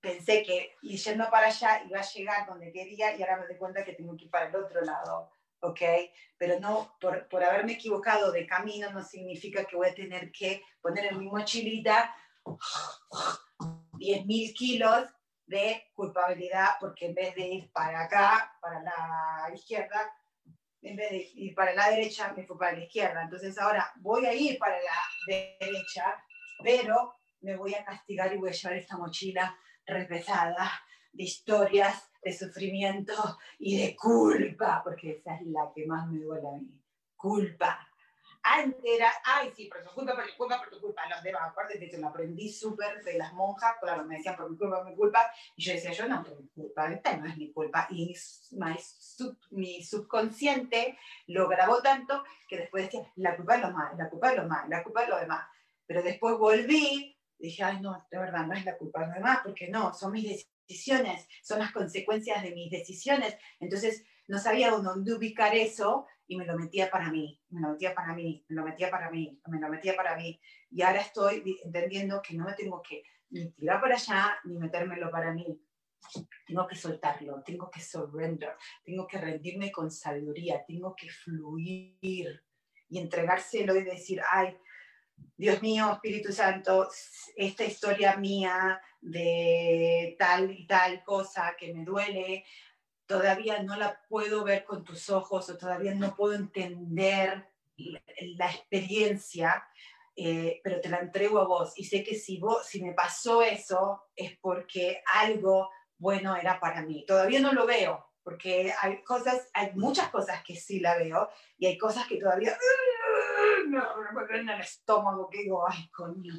pensé 0.00 0.42
que 0.42 0.74
yendo 0.82 1.28
para 1.30 1.46
allá 1.46 1.82
iba 1.84 2.00
a 2.00 2.02
llegar 2.02 2.46
donde 2.46 2.72
quería 2.72 3.16
y 3.16 3.22
ahora 3.22 3.38
me 3.38 3.46
doy 3.46 3.56
cuenta 3.56 3.84
que 3.84 3.94
tengo 3.94 4.16
que 4.16 4.24
ir 4.24 4.30
para 4.30 4.48
el 4.48 4.56
otro 4.56 4.82
lado, 4.82 5.30
¿ok? 5.60 5.80
Pero 6.36 6.60
no, 6.60 6.96
por, 7.00 7.26
por 7.28 7.42
haberme 7.42 7.72
equivocado 7.72 8.32
de 8.32 8.46
camino 8.46 8.90
no 8.90 9.02
significa 9.02 9.64
que 9.64 9.76
voy 9.76 9.88
a 9.88 9.94
tener 9.94 10.30
que 10.30 10.62
poner 10.80 11.06
en 11.06 11.18
mi 11.18 11.26
mochilita 11.26 12.14
10.000 12.44 14.54
kilos 14.54 15.08
de 15.46 15.90
culpabilidad, 15.94 16.76
porque 16.80 17.06
en 17.06 17.14
vez 17.14 17.34
de 17.34 17.46
ir 17.46 17.72
para 17.72 18.04
acá, 18.04 18.56
para 18.60 18.82
la 18.82 19.54
izquierda, 19.54 20.12
en 20.84 20.96
vez 20.96 21.10
de 21.10 21.30
ir 21.34 21.54
para 21.54 21.74
la 21.74 21.90
derecha, 21.90 22.32
me 22.36 22.44
fui 22.46 22.56
para 22.56 22.76
la 22.76 22.84
izquierda. 22.84 23.22
Entonces 23.22 23.58
ahora 23.58 23.90
voy 23.96 24.26
a 24.26 24.34
ir 24.34 24.58
para 24.58 24.76
la 24.76 25.46
derecha, 25.58 26.22
pero 26.62 27.14
me 27.40 27.56
voy 27.56 27.74
a 27.74 27.84
castigar 27.84 28.32
y 28.32 28.38
voy 28.38 28.50
a 28.50 28.52
llevar 28.52 28.76
esta 28.76 28.96
mochila 28.96 29.56
repesada 29.86 30.70
de 31.12 31.24
historias, 31.24 32.10
de 32.22 32.32
sufrimiento 32.32 33.14
y 33.58 33.78
de 33.78 33.96
culpa, 33.96 34.82
porque 34.84 35.12
esa 35.12 35.36
es 35.36 35.46
la 35.46 35.70
que 35.74 35.86
más 35.86 36.06
me 36.08 36.20
duele 36.20 36.48
a 36.48 36.58
mí. 36.58 36.80
Culpa. 37.16 37.88
Antes 38.46 38.84
era, 38.84 39.10
ay, 39.24 39.50
sí, 39.56 39.70
por 39.72 39.82
tu 39.82 39.90
culpa, 39.94 40.14
por 40.14 40.26
tu 40.26 40.36
culpa, 40.36 40.58
por 40.58 40.68
tu 40.68 40.78
culpa. 40.78 41.08
Los 41.08 41.22
demás, 41.22 41.42
aparte 41.50 41.78
de 41.78 41.88
que 41.88 41.96
lo 41.96 42.08
aprendí 42.08 42.52
súper 42.52 43.02
de 43.02 43.16
las 43.16 43.32
monjas, 43.32 43.76
claro, 43.80 44.04
me 44.04 44.18
decían 44.18 44.36
por 44.36 44.50
mi 44.50 44.58
culpa, 44.58 44.82
por 44.82 44.90
mi 44.90 44.94
culpa. 44.94 45.30
Y 45.56 45.64
yo 45.64 45.72
decía, 45.72 45.92
yo 45.92 46.06
no, 46.06 46.22
por 46.22 46.38
mi 46.38 46.48
culpa, 46.48 46.92
esta 46.92 47.16
no 47.16 47.26
es 47.26 47.38
mi 47.38 47.50
culpa. 47.52 47.88
Y 47.90 48.14
mi, 49.50 49.82
subconsciente 49.82 50.98
lo 51.28 51.48
grabó 51.48 51.80
tanto 51.80 52.22
que 52.46 52.58
después 52.58 52.84
decía, 52.84 53.10
la 53.16 53.34
culpa 53.34 53.54
es 53.56 53.62
lo 53.62 53.70
más, 53.70 53.96
la 53.96 54.10
culpa 54.10 54.30
es 54.30 54.36
lo 54.36 54.46
más, 54.46 54.68
la 54.68 54.82
culpa 54.82 55.04
es 55.04 55.08
lo 55.08 55.18
demás. 55.18 55.48
Pero 55.86 56.02
después 56.02 56.36
volví, 56.36 57.18
dije, 57.38 57.64
ay, 57.64 57.80
no, 57.80 58.06
de 58.10 58.18
verdad, 58.18 58.46
no 58.46 58.52
es 58.52 58.64
la 58.66 58.76
culpa 58.76 59.00
de 59.00 59.06
lo 59.06 59.14
demás, 59.14 59.38
porque 59.42 59.68
no, 59.68 59.94
son 59.94 60.12
mis 60.12 60.46
decisiones, 60.68 61.26
son 61.42 61.60
las 61.60 61.72
consecuencias 61.72 62.42
de 62.42 62.50
mis 62.50 62.70
decisiones. 62.70 63.38
Entonces, 63.58 64.04
no 64.28 64.38
sabía 64.38 64.70
dónde 64.70 65.14
ubicar 65.14 65.54
eso 65.54 66.06
y 66.26 66.36
me 66.36 66.46
lo 66.46 66.56
metía 66.56 66.90
para 66.90 67.10
mí, 67.10 67.40
me 67.50 67.60
lo 67.60 67.70
metía 67.70 67.94
para 67.94 68.14
mí, 68.14 68.44
me 68.48 68.56
lo 68.56 68.64
metía 68.64 68.90
para 68.90 69.10
mí, 69.10 69.40
me 69.46 69.60
lo 69.60 69.68
metía 69.68 69.94
para 69.96 70.16
mí. 70.16 70.40
Y 70.70 70.82
ahora 70.82 71.00
estoy 71.00 71.58
entendiendo 71.64 72.22
que 72.22 72.34
no 72.34 72.44
me 72.44 72.54
tengo 72.54 72.82
que 72.82 73.02
ni 73.30 73.50
tirar 73.50 73.80
para 73.80 73.96
allá 73.96 74.38
ni 74.44 74.58
metérmelo 74.58 75.10
para 75.10 75.32
mí. 75.32 75.60
Tengo 76.46 76.66
que 76.66 76.76
soltarlo, 76.76 77.42
tengo 77.42 77.70
que 77.70 77.80
surrender, 77.80 78.54
tengo 78.84 79.06
que 79.06 79.18
rendirme 79.18 79.72
con 79.72 79.90
sabiduría, 79.90 80.64
tengo 80.66 80.94
que 80.94 81.08
fluir 81.08 82.42
y 82.88 82.98
entregárselo 82.98 83.74
y 83.76 83.84
decir, 83.84 84.20
ay, 84.30 84.56
Dios 85.36 85.62
mío, 85.62 85.92
Espíritu 85.92 86.32
Santo, 86.32 86.88
esta 87.36 87.64
historia 87.64 88.16
mía 88.16 88.80
de 89.00 90.16
tal 90.18 90.50
y 90.50 90.66
tal 90.66 91.02
cosa 91.04 91.54
que 91.58 91.72
me 91.72 91.84
duele, 91.84 92.44
todavía 93.06 93.62
no 93.62 93.76
la 93.76 94.00
puedo 94.08 94.44
ver 94.44 94.64
con 94.64 94.84
tus 94.84 95.10
ojos 95.10 95.48
o 95.48 95.56
todavía 95.56 95.94
no 95.94 96.14
puedo 96.14 96.34
entender 96.34 97.48
la, 97.76 98.50
experiencia, 98.50 99.66
eh, 100.16 100.60
pero 100.62 100.80
te 100.80 100.88
la 100.88 100.98
entrego 100.98 101.40
a 101.40 101.46
vos. 101.46 101.72
Y 101.76 101.84
sé 101.84 102.02
que 102.02 102.14
si, 102.14 102.38
vos, 102.38 102.66
si 102.66 102.82
me 102.82 102.92
pasó 102.92 103.42
eso 103.42 104.04
es 104.14 104.36
porque 104.40 105.02
algo 105.12 105.70
bueno 105.98 106.36
era 106.36 106.60
para 106.60 106.82
mí. 106.82 107.04
Todavía 107.06 107.40
no 107.40 107.52
lo 107.52 107.66
veo, 107.66 108.06
porque 108.22 108.72
hay 108.80 109.02
cosas, 109.02 109.48
hay 109.52 109.72
muchas 109.74 110.08
cosas 110.08 110.42
que 110.44 110.56
sí 110.56 110.80
la 110.80 110.96
veo 110.96 111.28
y 111.58 111.66
hay 111.66 111.78
cosas 111.78 112.06
que 112.06 112.18
todavía 112.18 112.56
me 113.66 113.80
revuelven 113.80 114.40
en 114.40 114.48
el 114.50 114.60
estómago 114.60 115.28
que 115.28 115.38
digo, 115.38 115.64
ay, 115.68 115.88
coño. 115.90 116.34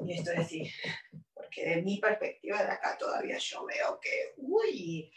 Y 0.00 0.12
esto 0.12 0.30
es 0.32 0.38
así, 0.38 0.70
porque 1.56 1.68
de 1.68 1.82
mi 1.82 1.98
perspectiva 1.98 2.62
de 2.62 2.70
acá 2.70 2.96
todavía 2.98 3.38
yo 3.38 3.64
veo 3.64 3.98
que, 4.00 4.34
uy, 4.36 5.12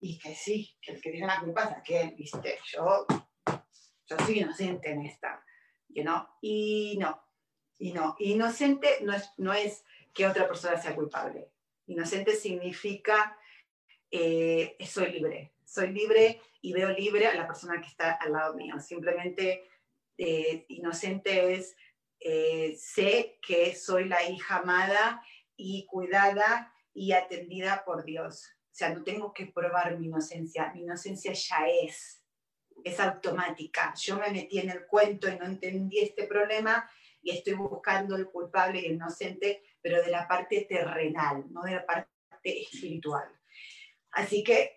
y 0.00 0.18
que 0.18 0.34
sí, 0.34 0.76
que 0.80 0.92
el 0.92 1.00
que 1.00 1.10
tiene 1.10 1.26
la 1.26 1.40
culpa 1.40 1.64
es 1.64 1.76
aquel, 1.76 2.14
viste, 2.14 2.58
yo, 2.72 3.06
yo 4.06 4.16
soy 4.18 4.38
inocente 4.38 4.90
en 4.90 5.02
esta, 5.02 5.44
you 5.88 6.02
know? 6.02 6.26
y 6.40 6.96
no, 6.98 7.22
y 7.78 7.92
no, 7.92 8.16
inocente 8.18 8.98
no 9.02 9.14
es, 9.14 9.30
no 9.36 9.52
es 9.52 9.84
que 10.14 10.26
otra 10.26 10.46
persona 10.46 10.80
sea 10.80 10.94
culpable, 10.94 11.50
inocente 11.86 12.34
significa 12.34 13.36
eh, 14.10 14.76
soy 14.86 15.12
libre, 15.12 15.52
soy 15.64 15.92
libre 15.92 16.40
y 16.62 16.72
veo 16.72 16.90
libre 16.90 17.26
a 17.26 17.34
la 17.34 17.46
persona 17.46 17.80
que 17.80 17.88
está 17.88 18.12
al 18.12 18.32
lado 18.32 18.54
mío, 18.54 18.78
simplemente 18.80 19.68
eh, 20.16 20.64
inocente 20.68 21.54
es 21.54 21.76
eh, 22.20 22.76
sé 22.78 23.38
que 23.46 23.74
soy 23.74 24.08
la 24.08 24.22
hija 24.28 24.56
amada 24.56 25.22
y 25.56 25.86
cuidada 25.86 26.72
y 26.92 27.12
atendida 27.12 27.84
por 27.84 28.04
Dios. 28.04 28.46
O 28.54 28.74
sea, 28.74 28.90
no 28.90 29.04
tengo 29.04 29.32
que 29.32 29.46
probar 29.46 29.98
mi 29.98 30.06
inocencia, 30.06 30.72
mi 30.74 30.82
inocencia 30.82 31.32
ya 31.32 31.68
es, 31.68 32.22
es 32.84 33.00
automática. 33.00 33.94
Yo 33.96 34.18
me 34.18 34.30
metí 34.30 34.58
en 34.58 34.70
el 34.70 34.86
cuento 34.86 35.28
y 35.28 35.38
no 35.38 35.46
entendí 35.46 36.00
este 36.00 36.26
problema 36.26 36.88
y 37.22 37.30
estoy 37.30 37.54
buscando 37.54 38.16
el 38.16 38.26
culpable 38.26 38.80
y 38.80 38.86
el 38.86 38.92
inocente, 38.92 39.62
pero 39.80 40.02
de 40.02 40.10
la 40.10 40.28
parte 40.28 40.66
terrenal, 40.68 41.44
no 41.50 41.62
de 41.62 41.72
la 41.72 41.86
parte 41.86 42.10
espiritual. 42.44 43.28
Así 44.12 44.44
que 44.44 44.75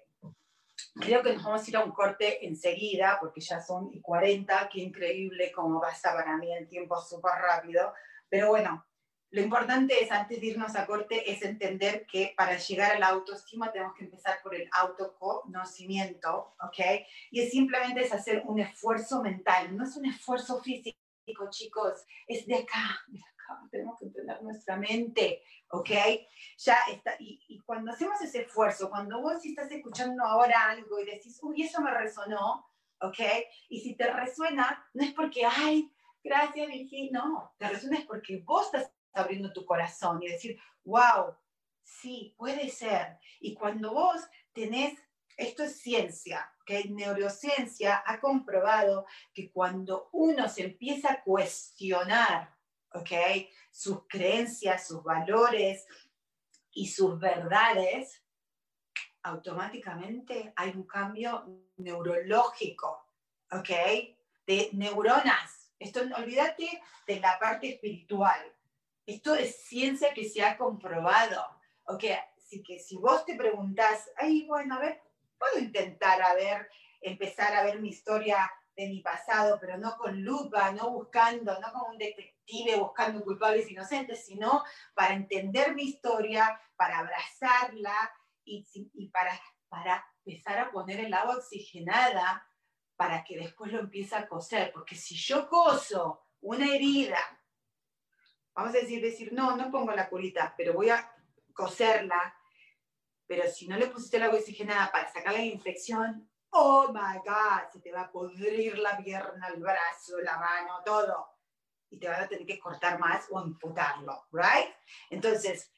Creo 0.95 1.21
que 1.21 1.33
nos 1.33 1.43
vamos 1.43 1.65
a 1.65 1.69
ir 1.69 1.77
a 1.77 1.83
un 1.83 1.91
corte 1.91 2.45
enseguida, 2.45 3.17
porque 3.19 3.41
ya 3.41 3.61
son 3.61 3.89
y 3.93 4.01
40, 4.01 4.69
qué 4.71 4.81
increíble 4.81 5.51
cómo 5.51 5.79
pasa 5.79 6.13
para 6.13 6.37
mí 6.37 6.51
el 6.51 6.67
tiempo 6.67 6.99
súper 7.01 7.33
rápido. 7.33 7.93
Pero 8.29 8.49
bueno, 8.49 8.85
lo 9.31 9.41
importante 9.41 10.03
es, 10.03 10.11
antes 10.11 10.41
de 10.41 10.47
irnos 10.47 10.75
a 10.75 10.87
corte, 10.87 11.31
es 11.31 11.43
entender 11.43 12.07
que 12.07 12.33
para 12.35 12.57
llegar 12.57 12.95
a 12.95 12.99
la 12.99 13.09
autoestima 13.09 13.71
tenemos 13.71 13.93
que 13.95 14.05
empezar 14.05 14.39
por 14.41 14.55
el 14.55 14.67
autoconocimiento, 14.71 16.55
¿ok? 16.59 17.05
Y 17.29 17.41
es 17.41 17.51
simplemente 17.51 18.01
es 18.01 18.11
hacer 18.11 18.41
un 18.45 18.59
esfuerzo 18.59 19.21
mental, 19.21 19.77
no 19.77 19.83
es 19.83 19.95
un 19.95 20.07
esfuerzo 20.07 20.59
físico, 20.61 20.97
chicos, 21.51 22.03
es 22.27 22.47
de 22.47 22.55
acá, 22.55 23.01
de 23.07 23.19
acá, 23.19 23.38
tenemos 23.71 23.97
que 23.99 24.05
entender 24.05 24.41
nuestra 24.41 24.77
mente, 24.77 25.43
¿ok? 25.69 25.89
Ya 26.57 26.77
está, 26.91 27.15
y, 27.19 27.59
cuando 27.65 27.91
hacemos 27.91 28.19
ese 28.21 28.41
esfuerzo, 28.41 28.89
cuando 28.89 29.21
vos 29.21 29.43
estás 29.45 29.71
escuchando 29.71 30.23
ahora 30.23 30.69
algo 30.69 30.99
y 30.99 31.05
decís, 31.05 31.39
uy, 31.41 31.63
eso 31.63 31.81
me 31.81 31.91
resonó, 31.91 32.67
¿ok? 33.01 33.19
Y 33.69 33.81
si 33.81 33.95
te 33.95 34.11
resuena, 34.11 34.85
no 34.93 35.03
es 35.03 35.13
porque, 35.13 35.45
ay, 35.45 35.91
gracias, 36.23 36.67
Virginia, 36.67 37.11
no, 37.13 37.53
te 37.57 37.69
resuena 37.69 37.97
es 37.97 38.05
porque 38.05 38.41
vos 38.45 38.65
estás 38.65 38.91
abriendo 39.13 39.51
tu 39.53 39.65
corazón 39.65 40.21
y 40.21 40.27
decir, 40.27 40.59
wow, 40.83 41.35
sí, 41.83 42.35
puede 42.37 42.69
ser. 42.69 43.19
Y 43.39 43.53
cuando 43.53 43.93
vos 43.93 44.21
tenés, 44.53 44.97
esto 45.37 45.63
es 45.63 45.79
ciencia, 45.79 46.51
que 46.65 46.83
neurociencia 46.89 48.03
ha 48.05 48.19
comprobado 48.19 49.05
que 49.33 49.51
cuando 49.51 50.09
uno 50.11 50.49
se 50.49 50.63
empieza 50.65 51.13
a 51.13 51.23
cuestionar, 51.23 52.58
¿ok? 52.93 53.11
sus 53.71 54.07
creencias, 54.07 54.87
sus 54.87 55.03
valores 55.03 55.87
y 56.71 56.87
sus 56.87 57.19
verdades, 57.19 58.23
automáticamente 59.23 60.53
hay 60.55 60.71
un 60.71 60.83
cambio 60.83 61.45
neurológico, 61.77 63.05
¿ok? 63.51 63.69
De 64.45 64.69
neuronas. 64.73 65.71
Esto, 65.79 66.01
olvídate 66.17 66.81
de 67.07 67.19
la 67.19 67.37
parte 67.39 67.69
espiritual. 67.69 68.39
Esto 69.05 69.35
es 69.35 69.63
ciencia 69.63 70.13
que 70.13 70.27
se 70.27 70.43
ha 70.43 70.57
comprobado, 70.57 71.41
¿ok? 71.85 72.03
Así 72.37 72.63
que 72.63 72.79
si 72.79 72.97
vos 72.97 73.25
te 73.25 73.35
preguntás, 73.35 74.09
ay, 74.17 74.45
bueno, 74.45 74.75
a 74.75 74.79
ver, 74.79 75.01
puedo 75.37 75.59
intentar 75.59 76.21
a 76.21 76.33
ver, 76.33 76.69
empezar 77.01 77.55
a 77.55 77.63
ver 77.63 77.79
mi 77.79 77.89
historia 77.89 78.51
de 78.79 78.87
mi 78.87 79.01
pasado, 79.01 79.57
pero 79.59 79.77
no 79.77 79.97
con 79.97 80.23
lupa, 80.23 80.71
no 80.71 80.91
buscando, 80.91 81.59
no 81.59 81.71
como 81.73 81.87
un 81.87 81.97
detective 81.97 82.77
buscando 82.77 83.21
culpables 83.25 83.69
inocentes, 83.69 84.25
sino 84.25 84.63
para 84.93 85.13
entender 85.13 85.75
mi 85.75 85.83
historia, 85.83 86.57
para 86.77 86.99
abrazarla 86.99 88.09
y, 88.45 89.09
para, 89.09 89.37
para 89.67 90.05
empezar 90.23 90.59
a 90.59 90.71
poner 90.71 91.01
el 91.01 91.13
agua 91.13 91.35
oxigenada 91.35 92.47
para 92.95 93.25
que 93.25 93.37
después 93.37 93.69
lo 93.73 93.81
empiece 93.81 94.15
a 94.15 94.29
coser. 94.29 94.71
Porque 94.71 94.95
si 94.95 95.13
yo 95.13 95.49
coso 95.49 96.21
una 96.39 96.73
herida, 96.73 97.19
vamos 98.53 98.73
a 98.73 98.79
decir, 98.79 99.01
decir, 99.01 99.33
no, 99.33 99.57
no 99.57 99.69
pongo 99.69 99.91
la 99.91 100.07
curita, 100.07 100.53
pero 100.55 100.73
voy 100.73 100.89
a 100.89 101.13
coserla, 101.51 102.33
pero 103.27 103.45
si 103.49 103.67
no 103.67 103.75
le 103.75 103.87
pusiste 103.87 104.23
agua 104.23 104.39
oxigenada 104.39 104.89
para 104.89 105.11
sacar 105.11 105.33
la 105.33 105.43
infección, 105.43 106.28
oh 106.51 106.91
my 106.93 107.19
God, 107.25 107.71
se 107.71 107.79
te 107.79 107.91
va 107.91 108.01
a 108.01 108.11
pudrir 108.11 108.77
la 108.79 108.97
pierna, 108.97 109.47
el 109.47 109.61
brazo, 109.61 110.19
la 110.21 110.37
mano, 110.37 110.81
todo. 110.83 111.27
Y 111.91 111.97
te 111.97 112.07
van 112.07 112.23
a 112.23 112.27
tener 112.27 112.45
que 112.45 112.59
cortar 112.59 112.99
más 112.99 113.27
o 113.31 113.39
amputarlo, 113.39 114.25
¿right? 114.31 114.73
Entonces, 115.09 115.71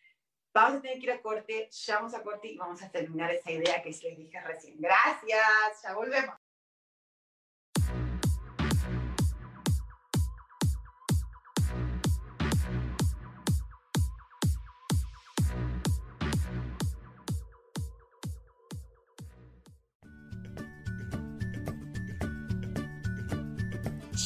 vamos 0.53 0.80
a 0.80 0.82
tener 0.82 0.99
que 0.99 1.05
ir 1.05 1.11
a 1.11 1.22
corte, 1.22 1.69
ya 1.72 1.95
vamos 1.95 2.13
a 2.13 2.24
corte 2.24 2.49
y 2.49 2.57
vamos 2.57 2.82
a 2.82 2.89
terminar 2.89 3.32
esa 3.32 3.51
idea 3.51 3.82
que 3.82 3.89
les 3.89 4.17
dije 4.17 4.41
recién. 4.41 4.76
Gracias, 4.80 5.82
ya 5.84 5.93
volvemos. 5.93 6.41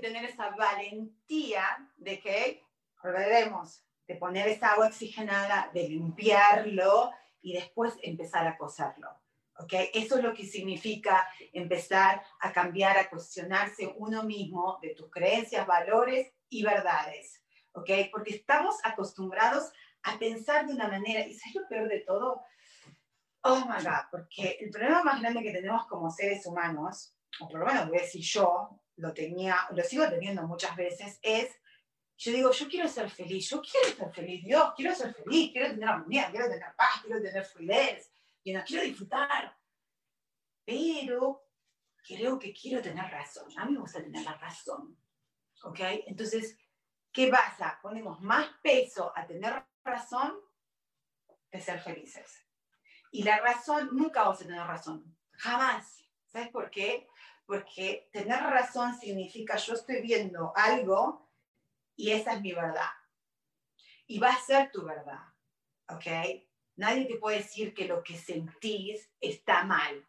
Tener 0.00 0.24
esa 0.24 0.50
valentía 0.50 1.90
de 1.96 2.20
que, 2.20 2.64
volveremos, 3.02 3.82
de 4.06 4.16
poner 4.16 4.48
esa 4.48 4.72
agua 4.72 4.88
oxigenada, 4.88 5.70
de 5.72 5.88
limpiarlo 5.88 7.12
y 7.40 7.54
después 7.54 7.94
empezar 8.02 8.46
a 8.46 8.56
coserlo. 8.56 9.10
¿ok? 9.58 9.72
Eso 9.94 10.18
es 10.18 10.24
lo 10.24 10.34
que 10.34 10.46
significa 10.46 11.28
empezar 11.52 12.22
a 12.40 12.52
cambiar, 12.52 12.96
a 12.96 13.08
cuestionarse 13.10 13.94
uno 13.96 14.22
mismo 14.24 14.78
de 14.82 14.94
tus 14.94 15.10
creencias, 15.10 15.66
valores 15.66 16.32
y 16.48 16.62
verdades. 16.62 17.42
¿ok? 17.72 17.90
Porque 18.10 18.34
estamos 18.34 18.76
acostumbrados 18.84 19.70
a 20.02 20.18
pensar 20.18 20.66
de 20.66 20.74
una 20.74 20.88
manera, 20.88 21.26
y 21.26 21.32
es 21.32 21.54
lo 21.54 21.68
peor 21.68 21.88
de 21.88 22.00
todo, 22.00 22.42
Oh 23.42 23.60
my 23.60 23.82
God, 23.82 24.10
porque 24.10 24.58
el 24.60 24.70
problema 24.70 25.04
más 25.04 25.20
grande 25.20 25.42
que 25.42 25.52
tenemos 25.52 25.86
como 25.86 26.10
seres 26.10 26.44
humanos, 26.44 27.14
o 27.40 27.48
por 27.48 27.60
lo 27.60 27.66
menos 27.66 27.88
voy 27.88 27.98
a 27.98 28.02
decir 28.02 28.22
yo, 28.22 28.80
lo 28.98 29.14
tenía, 29.14 29.66
lo 29.70 29.82
sigo 29.82 30.08
teniendo 30.08 30.42
muchas 30.46 30.76
veces, 30.76 31.18
es, 31.22 31.50
yo 32.16 32.32
digo, 32.32 32.50
yo 32.50 32.68
quiero 32.68 32.88
ser 32.88 33.08
feliz, 33.08 33.48
yo 33.48 33.62
quiero 33.62 33.96
ser 33.96 34.12
feliz, 34.12 34.44
Dios, 34.44 34.72
quiero 34.76 34.94
ser 34.94 35.14
feliz, 35.14 35.52
quiero 35.52 35.70
tener 35.70 35.88
armonía, 35.88 36.30
quiero 36.30 36.48
tener 36.48 36.74
paz, 36.76 37.02
quiero 37.02 37.22
tener 37.22 37.44
fluidez, 37.44 38.10
y 38.42 38.54
quiero 38.62 38.84
disfrutar. 38.84 39.56
Pero 40.64 41.44
creo 42.06 42.38
que 42.38 42.52
quiero 42.52 42.82
tener 42.82 43.04
razón, 43.10 43.46
a 43.56 43.64
mí 43.64 43.72
me 43.72 43.80
gusta 43.80 44.02
tener 44.02 44.24
la 44.24 44.34
razón. 44.34 44.98
¿Ok? 45.62 45.80
Entonces, 46.06 46.58
¿qué 47.12 47.28
pasa? 47.28 47.78
Ponemos 47.82 48.20
más 48.20 48.48
peso 48.62 49.12
a 49.14 49.26
tener 49.26 49.64
razón 49.84 50.38
que 51.50 51.60
ser 51.60 51.80
felices. 51.80 52.44
Y 53.10 53.22
la 53.22 53.38
razón, 53.38 53.90
nunca 53.92 54.22
vamos 54.22 54.40
a 54.40 54.44
tener 54.44 54.66
razón, 54.66 55.16
jamás. 55.32 56.04
¿Sabes 56.26 56.48
por 56.50 56.70
qué? 56.70 57.08
Porque 57.48 58.10
tener 58.12 58.40
razón 58.42 58.94
significa 59.00 59.56
yo 59.56 59.72
estoy 59.72 60.02
viendo 60.02 60.52
algo 60.54 61.32
y 61.96 62.10
esa 62.10 62.34
es 62.34 62.42
mi 62.42 62.52
verdad. 62.52 62.90
Y 64.06 64.18
va 64.18 64.28
a 64.28 64.40
ser 64.40 64.70
tu 64.70 64.84
verdad, 64.84 65.22
¿ok? 65.88 66.44
Nadie 66.76 67.06
te 67.06 67.16
puede 67.16 67.38
decir 67.38 67.72
que 67.72 67.88
lo 67.88 68.02
que 68.02 68.18
sentís 68.18 69.10
está 69.18 69.64
mal. 69.64 70.06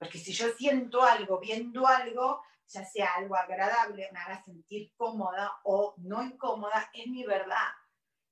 Porque 0.00 0.18
si 0.18 0.32
yo 0.32 0.48
siento 0.54 1.04
algo, 1.04 1.38
viendo 1.38 1.86
algo, 1.86 2.42
ya 2.66 2.84
sea 2.84 3.14
algo 3.14 3.36
agradable, 3.36 4.10
me 4.10 4.18
haga 4.18 4.42
sentir 4.42 4.92
cómoda 4.96 5.60
o 5.62 5.94
no 5.98 6.24
incómoda, 6.24 6.90
es 6.92 7.06
mi 7.06 7.24
verdad. 7.24 7.68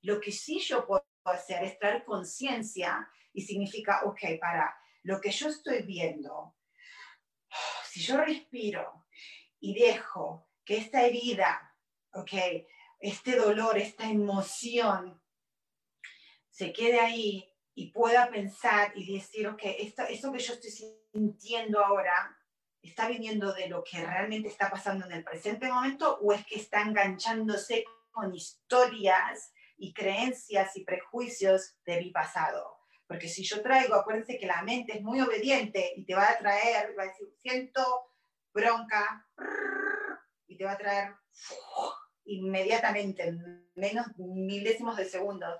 Lo 0.01 0.19
que 0.19 0.33
sí 0.33 0.59
yo 0.59 0.85
puedo 0.85 1.05
hacer 1.23 1.63
es 1.63 1.79
traer 1.79 2.03
conciencia 2.03 3.09
y 3.31 3.41
significa, 3.41 4.01
ok, 4.03 4.19
para 4.41 4.77
lo 5.03 5.21
que 5.21 5.31
yo 5.31 5.47
estoy 5.47 5.83
viendo, 5.83 6.57
si 7.99 8.05
yo 8.05 8.17
respiro 8.17 9.05
y 9.59 9.77
dejo 9.77 10.49
que 10.63 10.77
esta 10.77 11.05
herida, 11.05 11.75
ok, 12.13 12.31
este 12.99 13.35
dolor, 13.35 13.77
esta 13.77 14.09
emoción 14.09 15.21
se 16.49 16.71
quede 16.71 16.99
ahí 16.99 17.53
y 17.73 17.91
pueda 17.91 18.29
pensar 18.29 18.93
y 18.95 19.13
decir, 19.13 19.47
ok, 19.47 19.61
esto, 19.63 20.03
esto 20.03 20.31
que 20.31 20.39
yo 20.39 20.53
estoy 20.53 20.71
sintiendo 21.11 21.83
ahora 21.83 22.37
está 22.81 23.09
viniendo 23.09 23.53
de 23.53 23.67
lo 23.67 23.83
que 23.83 24.05
realmente 24.05 24.47
está 24.47 24.69
pasando 24.69 25.05
en 25.05 25.11
el 25.11 25.23
presente 25.25 25.67
momento 25.67 26.19
o 26.21 26.31
es 26.31 26.45
que 26.45 26.55
está 26.55 26.81
enganchándose 26.81 27.83
con 28.11 28.33
historias 28.33 29.51
y 29.77 29.93
creencias 29.93 30.75
y 30.77 30.85
prejuicios 30.85 31.77
de 31.85 31.99
mi 32.01 32.11
pasado. 32.11 32.78
Porque 33.09 33.27
si 33.27 33.43
yo 33.43 33.63
traigo, 33.63 33.95
acuérdense 33.95 34.37
que 34.37 34.45
la 34.45 34.61
mente 34.61 34.95
es 34.95 35.01
muy 35.01 35.19
obediente 35.19 35.93
y 35.95 36.05
te 36.05 36.13
va 36.13 36.29
a 36.29 36.37
traer, 36.37 36.95
va 36.95 37.03
a 37.03 37.07
decir, 37.07 37.27
siento 37.41 37.81
bronca, 38.53 39.27
y 40.45 40.55
te 40.55 40.63
va 40.63 40.73
a 40.73 40.77
traer 40.77 41.15
inmediatamente, 42.25 43.23
en 43.23 43.67
menos 43.73 44.05
milésimos 44.17 44.95
de 44.95 45.05
segundos, 45.05 45.59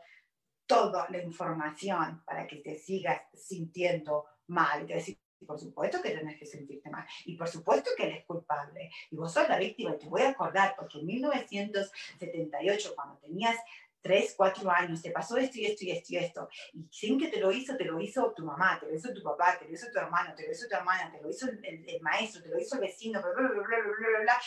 toda 0.67 1.09
la 1.09 1.23
información 1.23 2.23
para 2.23 2.45
que 2.45 2.57
te 2.57 2.75
sigas 2.75 3.19
sintiendo 3.33 4.25
mal. 4.45 4.85
Te 4.85 4.93
decir, 4.93 5.17
por 5.47 5.59
supuesto 5.59 6.03
que 6.03 6.11
tenés 6.11 6.37
que 6.37 6.45
sentirte 6.45 6.91
mal. 6.91 7.07
Y 7.25 7.35
por 7.35 7.47
supuesto 7.47 7.89
que 7.97 8.03
eres 8.03 8.25
culpable. 8.25 8.91
Y 9.09 9.15
vos 9.15 9.33
sos 9.33 9.49
la 9.49 9.57
víctima. 9.57 9.95
Y 9.95 9.97
te 9.97 10.07
voy 10.07 10.21
a 10.21 10.29
acordar, 10.29 10.75
porque 10.77 10.99
en 10.99 11.07
1978, 11.07 12.93
cuando 12.95 13.17
tenías 13.17 13.57
tres, 14.01 14.33
cuatro 14.35 14.69
años, 14.71 15.01
te 15.01 15.11
pasó 15.11 15.37
esto 15.37 15.57
y 15.57 15.65
esto 15.65 15.85
y 15.85 15.91
esto 15.91 16.13
y 16.13 16.17
esto, 16.17 16.49
y 16.73 16.87
sin 16.91 17.19
que 17.19 17.27
te 17.27 17.39
lo 17.39 17.51
hizo, 17.51 17.75
te 17.75 17.85
lo 17.85 17.99
hizo 17.99 18.33
tu 18.33 18.45
mamá, 18.45 18.79
te 18.79 18.87
lo 18.87 18.95
hizo 18.95 19.13
tu 19.13 19.21
papá, 19.21 19.57
te 19.59 19.65
lo 19.65 19.71
hizo 19.73 19.87
tu 19.91 19.99
hermano, 19.99 20.33
te 20.35 20.45
lo 20.45 20.51
hizo 20.51 20.67
tu 20.67 20.75
hermana, 20.75 21.11
te 21.11 21.21
lo 21.21 21.29
hizo 21.29 21.47
el, 21.49 22.01
maestro, 22.01 22.41
te 22.41 22.49
lo 22.49 22.59
hizo 22.59 22.75
el 22.75 22.81
vecino, 22.81 23.21
bla, 23.21 23.31
bla, 23.31 23.49
bla, 23.49 23.63
bla, 23.63 24.19
bla, 24.21 24.41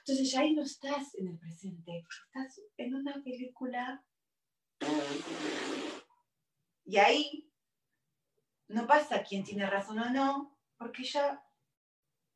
Entonces 0.00 0.30
ya 0.30 0.40
ahí 0.40 0.54
no 0.54 0.62
estás 0.62 1.14
en 1.16 1.28
el 1.28 1.38
presente, 1.38 2.04
estás 2.26 2.60
en 2.76 2.94
una 2.94 3.14
película. 3.22 4.04
Y 6.84 6.96
ahí 6.96 7.50
no 8.68 8.86
pasa 8.86 9.22
quién 9.22 9.44
tiene 9.44 9.68
razón 9.68 9.98
o 9.98 10.10
no, 10.10 10.58
porque 10.78 11.04
ya 11.04 11.42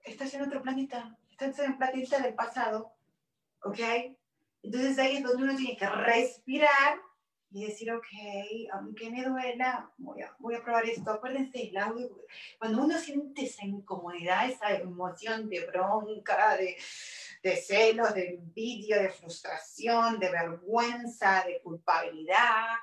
estás 0.03 0.35
en 0.35 0.43
otro 0.43 0.63
planeta, 0.63 1.17
estás 1.31 1.59
en 1.61 1.73
el 1.73 1.79
planeta 1.79 2.21
del 2.21 2.35
pasado, 2.35 2.95
¿ok? 3.63 3.79
Entonces 4.65 4.99
ahí 4.99 5.17
es 5.17 5.23
donde 5.23 5.43
uno 5.43 5.57
tiene 5.57 5.77
que 5.77 5.87
respirar 5.87 6.99
y 7.51 7.67
decir, 7.67 7.93
ok, 7.93 8.07
aunque 8.73 9.11
me 9.11 9.23
duela, 9.23 9.93
voy 9.99 10.23
a, 10.23 10.35
voy 10.39 10.55
a 10.55 10.63
probar 10.63 10.87
esto. 10.87 11.11
Acuérdense 11.11 11.69
el 11.69 11.77
audio, 11.77 12.25
cuando 12.59 12.83
uno 12.83 12.99
siente 12.99 13.45
esa 13.45 13.65
incomodidad, 13.67 14.49
esa 14.49 14.73
emoción 14.73 15.51
de 15.51 15.67
bronca, 15.67 16.57
de, 16.57 16.79
de 17.43 17.57
celos, 17.57 18.15
de 18.15 18.31
envidia, 18.31 19.03
de 19.03 19.11
frustración, 19.11 20.19
de 20.19 20.31
vergüenza, 20.31 21.45
de 21.47 21.61
culpabilidad, 21.61 22.79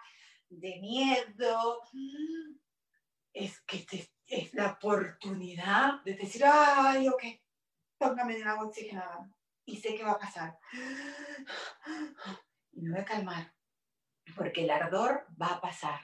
de 0.50 0.80
miedo, 0.80 1.82
es 3.34 3.60
que 3.62 3.86
es 4.28 4.54
la 4.54 4.74
oportunidad 4.74 6.04
de 6.04 6.14
decir, 6.14 6.44
ay, 6.46 7.10
ok, 7.10 7.24
póngame 7.98 8.38
en 8.38 8.48
agua 8.48 8.68
oxigenada 8.68 9.30
y 9.72 9.78
sé 9.78 9.96
que 9.96 10.04
va 10.04 10.12
a 10.12 10.20
pasar. 10.20 10.60
Y 12.74 12.82
me 12.82 12.92
voy 12.92 13.00
a 13.00 13.06
calmar, 13.06 13.54
porque 14.36 14.64
el 14.64 14.70
ardor 14.70 15.26
va 15.42 15.48
a 15.48 15.62
pasar. 15.62 16.00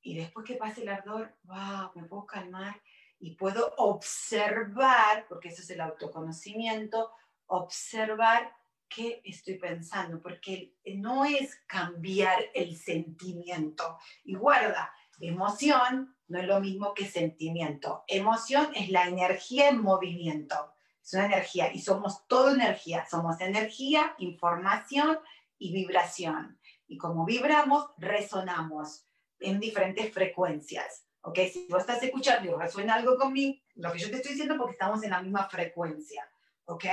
Y 0.00 0.16
después 0.16 0.46
que 0.46 0.54
pase 0.54 0.82
el 0.82 0.88
ardor, 0.88 1.36
wow, 1.42 1.90
me 1.96 2.04
puedo 2.04 2.26
calmar 2.26 2.80
y 3.18 3.34
puedo 3.34 3.74
observar, 3.76 5.26
porque 5.28 5.48
eso 5.48 5.62
es 5.62 5.70
el 5.70 5.80
autoconocimiento, 5.80 7.10
observar 7.46 8.52
qué 8.88 9.20
estoy 9.24 9.58
pensando, 9.58 10.22
porque 10.22 10.76
no 10.94 11.24
es 11.24 11.56
cambiar 11.66 12.38
el 12.54 12.76
sentimiento. 12.76 13.98
Y 14.22 14.36
guarda, 14.36 14.92
emoción 15.20 16.16
no 16.28 16.38
es 16.38 16.46
lo 16.46 16.60
mismo 16.60 16.94
que 16.94 17.06
sentimiento. 17.06 18.04
Emoción 18.06 18.68
es 18.76 18.90
la 18.90 19.08
energía 19.08 19.70
en 19.70 19.82
movimiento. 19.82 20.75
Es 21.06 21.14
una 21.14 21.26
energía 21.26 21.72
y 21.72 21.80
somos 21.80 22.26
todo 22.26 22.52
energía. 22.52 23.06
Somos 23.08 23.40
energía, 23.40 24.16
información 24.18 25.20
y 25.56 25.72
vibración. 25.72 26.58
Y 26.88 26.98
como 26.98 27.24
vibramos, 27.24 27.90
resonamos 27.96 29.06
en 29.38 29.60
diferentes 29.60 30.12
frecuencias. 30.12 31.06
¿Ok? 31.20 31.38
Si 31.52 31.68
vos 31.70 31.82
estás 31.82 32.02
escuchando 32.02 32.50
y 32.50 32.54
resuena 32.60 32.94
algo 32.94 33.16
conmigo, 33.16 33.56
lo 33.76 33.92
que 33.92 34.00
yo 34.00 34.10
te 34.10 34.16
estoy 34.16 34.32
diciendo 34.32 34.56
porque 34.56 34.72
estamos 34.72 35.00
en 35.04 35.10
la 35.10 35.22
misma 35.22 35.48
frecuencia. 35.48 36.28
¿Ok? 36.64 36.84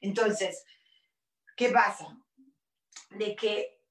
Entonces, 0.00 0.64
¿qué 1.54 1.68
pasa? 1.68 2.06
De 3.10 3.36
que 3.36 3.82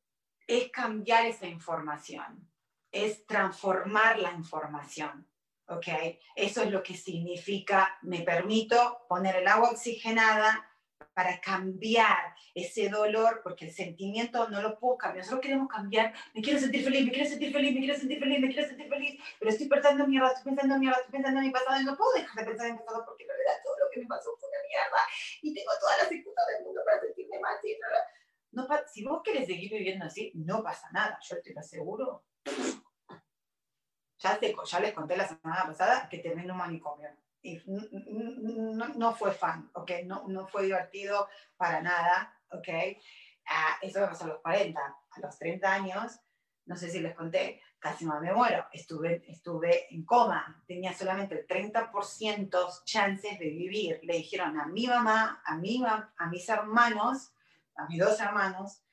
es 0.48 0.72
cambiar 0.72 1.28
esa 1.28 1.46
información, 1.46 2.50
es 2.92 3.28
transformar 3.28 4.18
la 4.18 4.32
información. 4.32 5.31
¿Ok? 5.72 5.88
Eso 6.36 6.64
es 6.64 6.70
lo 6.70 6.84
que 6.84 6.96
significa, 6.96 7.98
me 8.02 8.22
permito 8.24 9.06
poner 9.08 9.38
el 9.38 9.48
agua 9.48 9.70
oxigenada 9.70 10.68
para 11.14 11.40
cambiar 11.40 12.36
ese 12.54 12.90
dolor, 12.90 13.40
porque 13.42 13.66
el 13.66 13.72
sentimiento 13.72 14.50
no 14.50 14.62
lo 14.62 14.78
puedo 14.78 14.98
cambiar. 14.98 15.24
Nosotros 15.24 15.42
queremos 15.42 15.70
cambiar, 15.70 16.14
me 16.34 16.42
quiero 16.42 16.60
sentir 16.60 16.84
feliz, 16.84 17.06
me 17.06 17.12
quiero 17.12 17.30
sentir 17.30 17.54
feliz, 17.54 17.74
me 17.74 17.80
quiero 17.80 17.96
sentir 17.98 18.20
feliz, 18.20 18.40
me 18.40 18.48
quiero 18.50 18.68
sentir 18.68 18.90
feliz, 18.90 19.22
pero 19.40 19.52
estoy 19.52 19.68
pensando 19.70 20.04
en 20.04 20.10
mierda, 20.10 20.28
estoy 20.28 20.44
pensando 20.44 20.76
en 20.76 20.82
mierda, 20.82 20.98
estoy 20.98 21.12
pensando 21.14 21.40
en 21.40 21.46
mi 21.48 21.52
pasado 21.52 21.82
y 21.82 21.86
no 21.86 21.98
puedo 21.98 22.14
dejar 22.14 22.44
de 22.44 22.50
pensar 22.52 22.68
en 22.68 22.74
mi 22.74 22.80
pasado 22.80 23.06
porque 23.06 23.26
la 23.26 23.34
verdad 23.34 23.54
todo 23.64 23.78
lo 23.80 23.90
que 23.92 24.00
me 24.02 24.08
pasó 24.08 24.30
fue 24.40 24.50
una 24.50 24.60
mierda 24.68 25.02
y 25.42 25.54
tengo 25.54 25.72
todas 25.80 25.98
las 26.00 26.12
excusas 26.12 26.46
del 26.48 26.66
mundo 26.66 26.82
para 26.86 27.00
sentirme 27.00 27.40
mal. 27.40 27.58
No, 28.52 28.68
si 28.92 29.06
vos 29.06 29.22
querés 29.24 29.48
seguir 29.48 29.72
viviendo 29.72 30.06
así, 30.06 30.34
no 30.36 30.62
pasa 30.62 30.90
nada, 30.92 31.18
yo 31.22 31.42
te 31.42 31.54
lo 31.54 31.62
aseguro. 31.62 32.26
Ya, 34.22 34.38
les 34.80 34.94
conté 34.94 35.18
la 35.18 35.28
semana 35.28 35.66
pasada 35.66 36.08
que 36.08 36.20
terminé 36.20 36.52
un 36.52 36.58
manicomio 36.58 37.10
y 37.42 37.60
no, 37.66 39.16
fue 39.16 39.32
fan, 39.32 39.70
¿ok? 39.74 39.92
No, 40.06 40.28
no 40.28 40.48
fue 40.48 40.64
divertido 40.64 41.28
para 41.58 41.82
nada, 41.82 42.40
¿ok? 42.52 42.68
Eso 43.82 44.00
me 44.00 44.08
pasó 44.08 44.26
a 44.26 44.28
los 44.28 44.42
40, 44.42 44.80
a 44.80 45.20
los 45.20 45.38
30 45.40 45.74
años, 45.74 46.20
no 46.66 46.76
sé 46.76 46.90
si 46.90 47.00
les 47.00 47.16
conté, 47.16 47.62
casi 47.80 48.06
me 48.06 48.32
muero, 48.32 48.68
estuve, 48.72 49.24
estuve 49.28 49.94
en 49.94 50.06
coma, 50.06 50.64
tenía 50.68 50.94
solamente 50.94 51.40
el 51.40 51.48
30% 51.48 52.84
chances 52.86 53.40
de 53.40 53.50
vivir. 53.50 54.00
Le 54.04 54.18
dijeron 54.18 54.60
a 54.60 54.68
mi 54.68 54.86
mamá, 54.86 55.42
a, 55.44 55.58
mi, 55.58 55.84
a 55.84 56.28
mis 56.28 56.48
hermanos, 56.48 57.34
a 57.76 57.88
mis 57.88 58.00
dos 58.00 58.20
hermanos, 58.20 58.84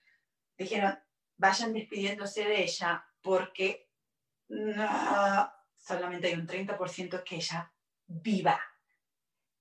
dijeron, 0.57 0.99
vayan 1.37 1.75
despidiéndose 1.75 2.45
de 2.45 2.63
ella 2.63 3.05
porque 3.21 3.88
solamente 5.77 6.29
hay 6.29 6.35
un 6.35 6.47
30% 6.47 7.23
que 7.23 7.37
ella 7.37 7.73
viva. 8.07 8.61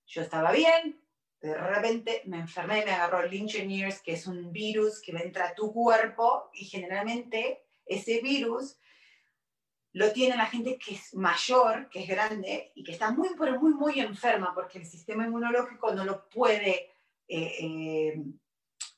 Yo 0.06 0.22
estaba 0.22 0.52
bien, 0.52 1.02
de 1.42 1.54
repente 1.54 2.24
me 2.26 2.40
enfermé, 2.40 2.84
me 2.86 2.92
agarró 2.92 3.22
el 3.22 3.30
Lynch 3.30 4.02
que 4.04 4.14
es 4.14 4.28
un 4.28 4.52
virus 4.52 5.02
que 5.02 5.12
entra 5.12 5.50
a 5.50 5.56
tu 5.56 5.72
cuerpo 5.72 6.50
y 6.54 6.66
generalmente 6.66 7.66
ese 7.86 8.22
virus 8.22 8.78
lo 9.94 10.12
tiene 10.12 10.36
la 10.36 10.46
gente 10.46 10.78
que 10.78 10.96
es 10.96 11.14
mayor, 11.16 11.90
que 11.90 12.04
es 12.04 12.08
grande 12.08 12.72
y 12.76 12.84
que 12.84 12.92
está 12.92 13.12
muy, 13.12 13.30
muy, 13.36 13.74
muy 13.74 14.00
enferma 14.00 14.54
porque 14.54 14.80
el 14.80 14.86
sistema 14.86 15.26
inmunológico 15.26 15.94
no 15.94 16.06
lo 16.06 16.30
puede 16.30 16.92
eh, 17.28 17.56
eh, 17.60 18.24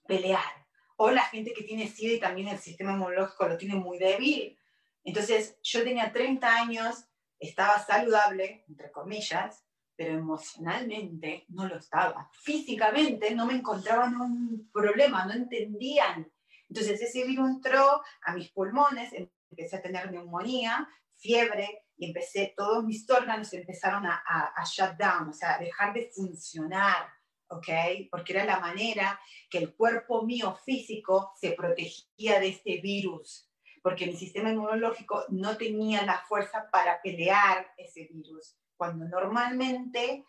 pelear. 0.06 0.68
O 0.98 1.12
la 1.12 1.24
gente 1.24 1.54
que 1.54 1.64
tiene 1.64 1.88
SIDA 1.88 2.14
y 2.16 2.20
también 2.20 2.50
el 2.50 2.60
sistema 2.60 2.92
inmunológico 2.92 3.48
lo 3.48 3.58
tiene 3.58 3.76
muy 3.76 3.98
débil. 3.98 4.59
Entonces, 5.04 5.58
yo 5.64 5.84
tenía 5.84 6.12
30 6.12 6.56
años 6.56 7.10
estaba 7.40 7.80
saludable, 7.80 8.66
entre 8.68 8.92
comillas, 8.92 9.66
pero 9.96 10.18
emocionalmente 10.18 11.46
no 11.50 11.68
lo 11.68 11.78
estaba. 11.78 12.30
Físicamente 12.34 13.34
no 13.34 13.46
me 13.46 13.54
encontraban 13.54 14.20
un 14.20 14.70
problema, 14.72 15.26
no 15.26 15.34
entendían. 15.34 16.32
Entonces 16.70 17.02
ese 17.02 17.26
virus 17.26 17.50
entró 17.50 18.02
a 18.24 18.34
mis 18.34 18.52
pulmones, 18.52 19.12
empecé 19.50 19.78
a 19.78 19.82
tener 19.82 20.12
neumonía, 20.12 20.88
fiebre, 21.18 21.86
y 21.98 22.08
empecé, 22.08 22.54
todos 22.56 22.86
mis 22.86 23.10
órganos 23.10 23.52
empezaron 23.52 24.06
a, 24.06 24.24
a, 24.26 24.64
shut 24.64 24.98
down, 24.98 25.30
o 25.30 25.34
sea, 25.34 25.56
a 25.56 25.60
dejar 25.60 25.94
de 25.94 26.10
funcionar, 26.16 27.10
¿ok? 27.50 27.68
Porque 28.10 28.32
era 28.32 28.46
la 28.46 28.62
manera 28.62 29.20
que 29.50 29.58
el 29.58 29.76
cuerpo 29.76 30.24
mío 30.24 30.58
físico 30.64 31.34
se 31.36 31.52
protegía 31.52 32.40
de 32.40 32.48
este 32.48 32.80
virus 32.80 33.49
porque 33.82 34.06
mi 34.06 34.16
sistema 34.16 34.50
inmunológico 34.50 35.26
no 35.30 35.58
tenía 35.58 36.04
la 36.04 36.20
fuerza 36.20 36.70
para 36.72 37.02
pelear 37.02 37.74
ese 37.78 38.08
virus, 38.12 38.58
cuando 38.76 39.06
normalmente 39.06 40.26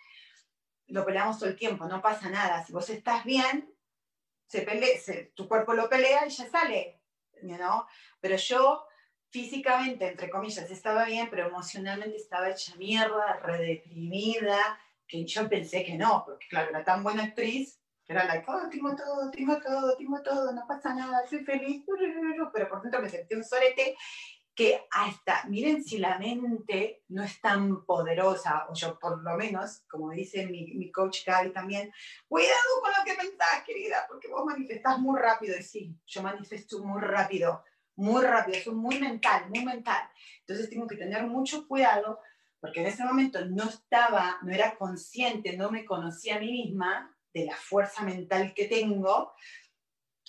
lo 0.87 1.05
peleamos 1.05 1.39
todo 1.39 1.49
el 1.49 1.57
tiempo, 1.57 1.87
no 1.87 2.03
pasa 2.03 2.29
nada. 2.29 2.65
Si 2.65 2.73
vos 2.73 2.89
estás 2.91 3.25
bien, 3.25 3.73
se 4.47 5.33
tu 5.35 5.49
cuerpo 5.49 5.75
lo 5.75 5.89
pelea 5.89 6.27
y 6.27 6.31
ya 6.31 6.51
sale, 6.51 7.01
¿no? 7.43 7.87
Pero 8.21 8.37
yo 8.37 8.85
físicamente, 9.31 10.09
entre 10.09 10.29
comillas, 10.29 10.71
estaba 10.71 11.05
bien, 11.05 11.29
pero 11.31 11.47
emocionalmente 11.47 12.17
estaba 12.17 12.51
hecha 12.51 12.75
mierda, 12.75 13.39
redeprimida, 13.39 14.81
que 15.07 15.25
yo 15.25 15.49
pensé 15.49 15.85
que 15.85 15.97
no, 15.97 16.25
porque 16.25 16.49
claro, 16.49 16.71
era 16.71 16.85
tan 16.85 17.03
buena 17.03 17.25
actriz 17.25 17.80
era 18.11 18.25
like, 18.25 18.45
oh, 18.49 18.69
tengo 18.69 18.97
todo, 18.97 19.31
tengo 19.31 19.61
todo, 19.61 19.97
tengo 19.97 20.21
todo, 20.21 20.53
no 20.53 20.67
pasa 20.67 20.93
nada, 20.95 21.25
soy 21.29 21.45
feliz, 21.45 21.85
pero 22.53 22.69
por 22.69 22.83
dentro 22.83 23.01
me 23.01 23.09
sentí 23.09 23.37
un 23.37 23.45
solete 23.45 23.97
que 24.53 24.85
hasta, 24.91 25.45
miren 25.49 25.85
si 25.85 25.99
la 25.99 26.19
mente 26.19 27.05
no 27.09 27.23
es 27.23 27.41
tan 27.41 27.85
poderosa, 27.85 28.67
o 28.69 28.75
yo 28.75 28.99
por 28.99 29.23
lo 29.23 29.37
menos, 29.37 29.85
como 29.89 30.11
dice 30.11 30.45
mi, 30.47 30.75
mi 30.75 30.91
coach 30.91 31.25
Gaby 31.25 31.53
también, 31.53 31.93
cuidado 32.27 32.81
con 32.83 32.91
lo 32.91 33.05
que 33.05 33.15
pensás, 33.15 33.63
querida, 33.65 34.05
porque 34.09 34.29
vos 34.29 34.45
manifestás 34.45 34.99
muy 34.99 35.19
rápido, 35.19 35.57
y 35.57 35.63
sí, 35.63 35.97
yo 36.05 36.23
manifesto 36.23 36.85
muy 36.85 37.01
rápido, 37.01 37.63
muy 37.95 38.23
rápido, 38.23 38.59
es 38.59 38.67
muy 38.67 38.99
mental, 38.99 39.49
muy 39.51 39.65
mental. 39.65 40.03
Entonces 40.41 40.69
tengo 40.69 40.89
que 40.89 40.97
tener 40.97 41.25
mucho 41.27 41.69
cuidado, 41.69 42.19
porque 42.59 42.81
en 42.81 42.87
ese 42.87 43.05
momento 43.05 43.45
no 43.47 43.69
estaba, 43.69 44.39
no 44.43 44.53
era 44.53 44.77
consciente, 44.77 45.57
no 45.57 45.71
me 45.71 45.85
conocía 45.85 46.37
a 46.37 46.41
mí 46.41 46.51
misma, 46.51 47.17
de 47.33 47.47
la 47.47 47.57
fuerza 47.57 48.03
mental 48.03 48.53
que 48.55 48.67
tengo 48.67 49.33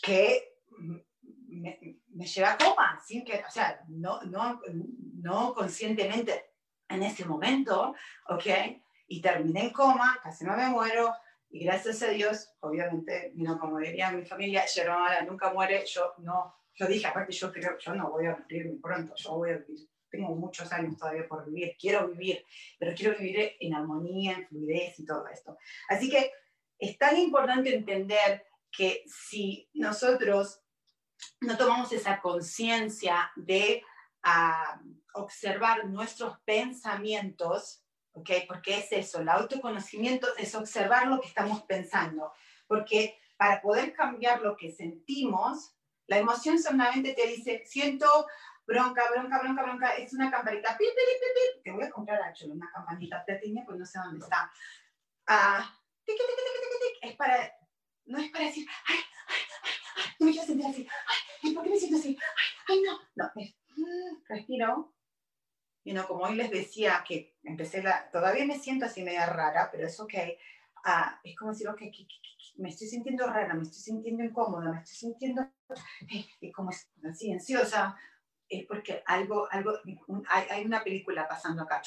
que 0.01 0.51
me, 1.47 2.25
lleva 2.25 2.53
a 2.53 2.57
coma, 2.57 2.99
sin 3.05 3.23
que, 3.23 3.43
o 3.47 3.51
sea, 3.51 3.81
no, 3.89 4.21
no, 4.23 4.61
no 5.15 5.53
conscientemente 5.53 6.51
en 6.89 7.03
ese 7.03 7.25
momento, 7.25 7.95
¿ok? 8.29 8.45
Y 9.07 9.21
terminé 9.21 9.65
en 9.65 9.69
coma, 9.71 10.19
casi 10.23 10.45
no 10.45 10.55
me 10.55 10.67
muero, 10.67 11.13
y 11.49 11.65
gracias 11.65 12.01
a 12.03 12.07
Dios, 12.07 12.49
obviamente, 12.61 13.33
no 13.35 13.59
como 13.59 13.77
diría 13.79 14.11
mi 14.11 14.25
familia, 14.25 14.63
Germana 14.67 15.21
nunca 15.21 15.51
muere, 15.51 15.83
yo 15.85 16.13
no, 16.19 16.55
yo 16.73 16.87
dije, 16.87 17.07
aparte 17.07 17.33
yo 17.33 17.51
creo, 17.51 17.77
yo 17.77 17.93
no 17.93 18.09
voy 18.09 18.27
a 18.27 18.37
morir 18.37 18.79
pronto, 18.81 19.13
yo 19.15 19.35
voy 19.35 19.51
a 19.51 19.57
vivir, 19.57 19.89
tengo 20.09 20.35
muchos 20.35 20.71
años 20.71 20.97
todavía 20.97 21.27
por 21.27 21.45
vivir, 21.45 21.75
quiero 21.79 22.07
vivir, 22.07 22.45
pero 22.79 22.93
quiero 22.95 23.17
vivir 23.17 23.53
en 23.59 23.73
armonía, 23.73 24.33
en 24.33 24.47
fluidez 24.47 24.99
y 24.99 25.05
todo 25.05 25.27
esto. 25.27 25.57
Así 25.89 26.09
que 26.09 26.31
es 26.81 26.97
tan 26.97 27.15
importante 27.17 27.73
entender 27.73 28.45
que 28.71 29.03
si 29.05 29.69
nosotros 29.73 30.61
no 31.39 31.55
tomamos 31.55 31.93
esa 31.93 32.19
conciencia 32.19 33.31
de 33.35 33.83
ah, 34.23 34.81
observar 35.13 35.85
nuestros 35.85 36.39
pensamientos, 36.39 37.85
¿ok? 38.13 38.31
Porque 38.47 38.79
es 38.79 38.91
eso, 38.91 39.21
el 39.21 39.29
autoconocimiento 39.29 40.27
es 40.37 40.55
observar 40.55 41.07
lo 41.07 41.21
que 41.21 41.27
estamos 41.27 41.61
pensando, 41.63 42.33
porque 42.67 43.19
para 43.37 43.61
poder 43.61 43.93
cambiar 43.93 44.41
lo 44.41 44.57
que 44.57 44.71
sentimos, 44.71 45.75
la 46.07 46.17
emoción 46.17 46.59
solamente 46.59 47.13
te 47.13 47.27
dice, 47.27 47.63
siento 47.65 48.07
bronca, 48.65 49.03
bronca, 49.11 49.39
bronca, 49.39 49.63
bronca, 49.63 49.89
es 49.97 50.13
una 50.13 50.31
campanita, 50.31 50.75
pi, 50.77 50.85
pi, 50.85 51.01
pi, 51.19 51.61
te 51.63 51.71
voy 51.71 51.83
a 51.83 51.91
comprar 51.91 52.21
actually, 52.23 52.53
una 52.53 52.71
campanita 52.71 53.23
pequeña, 53.23 53.63
pues 53.65 53.77
no 53.77 53.85
sé 53.85 53.99
dónde 53.99 54.25
está. 54.25 54.51
Ah, 56.07 57.07
es 57.07 57.15
para, 57.15 57.53
no 58.05 58.17
es 58.19 58.31
para 58.31 58.45
decir, 58.45 58.67
ay, 58.87 58.97
ay, 59.27 59.41
ay, 59.63 59.73
ay, 59.95 60.03
no 60.19 60.25
me 60.25 60.31
quiero 60.31 60.47
sentir 60.47 60.65
así, 60.65 60.87
ay, 61.43 61.53
¿por 61.53 61.63
qué 61.63 61.69
me 61.69 61.77
siento 61.77 61.97
así? 61.97 62.17
Ay, 62.19 62.49
ay, 62.67 62.81
no, 62.83 62.99
no, 63.15 63.31
es, 63.35 63.55
mm, 63.75 64.23
respiro. 64.27 64.93
Y 65.83 65.93
no, 65.93 66.07
como 66.07 66.25
hoy 66.25 66.35
les 66.35 66.51
decía 66.51 67.03
que 67.07 67.35
empecé 67.43 67.81
la, 67.81 68.11
todavía 68.11 68.45
me 68.45 68.59
siento 68.59 68.85
así 68.85 69.01
media 69.01 69.25
rara, 69.25 69.69
pero 69.71 69.87
es 69.87 69.99
ok. 69.99 70.13
Ah, 70.83 71.19
es 71.23 71.35
como 71.35 71.51
decir, 71.51 71.67
ok, 71.67 71.81
me 72.57 72.69
estoy 72.69 72.87
sintiendo 72.87 73.25
rara, 73.27 73.53
me 73.53 73.63
estoy 73.63 73.81
sintiendo 73.81 74.23
incómoda, 74.23 74.71
me 74.71 74.79
estoy 74.79 74.95
sintiendo 74.95 75.41
eh, 76.11 76.51
como 76.51 76.69
así 76.69 77.31
ansiosa, 77.31 77.97
es 78.47 78.65
porque 78.65 79.01
algo, 79.05 79.47
algo, 79.49 79.73
hay, 80.27 80.45
hay 80.49 80.65
una 80.65 80.83
película 80.83 81.27
pasando 81.27 81.63
acá 81.63 81.81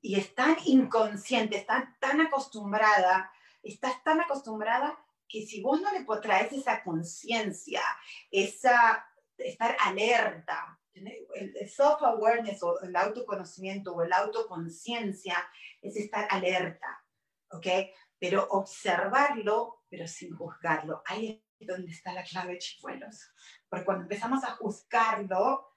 y 0.00 0.18
es 0.18 0.34
tan 0.34 0.56
inconsciente, 0.64 1.56
está 1.56 1.96
tan 2.00 2.20
acostumbrada, 2.20 3.30
estás 3.62 4.02
tan 4.02 4.20
acostumbrada 4.20 4.98
que 5.28 5.46
si 5.46 5.62
vos 5.62 5.80
no 5.80 5.92
le 5.92 6.04
traes 6.20 6.52
esa 6.52 6.82
conciencia, 6.82 7.82
esa 8.30 9.06
estar 9.38 9.76
alerta, 9.80 10.78
el, 10.94 11.68
self-awareness 11.68 12.62
o 12.62 12.80
el 12.82 12.94
autoconocimiento 12.96 13.94
o 13.94 14.02
el 14.02 14.12
autoconciencia 14.12 15.36
es 15.80 15.96
estar 15.96 16.26
alerta, 16.30 17.04
¿ok? 17.50 17.66
Pero 18.18 18.46
observarlo, 18.50 19.82
pero 19.88 20.06
sin 20.06 20.36
juzgarlo. 20.36 21.02
Ahí 21.06 21.42
es 21.58 21.66
donde 21.66 21.90
está 21.90 22.12
la 22.12 22.24
clave, 22.24 22.58
chifuelos. 22.58 23.32
Porque 23.68 23.84
cuando 23.84 24.02
empezamos 24.02 24.44
a 24.44 24.56
juzgarlo, 24.56 25.69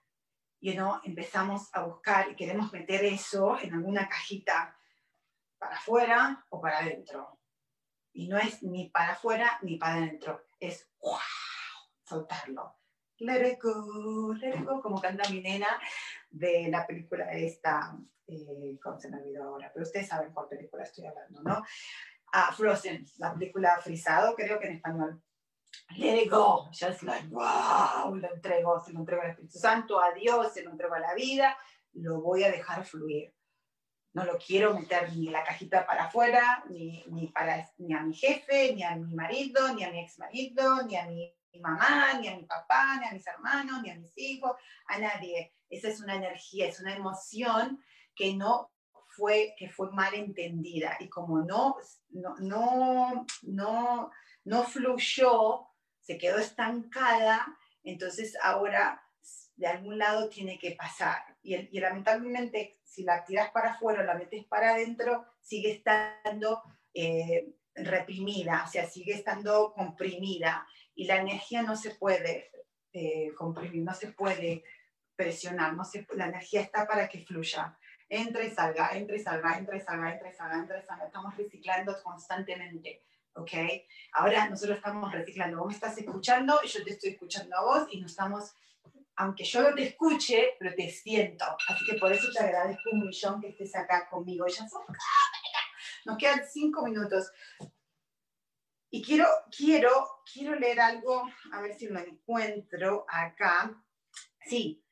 you 0.64 0.74
know, 0.74 1.00
empezamos 1.04 1.70
a 1.74 1.84
buscar 1.84 2.32
y 2.32 2.36
queremos 2.36 2.72
meter 2.72 3.06
eso 3.06 3.60
en 3.60 3.74
alguna 3.74 4.08
cajita 4.08 4.76
para 5.60 5.76
afuera 5.76 6.46
o 6.50 6.60
para 6.60 6.80
adentro. 6.80 7.40
Y 8.14 8.28
no 8.28 8.38
es 8.38 8.64
ni 8.64 8.90
para 8.90 9.14
afuera 9.14 9.60
ni 9.62 9.78
para 9.78 9.96
adentro, 9.96 10.46
es 10.60 10.90
wow, 11.00 11.20
soltarlo 12.04 12.78
let 13.24 13.42
it 13.42 13.60
go, 13.60 14.34
let 14.40 14.56
it 14.56 14.66
go, 14.66 14.82
como 14.82 15.02
canta 15.02 15.30
mi 15.30 15.42
nena 15.42 15.68
de 16.30 16.68
la 16.70 16.86
película 16.86 17.32
esta, 17.32 17.98
eh, 18.28 18.78
¿cómo 18.82 19.00
se 19.00 19.10
me 19.10 19.18
olvidó 19.18 19.44
ahora? 19.44 19.72
Pero 19.74 19.84
ustedes 19.84 20.08
saben 20.08 20.34
cuál 20.34 20.48
película 20.50 20.84
estoy 20.84 21.06
hablando, 21.06 21.42
¿no? 21.42 21.64
Ah, 22.34 22.52
Frozen, 22.56 23.06
la 23.18 23.34
película 23.34 23.80
Frisado, 23.82 24.36
creo 24.36 24.60
que 24.60 24.68
en 24.68 24.74
español. 24.74 25.22
Let 25.98 26.24
it 26.24 26.30
go, 26.30 26.70
just 26.72 27.04
like, 27.04 27.28
wow, 27.30 28.14
lo 28.14 28.28
entrego, 28.34 28.80
se 28.84 28.94
lo 28.94 29.00
entrego 29.00 29.22
al 29.22 29.32
Espíritu 29.32 29.58
Santo, 29.58 30.00
a 30.00 30.14
Dios, 30.14 30.54
se 30.54 30.64
lo 30.64 30.72
entrego 30.72 30.96
a 30.96 31.00
la 31.00 31.14
vida, 31.14 31.58
lo 31.94 32.22
voy 32.22 32.44
a 32.44 32.52
dejar 32.52 32.86
fluir. 32.86 33.34
No 34.14 34.26
lo 34.26 34.38
quiero 34.38 34.74
meter 34.74 35.16
ni 35.16 35.30
la 35.30 35.44
cajita 35.44 35.86
para 35.86 36.06
afuera, 36.06 36.64
ni, 36.70 37.04
ni, 37.08 37.28
para, 37.28 37.68
ni 37.78 37.94
a 37.94 38.02
mi 38.02 38.14
jefe, 38.14 38.74
ni 38.76 38.84
a 38.84 38.96
mi 38.96 39.14
marido, 39.14 39.74
ni 39.74 39.84
a 39.84 39.92
mi 39.92 40.02
ex 40.02 40.20
marido, 40.20 40.84
ni 40.84 40.96
a 40.96 41.06
mi 41.08 41.34
mi 41.54 41.60
mamá, 41.60 42.14
ni 42.20 42.28
a 42.28 42.36
mi 42.36 42.44
papá, 42.44 42.98
ni 43.00 43.08
a 43.08 43.12
mis 43.12 43.26
hermanos, 43.28 43.82
ni 43.84 43.92
a 43.92 43.96
mis 43.96 44.18
hijos, 44.18 44.56
a 44.88 44.98
nadie. 44.98 45.54
Esa 45.70 45.90
es 45.90 46.02
una 46.02 46.16
energía, 46.16 46.68
es 46.68 46.80
una 46.80 46.96
emoción 46.96 47.80
que 48.16 48.34
no 48.36 48.72
fue, 49.10 49.54
que 49.58 49.70
fue 49.70 49.92
mal 49.92 50.14
entendida. 50.16 50.98
Y 51.00 51.10
como 51.10 51.44
no, 51.44 51.76
no, 52.10 52.36
no, 52.40 53.26
no, 53.44 54.12
no 54.46 54.64
fluyó, 54.64 55.68
se 56.00 56.18
quedó 56.18 56.38
estancada, 56.38 57.58
entonces 57.84 58.38
ahora 58.42 59.02
de 59.56 59.68
algún 59.68 59.98
lado 59.98 60.30
tiene 60.30 60.58
que 60.58 60.72
pasar. 60.72 61.24
Y, 61.42 61.56
y 61.56 61.80
lamentablemente, 61.80 62.80
si 62.84 63.04
la 63.04 63.24
tiras 63.24 63.52
para 63.52 63.74
afuera 63.74 64.02
o 64.02 64.06
la 64.06 64.16
metes 64.16 64.46
para 64.46 64.72
adentro, 64.72 65.26
sigue 65.42 65.72
estando 65.72 66.62
eh, 66.94 67.54
reprimida, 67.76 68.64
o 68.68 68.72
sea, 68.72 68.88
sigue 68.88 69.14
estando 69.14 69.74
comprimida 69.74 70.68
y 70.96 71.06
la 71.06 71.18
energía 71.18 71.64
no 71.64 71.76
se 71.76 71.92
puede 71.96 72.52
eh, 72.92 73.32
comprimir, 73.36 73.84
no 73.84 73.94
se 73.94 74.12
puede 74.12 74.64
presionar, 75.16 75.74
no 75.74 75.84
se, 75.84 76.06
la 76.14 76.28
energía 76.28 76.62
está 76.62 76.88
para 76.88 77.08
que 77.10 77.26
fluya. 77.26 77.78
Entra 78.10 78.44
y 78.44 78.52
salga, 78.52 78.92
entra 78.94 79.16
y 79.16 79.20
salga, 79.20 79.58
entra 79.58 79.78
y 79.78 79.82
salga, 79.82 80.12
entra 80.12 80.30
y 80.30 80.34
salga, 80.34 80.60
entra 80.60 80.80
y 80.80 80.86
salga. 80.86 81.06
Estamos 81.06 81.36
reciclando 81.36 81.96
constantemente, 82.04 83.04
¿ok? 83.36 83.52
Ahora 84.14 84.50
nosotros 84.50 84.78
estamos 84.78 85.12
reciclando. 85.12 85.58
Vos 85.58 85.68
me 85.68 85.74
estás 85.74 85.98
escuchando, 85.98 86.62
yo 86.64 86.84
te 86.84 86.92
estoy 86.92 87.12
escuchando 87.12 87.58
a 87.58 87.64
vos 87.64 87.88
y 87.92 88.00
nos 88.00 88.12
estamos, 88.12 88.56
aunque 89.16 89.44
yo 89.44 89.62
no 89.62 89.76
te 89.76 89.84
escuche, 89.84 90.56
pero 90.60 90.76
te 90.76 90.90
siento. 90.90 91.46
Así 91.68 91.86
que 91.86 91.98
por 91.98 92.12
eso 92.12 92.28
te 92.32 92.40
agradezco 92.44 92.90
un 92.92 93.06
millón 93.06 93.42
que 93.42 93.50
estés 93.50 93.76
acá 93.76 94.08
conmigo. 94.10 94.46
Ya 94.48 94.68
son... 94.68 94.82
Nos 96.06 96.18
quedan 96.18 96.42
cinco 96.46 96.84
minutos. 96.84 97.32
Y 98.90 99.02
quiero, 99.02 99.26
quiero, 99.56 99.90
quiero 100.32 100.56
leer 100.56 100.80
algo, 100.80 101.24
a 101.52 101.62
ver 101.62 101.74
si 101.74 101.88
lo 101.88 102.00
encuentro 102.00 103.06
acá. 103.10 103.84
Sí, 104.46 104.86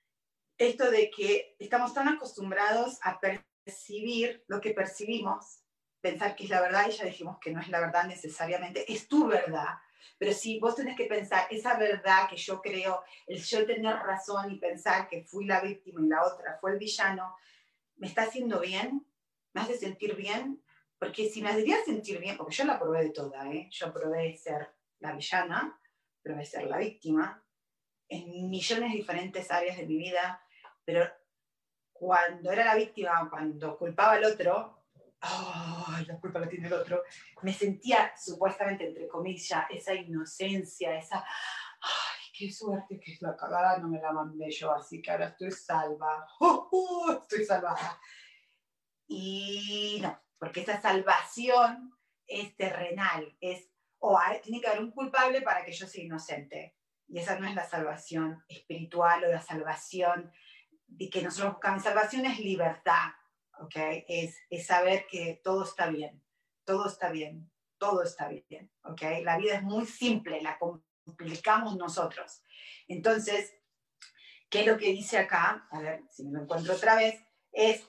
esto 0.58 0.90
de 0.90 1.12
que 1.12 1.56
estamos 1.60 1.94
tan 1.94 2.08
acostumbrados 2.08 2.98
a 3.04 3.20
percibir 3.20 4.44
lo 4.48 4.62
que 4.62 4.72
percibimos, 4.72 5.61
pensar 6.02 6.36
que 6.36 6.46
es 6.46 6.50
la 6.50 6.62
verdad 6.62 6.88
y 6.88 6.92
ya 6.92 7.06
dijimos 7.06 7.38
que 7.40 7.52
no 7.52 7.62
es 7.62 7.70
la 7.70 7.80
verdad 7.80 8.06
necesariamente, 8.06 8.92
es 8.92 9.08
tu 9.08 9.28
verdad. 9.28 9.78
Pero 10.18 10.34
si 10.34 10.60
vos 10.60 10.76
tenés 10.76 10.96
que 10.98 11.06
pensar 11.06 11.48
esa 11.50 11.78
verdad 11.78 12.28
que 12.30 12.38
yo 12.38 12.62
creo, 12.62 13.04
el 13.28 13.42
yo 13.42 13.66
tener 13.66 13.96
razón 13.96 14.52
y 14.52 14.60
pensar 14.60 15.08
que 15.08 15.24
fui 15.24 15.46
la 15.46 15.62
víctima 15.62 16.02
y 16.02 16.08
la 16.08 16.24
otra 16.26 16.58
fue 16.60 16.72
el 16.72 16.80
villano, 16.80 17.36
¿me 17.98 18.08
está 18.08 18.24
haciendo 18.24 18.60
bien? 18.60 19.06
¿Me 19.54 19.62
hace 19.62 19.78
sentir 19.78 20.16
bien? 20.16 20.62
Porque 21.00 21.30
si 21.30 21.42
me 21.42 21.50
hacía 21.50 21.84
sentir 21.84 22.20
bien, 22.20 22.38
porque 22.38 22.56
yo 22.56 22.66
la 22.66 22.80
probé 22.80 23.06
de 23.06 23.10
toda, 23.10 23.52
¿eh? 23.52 23.68
yo 23.72 23.92
probé 23.92 24.38
ser 24.38 24.70
la 25.00 25.14
villana, 25.14 25.80
probé 26.22 26.46
ser 26.46 26.68
la 26.68 26.78
víctima, 26.78 27.44
en 28.08 28.50
millones 28.50 28.92
de 28.92 28.98
diferentes 28.98 29.50
áreas 29.50 29.78
de 29.78 29.88
mi 29.88 29.98
vida, 29.98 30.44
pero 30.84 31.08
cuando 31.92 32.52
era 32.52 32.66
la 32.66 32.76
víctima, 32.76 33.28
cuando 33.30 33.78
culpaba 33.78 34.14
al 34.14 34.26
otro, 34.26 34.81
¡ay, 35.22 36.06
la 36.06 36.20
culpa 36.20 36.40
la 36.40 36.50
tiene 36.50 36.68
el 36.68 36.74
otro! 36.74 37.04
Me 37.42 37.54
sentía 37.54 38.14
supuestamente, 38.18 38.88
entre 38.88 39.08
comillas, 39.08 39.66
esa 39.70 39.94
inocencia, 39.94 40.98
esa, 40.98 41.18
¡ay, 41.20 42.32
qué 42.34 42.52
suerte 42.52 43.00
que 43.00 43.14
es 43.14 43.22
la 43.22 43.36
cagada! 43.36 43.78
No 43.78 43.88
me 43.88 44.02
la 44.02 44.12
mandé 44.12 44.50
yo, 44.52 44.74
así 44.74 45.02
que 45.02 45.12
ahora 45.12 45.28
estoy 45.28 45.52
salva. 45.52 46.28
¡Oh, 46.40 46.70
oh, 46.72 47.12
estoy 47.22 47.46
salvada. 47.46 48.00
Y 49.08 50.00
no, 50.02 50.20
porque 50.40 50.62
esa 50.62 50.82
salvación 50.82 51.94
es 52.26 52.56
terrenal, 52.56 53.36
es, 53.42 53.70
o 54.00 54.20
tiene 54.42 54.62
que 54.62 54.68
haber 54.68 54.82
un 54.82 54.92
culpable 54.92 55.42
para 55.42 55.64
que 55.64 55.74
yo 55.74 55.88
sea 55.88 56.04
inocente. 56.04 56.76
Y 57.08 57.20
esa 57.20 57.38
no 57.38 57.48
es 57.48 57.54
la 57.54 57.66
salvación 57.66 58.44
espiritual 58.48 59.24
o 59.26 59.28
la 59.28 59.42
salvación 59.42 60.32
de 60.88 61.10
que 61.10 61.22
nosotros 61.22 61.54
buscamos. 61.54 61.84
Salvación 61.84 62.26
es 62.26 62.40
libertad, 62.40 63.12
¿ok? 63.60 63.76
Es, 64.08 64.38
es 64.50 64.66
saber 64.66 65.06
que 65.10 65.42
todo 65.44 65.64
está 65.64 65.88
bien, 65.90 66.24
todo 66.64 66.88
está 66.88 67.12
bien, 67.12 67.52
todo 67.78 68.04
está 68.04 68.28
bien, 68.28 68.72
¿ok? 68.84 69.02
La 69.24 69.38
vida 69.38 69.56
es 69.56 69.64
muy 69.64 69.86
simple, 69.86 70.42
la 70.42 70.58
complicamos 70.58 71.78
nosotros. 71.78 72.44
Entonces, 72.88 73.56
¿qué 74.50 74.62
es 74.62 74.68
lo 74.68 74.78
que 74.78 74.92
dice 74.92 75.18
acá? 75.18 75.68
A 75.72 75.80
ver 75.80 76.04
si 76.10 76.24
me 76.24 76.34
lo 76.34 76.44
encuentro 76.44 76.74
otra 76.76 76.96
vez. 76.96 77.20
Es 77.52 77.88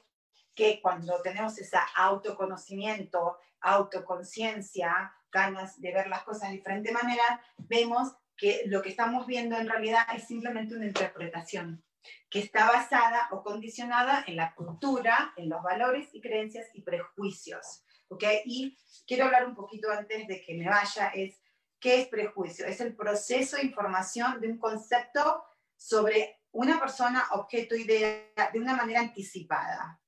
que 0.54 0.80
cuando 0.80 1.20
tenemos 1.22 1.58
ese 1.58 1.76
autoconocimiento, 1.96 3.38
autoconciencia, 3.60 5.14
ganas 5.30 5.80
de 5.80 5.92
ver 5.92 6.08
las 6.08 6.22
cosas 6.24 6.50
de 6.50 6.56
diferente 6.56 6.92
manera, 6.92 7.42
vemos 7.56 8.12
que 8.36 8.62
lo 8.66 8.82
que 8.82 8.90
estamos 8.90 9.26
viendo 9.26 9.56
en 9.56 9.68
realidad 9.68 10.02
es 10.14 10.26
simplemente 10.26 10.74
una 10.74 10.86
interpretación 10.86 11.84
que 12.30 12.40
está 12.40 12.66
basada 12.66 13.28
o 13.30 13.42
condicionada 13.42 14.24
en 14.26 14.36
la 14.36 14.54
cultura, 14.54 15.32
en 15.36 15.48
los 15.48 15.62
valores 15.62 16.08
y 16.12 16.20
creencias 16.20 16.66
y 16.74 16.82
prejuicios. 16.82 17.84
¿okay? 18.08 18.42
Y 18.44 18.78
quiero 19.06 19.26
hablar 19.26 19.46
un 19.46 19.54
poquito 19.54 19.90
antes 19.90 20.26
de 20.26 20.40
que 20.40 20.54
me 20.54 20.68
vaya, 20.68 21.08
es 21.08 21.40
qué 21.82 22.02
es 22.02 22.08
prejuicio. 22.08 22.64
Es 22.64 22.80
el 22.80 22.94
proceso 22.94 23.56
de 23.56 23.64
información 23.64 24.40
de 24.40 24.48
un 24.48 24.58
concepto 24.58 25.44
sobre 25.76 26.40
una 26.52 26.78
persona, 26.78 27.26
objeto, 27.32 27.74
idea, 27.74 28.50
de 28.52 28.60
una 28.60 28.76
manera 28.76 29.00
anticipada. 29.00 30.00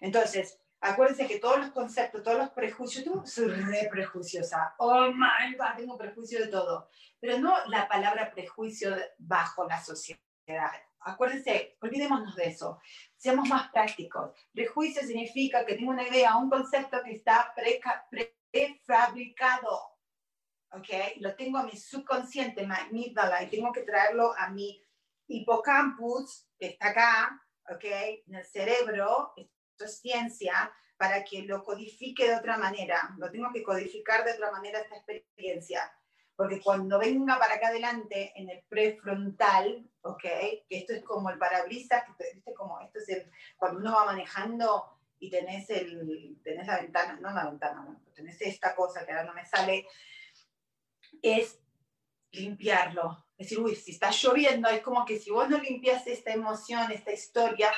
Entonces, 0.00 0.60
acuérdense 0.80 1.26
que 1.26 1.38
todos 1.38 1.58
los 1.58 1.70
conceptos, 1.70 2.22
todos 2.22 2.38
los 2.38 2.50
prejuicios, 2.50 3.04
tú 3.04 3.22
soy 3.24 3.48
re 3.48 3.88
prejuiciosa, 3.90 4.74
oh 4.78 5.10
my 5.12 5.56
god, 5.56 5.76
tengo 5.76 5.96
prejuicio 5.96 6.40
de 6.40 6.48
todo, 6.48 6.88
pero 7.18 7.38
no 7.38 7.56
la 7.66 7.88
palabra 7.88 8.30
prejuicio 8.30 8.94
bajo 9.18 9.66
la 9.66 9.82
sociedad. 9.82 10.20
Acuérdense, 11.06 11.76
olvidémonos 11.80 12.34
de 12.34 12.48
eso, 12.48 12.80
seamos 13.16 13.48
más 13.48 13.70
prácticos. 13.70 14.32
Prejuicio 14.52 15.02
significa 15.02 15.64
que 15.64 15.76
tengo 15.76 15.92
una 15.92 16.02
idea, 16.02 16.36
un 16.36 16.50
concepto 16.50 17.00
que 17.04 17.12
está 17.12 17.54
prefabricado, 18.50 20.00
¿ok? 20.72 20.88
Lo 21.18 21.36
tengo 21.36 21.58
a 21.58 21.62
mi 21.62 21.76
subconsciente, 21.76 22.66
mi 22.66 22.74
amígdala, 22.74 23.44
y 23.44 23.50
tengo 23.50 23.70
que 23.70 23.82
traerlo 23.82 24.34
a 24.36 24.50
mi 24.50 24.82
hipocampus, 25.28 26.48
que 26.58 26.66
está 26.70 26.88
acá, 26.88 27.40
¿ok? 27.70 27.84
En 28.26 28.34
el 28.34 28.44
cerebro, 28.44 29.32
es 29.78 30.00
ciencia, 30.00 30.74
para 30.96 31.22
que 31.22 31.42
lo 31.42 31.62
codifique 31.62 32.26
de 32.26 32.34
otra 32.34 32.58
manera. 32.58 33.14
Lo 33.18 33.30
tengo 33.30 33.52
que 33.52 33.62
codificar 33.62 34.24
de 34.24 34.32
otra 34.32 34.50
manera 34.50 34.80
esta 34.80 34.96
experiencia. 34.96 35.88
Porque 36.36 36.60
cuando 36.60 36.98
venga 36.98 37.38
para 37.38 37.54
acá 37.54 37.68
adelante 37.68 38.32
en 38.36 38.50
el 38.50 38.62
prefrontal, 38.68 39.88
¿ok? 40.02 40.20
Que 40.20 40.64
esto 40.68 40.92
es 40.92 41.02
como 41.02 41.30
el 41.30 41.38
parabrisas, 41.38 42.04
que 42.18 42.54
como 42.54 42.80
esto 42.80 42.98
es 42.98 43.26
cuando 43.56 43.80
uno 43.80 43.94
va 43.94 44.04
manejando 44.04 44.98
y 45.18 45.30
tenés, 45.30 45.70
el, 45.70 46.38
tenés 46.44 46.66
la 46.66 46.80
ventana, 46.80 47.18
no 47.20 47.30
la 47.32 47.46
ventana, 47.46 47.82
no, 47.82 48.00
tenés 48.14 48.40
esta 48.42 48.74
cosa 48.74 49.06
que 49.06 49.12
ahora 49.12 49.24
no 49.24 49.34
me 49.34 49.46
sale, 49.46 49.86
es 51.22 51.58
limpiarlo. 52.32 53.24
Es 53.38 53.48
decir, 53.48 53.60
uy, 53.60 53.74
si 53.74 53.92
está 53.92 54.10
lloviendo, 54.10 54.68
es 54.68 54.82
como 54.82 55.04
que 55.04 55.18
si 55.18 55.30
vos 55.30 55.48
no 55.48 55.58
limpias 55.58 56.06
esta 56.06 56.32
emoción, 56.32 56.92
esta 56.92 57.12
historia, 57.12 57.72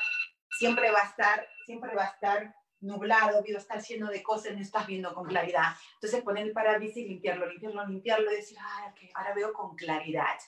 siempre 0.59 0.91
va 0.91 1.01
a 1.01 1.09
estar, 1.09 1.49
siempre 1.65 1.95
va 1.95 2.05
a 2.05 2.09
estar 2.09 2.55
nublado, 2.81 3.43
veo 3.43 3.59
estar 3.59 3.83
lleno 3.83 4.09
de 4.09 4.23
cosas, 4.23 4.55
no 4.55 4.61
estás 4.61 4.87
viendo 4.87 5.15
con 5.15 5.27
claridad. 5.27 5.75
Entonces 5.95 6.23
poner 6.23 6.47
el 6.47 6.53
parabrisas 6.53 6.99
y 6.99 7.09
limpiarlo, 7.09 7.49
limpiarlo, 7.49 7.87
limpiarlo 7.87 8.33
y 8.33 8.37
decir, 8.37 8.59
ah, 8.61 8.95
ahora 9.15 9.35
veo 9.35 9.53
con 9.53 9.77
claridad, 9.77 10.39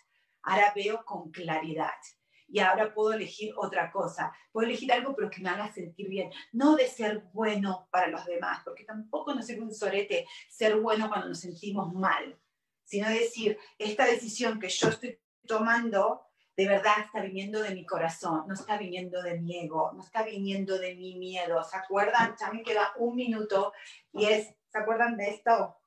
ahora 0.42 0.72
veo 0.74 1.04
con 1.04 1.30
claridad. 1.30 1.94
Y 2.52 2.58
ahora 2.58 2.92
puedo 2.92 3.12
elegir 3.12 3.52
otra 3.56 3.92
cosa. 3.92 4.32
Puedo 4.50 4.66
elegir 4.66 4.92
algo, 4.92 5.14
pero 5.14 5.30
que 5.30 5.40
me 5.40 5.50
haga 5.50 5.72
sentir 5.72 6.08
bien. 6.08 6.32
No 6.50 6.74
de 6.74 6.88
ser 6.88 7.22
bueno 7.32 7.88
para 7.92 8.08
los 8.08 8.26
demás, 8.26 8.62
porque 8.64 8.82
tampoco 8.82 9.32
nos 9.32 9.46
sirve 9.46 9.62
un 9.62 9.72
sorete 9.72 10.26
ser 10.48 10.76
bueno 10.80 11.08
cuando 11.08 11.28
nos 11.28 11.38
sentimos 11.38 11.94
mal, 11.94 12.36
sino 12.82 13.08
decir, 13.08 13.56
esta 13.78 14.04
decisión 14.04 14.58
que 14.58 14.68
yo 14.68 14.88
estoy 14.88 15.20
tomando 15.46 16.22
de 16.60 16.68
verdad 16.68 16.92
está 17.06 17.22
viniendo 17.22 17.62
de 17.62 17.74
mi 17.74 17.86
corazón, 17.86 18.44
no 18.46 18.52
está 18.52 18.76
viniendo 18.76 19.22
de 19.22 19.40
mi 19.40 19.58
ego, 19.64 19.92
no 19.94 20.02
está 20.02 20.22
viniendo 20.24 20.78
de 20.78 20.94
mi 20.94 21.18
miedo. 21.18 21.64
¿Se 21.64 21.74
acuerdan? 21.74 22.36
Ya 22.38 22.52
me 22.52 22.62
queda 22.62 22.92
un 22.98 23.16
minuto 23.16 23.72
y 24.12 24.26
es, 24.26 24.54
¿se 24.68 24.78
acuerdan 24.78 25.16
de 25.16 25.30
esto? 25.30 25.80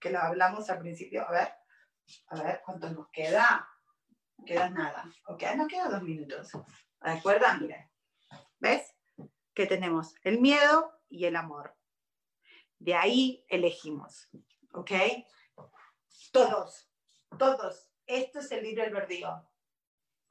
Que 0.00 0.10
lo 0.10 0.18
hablamos 0.18 0.68
al 0.68 0.80
principio. 0.80 1.24
A 1.28 1.30
ver, 1.30 1.48
a 2.26 2.42
ver, 2.42 2.60
¿cuánto 2.64 2.90
nos 2.90 3.08
queda? 3.10 3.68
No 4.36 4.44
queda 4.44 4.68
nada. 4.70 5.04
Ok, 5.28 5.44
no 5.56 5.68
queda 5.68 5.88
dos 5.88 6.02
minutos. 6.02 6.50
¿De 7.00 7.10
acuerdo? 7.12 7.46
Miren, 7.60 7.88
¿ves? 8.58 8.92
Que 9.54 9.66
tenemos 9.66 10.16
el 10.24 10.40
miedo 10.40 10.92
y 11.08 11.26
el 11.26 11.36
amor. 11.36 11.76
De 12.80 12.96
ahí 12.96 13.44
elegimos. 13.48 14.28
¿Ok? 14.72 14.90
Todos, 16.32 16.90
todos. 17.38 17.92
Esto 18.06 18.40
es 18.40 18.50
el 18.50 18.64
libre 18.64 18.86
albedrío. 18.86 19.48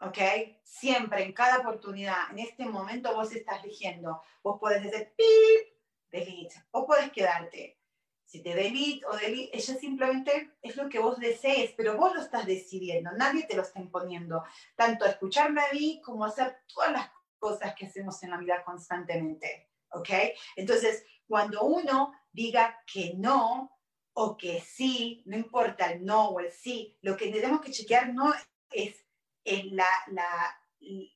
¿Ok? 0.02 0.18
Siempre, 0.64 1.24
en 1.24 1.34
cada 1.34 1.60
oportunidad, 1.60 2.32
en 2.32 2.40
este 2.40 2.66
momento 2.66 3.14
vos 3.16 3.32
estás 3.34 3.64
eligiendo. 3.64 4.22
Vos 4.44 4.60
podés 4.60 4.86
hacer 4.86 5.14
pip, 5.16 5.74
delete, 6.12 6.64
o 6.72 6.86
puedes 6.86 7.12
quedarte. 7.12 7.78
Si 8.26 8.44
te 8.44 8.54
delete 8.54 9.06
o 9.08 9.16
delete, 9.16 9.58
ella 9.58 9.76
simplemente 9.76 10.52
es 10.62 10.76
lo 10.76 10.88
que 10.88 11.00
vos 11.00 11.20
desees, 11.20 11.74
pero 11.76 11.98
vos 11.98 12.14
lo 12.14 12.22
estás 12.22 12.46
decidiendo, 12.46 13.12
nadie 13.14 13.46
te 13.48 13.56
lo 13.56 13.64
está 13.64 13.80
imponiendo. 13.80 14.44
Tanto 14.76 15.06
escucharme 15.06 15.62
a 15.62 15.74
mí 15.74 16.00
como 16.04 16.26
hacer 16.26 16.58
todas 16.74 16.92
las 16.92 17.12
cosas 17.40 17.74
que 17.74 17.88
hacemos 17.88 18.22
en 18.22 18.30
la 18.30 18.38
vida 18.38 18.64
constantemente, 18.64 19.72
¿ok? 19.92 20.10
Entonces, 20.56 21.06
cuando 21.28 21.64
uno 21.64 22.14
diga 22.32 22.80
que 22.92 23.14
no 23.16 23.76
o 24.14 24.38
que 24.38 24.62
sí, 24.62 25.24
no 25.26 25.36
importa 25.38 25.92
el 25.92 26.06
no 26.06 26.30
o 26.30 26.40
el 26.40 26.52
sí, 26.52 26.98
lo 27.02 27.16
que 27.18 27.32
tenemos 27.32 27.62
que 27.62 27.72
chequear 27.72 28.14
no 28.14 28.34
es 28.70 29.09
en 29.44 29.76
la, 29.76 29.90
la, 30.08 30.60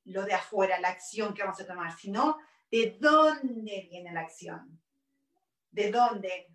lo 0.05 0.23
de 0.23 0.33
afuera, 0.33 0.79
la 0.79 0.89
acción 0.89 1.33
que 1.33 1.43
vamos 1.43 1.59
a 1.59 1.67
tomar, 1.67 1.95
sino 1.97 2.37
de 2.71 2.97
dónde 2.99 3.87
viene 3.89 4.11
la 4.11 4.21
acción. 4.21 4.81
¿De 5.71 5.91
dónde? 5.91 6.47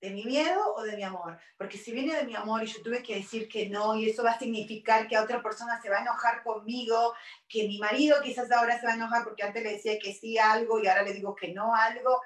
¿De 0.00 0.10
mi 0.10 0.24
miedo 0.24 0.74
o 0.74 0.82
de 0.82 0.96
mi 0.96 1.02
amor? 1.02 1.38
Porque 1.56 1.78
si 1.78 1.92
viene 1.92 2.14
de 2.14 2.24
mi 2.24 2.36
amor 2.36 2.62
y 2.62 2.66
yo 2.66 2.82
tuve 2.82 3.02
que 3.02 3.16
decir 3.16 3.48
que 3.48 3.68
no, 3.68 3.96
y 3.96 4.10
eso 4.10 4.22
va 4.22 4.32
a 4.32 4.38
significar 4.38 5.08
que 5.08 5.18
otra 5.18 5.42
persona 5.42 5.80
se 5.80 5.88
va 5.88 5.98
a 5.98 6.02
enojar 6.02 6.42
conmigo, 6.42 7.14
que 7.48 7.66
mi 7.66 7.78
marido 7.78 8.20
quizás 8.22 8.50
ahora 8.52 8.78
se 8.78 8.86
va 8.86 8.92
a 8.92 8.96
enojar 8.96 9.24
porque 9.24 9.42
antes 9.42 9.62
le 9.62 9.72
decía 9.72 9.98
que 9.98 10.12
sí 10.12 10.38
algo 10.38 10.80
y 10.80 10.86
ahora 10.86 11.02
le 11.02 11.14
digo 11.14 11.34
que 11.34 11.52
no 11.52 11.74
algo, 11.74 12.20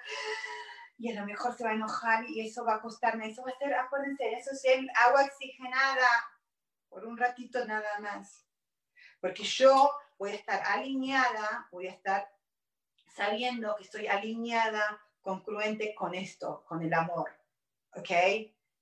y 0.98 1.10
a 1.10 1.20
lo 1.20 1.26
mejor 1.26 1.56
se 1.56 1.64
va 1.64 1.70
a 1.70 1.74
enojar 1.74 2.28
y 2.28 2.46
eso 2.46 2.64
va 2.64 2.74
a 2.74 2.80
costarme, 2.80 3.30
eso 3.30 3.42
va 3.42 3.52
a 3.52 3.58
ser, 3.58 3.72
acuérdense, 3.72 4.32
eso 4.34 4.50
es 4.52 4.64
el 4.64 4.88
agua 4.94 5.24
oxigenada 5.24 6.08
por 6.88 7.06
un 7.06 7.16
ratito 7.16 7.64
nada 7.64 7.98
más. 8.00 8.49
Porque 9.20 9.42
yo 9.44 9.90
voy 10.18 10.30
a 10.30 10.34
estar 10.34 10.62
alineada, 10.66 11.68
voy 11.70 11.86
a 11.86 11.92
estar 11.92 12.30
sabiendo 13.14 13.74
que 13.76 13.84
estoy 13.84 14.06
alineada, 14.06 15.00
concluente 15.20 15.94
con 15.94 16.14
esto, 16.14 16.64
con 16.66 16.82
el 16.82 16.94
amor. 16.94 17.30
¿Ok? 17.94 18.10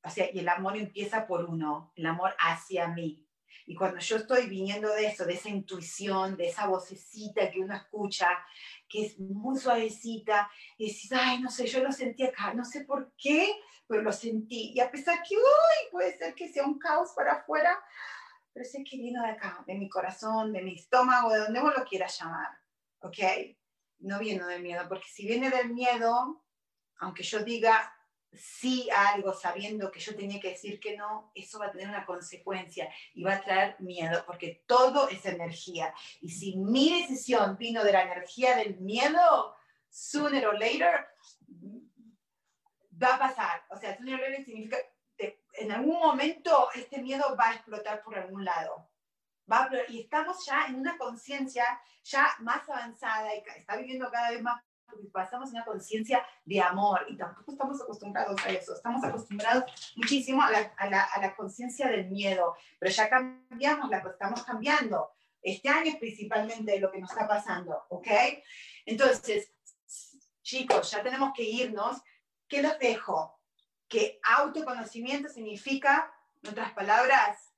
O 0.04 0.10
sea, 0.10 0.28
y 0.32 0.38
el 0.38 0.48
amor 0.48 0.76
empieza 0.76 1.26
por 1.26 1.44
uno, 1.44 1.92
el 1.96 2.06
amor 2.06 2.34
hacia 2.38 2.88
mí. 2.88 3.28
Y 3.66 3.74
cuando 3.74 3.98
yo 3.98 4.16
estoy 4.16 4.46
viniendo 4.46 4.88
de 4.94 5.06
eso, 5.06 5.26
de 5.26 5.34
esa 5.34 5.50
intuición, 5.50 6.36
de 6.38 6.48
esa 6.48 6.66
vocecita 6.66 7.50
que 7.50 7.60
uno 7.60 7.74
escucha, 7.74 8.26
que 8.88 9.04
es 9.04 9.18
muy 9.18 9.58
suavecita, 9.58 10.50
y 10.78 10.86
dices, 10.86 11.12
ay, 11.12 11.40
no 11.42 11.50
sé, 11.50 11.66
yo 11.66 11.82
lo 11.82 11.92
sentí 11.92 12.24
acá, 12.24 12.54
no 12.54 12.64
sé 12.64 12.86
por 12.86 13.12
qué, 13.18 13.60
pero 13.86 14.00
lo 14.00 14.12
sentí. 14.12 14.72
Y 14.74 14.80
a 14.80 14.90
pesar 14.90 15.22
que, 15.22 15.36
uy, 15.36 15.90
puede 15.90 16.16
ser 16.16 16.34
que 16.34 16.48
sea 16.48 16.64
un 16.64 16.78
caos 16.78 17.10
para 17.14 17.32
afuera, 17.32 17.78
pero 18.52 18.64
sé 18.64 18.84
que 18.84 18.96
vino 18.96 19.22
de 19.22 19.30
acá, 19.30 19.64
de 19.66 19.74
mi 19.74 19.88
corazón, 19.88 20.52
de 20.52 20.62
mi 20.62 20.74
estómago, 20.74 21.30
de 21.30 21.40
donde 21.40 21.60
vos 21.60 21.74
lo 21.76 21.84
quieras 21.84 22.18
llamar, 22.18 22.48
¿ok? 23.00 23.18
No 23.98 24.18
viene 24.18 24.44
del 24.44 24.62
miedo, 24.62 24.86
porque 24.88 25.08
si 25.08 25.26
viene 25.26 25.50
del 25.50 25.72
miedo, 25.74 26.44
aunque 26.98 27.22
yo 27.22 27.40
diga 27.44 27.94
sí 28.32 28.88
a 28.90 29.10
algo 29.14 29.32
sabiendo 29.32 29.90
que 29.90 30.00
yo 30.00 30.14
tenía 30.14 30.40
que 30.40 30.50
decir 30.50 30.78
que 30.78 30.96
no, 30.96 31.32
eso 31.34 31.58
va 31.58 31.66
a 31.66 31.72
tener 31.72 31.88
una 31.88 32.04
consecuencia 32.04 32.92
y 33.14 33.22
va 33.22 33.34
a 33.34 33.40
traer 33.40 33.76
miedo, 33.80 34.22
porque 34.26 34.64
todo 34.66 35.08
es 35.08 35.24
energía. 35.24 35.94
Y 36.20 36.30
si 36.30 36.56
mi 36.56 37.00
decisión 37.00 37.56
vino 37.56 37.82
de 37.84 37.92
la 37.92 38.02
energía 38.02 38.56
del 38.56 38.78
miedo, 38.80 39.56
sooner 39.88 40.46
or 40.46 40.58
later 40.58 41.06
va 43.02 43.14
a 43.14 43.18
pasar. 43.18 43.64
O 43.70 43.76
sea, 43.78 43.96
sooner 43.96 44.14
or 44.14 44.20
later 44.20 44.44
significa 44.44 44.76
en 45.18 45.72
algún 45.72 45.98
momento 45.98 46.68
este 46.74 47.02
miedo 47.02 47.36
va 47.36 47.50
a 47.50 47.54
explotar 47.54 48.02
por 48.02 48.18
algún 48.18 48.44
lado. 48.44 48.88
Va 49.50 49.68
y 49.88 50.02
estamos 50.02 50.44
ya 50.44 50.66
en 50.66 50.76
una 50.76 50.98
conciencia 50.98 51.64
ya 52.04 52.28
más 52.40 52.68
avanzada 52.68 53.34
y 53.34 53.42
está 53.56 53.76
viviendo 53.76 54.10
cada 54.10 54.30
vez 54.30 54.42
más 54.42 54.62
porque 54.86 55.06
pasamos 55.08 55.50
una 55.50 55.64
conciencia 55.64 56.24
de 56.44 56.60
amor 56.60 57.04
y 57.08 57.16
tampoco 57.16 57.52
estamos 57.52 57.80
acostumbrados 57.80 58.40
a 58.44 58.48
eso, 58.50 58.74
estamos 58.74 59.04
acostumbrados 59.04 59.64
muchísimo 59.96 60.42
a 60.42 60.50
la, 60.50 60.72
a 60.76 60.88
la, 60.88 61.02
a 61.04 61.20
la 61.20 61.36
conciencia 61.36 61.88
del 61.88 62.06
miedo, 62.08 62.56
pero 62.78 62.90
ya 62.90 63.08
cambiamos, 63.08 63.90
la 63.90 63.98
estamos 63.98 64.42
cambiando. 64.44 65.10
Este 65.42 65.68
año 65.68 65.90
es 65.90 65.96
principalmente 65.96 66.80
lo 66.80 66.90
que 66.90 67.00
nos 67.00 67.10
está 67.10 67.28
pasando, 67.28 67.84
¿ok? 67.90 68.08
Entonces, 68.86 69.52
chicos, 70.42 70.90
ya 70.90 71.02
tenemos 71.02 71.32
que 71.34 71.42
irnos. 71.42 71.98
¿Qué 72.48 72.62
los 72.62 72.78
dejo? 72.78 73.37
Que 73.88 74.20
autoconocimiento 74.22 75.28
significa, 75.28 76.12
en 76.42 76.50
otras 76.50 76.72
palabras, 76.72 77.48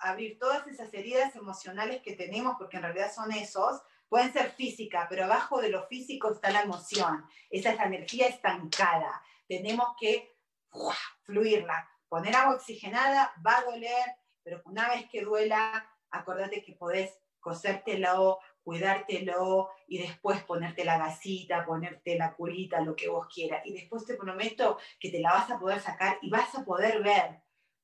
abrir 0.00 0.38
todas 0.38 0.66
esas 0.66 0.92
heridas 0.92 1.34
emocionales 1.34 2.02
que 2.02 2.14
tenemos, 2.14 2.56
porque 2.58 2.76
en 2.76 2.82
realidad 2.84 3.12
son 3.14 3.32
esos, 3.32 3.80
pueden 4.08 4.32
ser 4.32 4.52
físicas, 4.52 5.06
pero 5.08 5.24
abajo 5.24 5.60
de 5.60 5.70
lo 5.70 5.86
físico 5.86 6.32
está 6.32 6.50
la 6.50 6.62
emoción, 6.62 7.24
esa 7.50 7.70
es 7.70 7.76
la 7.76 7.86
energía 7.86 8.26
estancada, 8.26 9.22
tenemos 9.46 9.88
que 9.98 10.36
fluirla, 11.22 11.88
poner 12.08 12.36
agua 12.36 12.56
oxigenada, 12.56 13.32
va 13.46 13.58
a 13.58 13.64
doler, 13.64 14.16
pero 14.42 14.62
una 14.64 14.88
vez 14.88 15.08
que 15.10 15.22
duela, 15.22 15.90
acordate 16.10 16.62
que 16.62 16.74
podés 16.74 17.18
cosértelo, 17.40 18.38
cuidártelo 18.68 19.70
y 19.86 19.96
después 19.96 20.44
ponerte 20.44 20.84
la 20.84 20.98
gasita, 20.98 21.64
ponerte 21.64 22.18
la 22.18 22.34
curita, 22.34 22.82
lo 22.82 22.94
que 22.94 23.08
vos 23.08 23.26
quieras. 23.34 23.62
Y 23.64 23.72
después 23.72 24.04
te 24.04 24.14
prometo 24.14 24.78
que 25.00 25.10
te 25.10 25.20
la 25.20 25.32
vas 25.32 25.50
a 25.50 25.58
poder 25.58 25.80
sacar 25.80 26.18
y 26.20 26.28
vas 26.28 26.54
a 26.54 26.66
poder 26.66 27.02
ver 27.02 27.42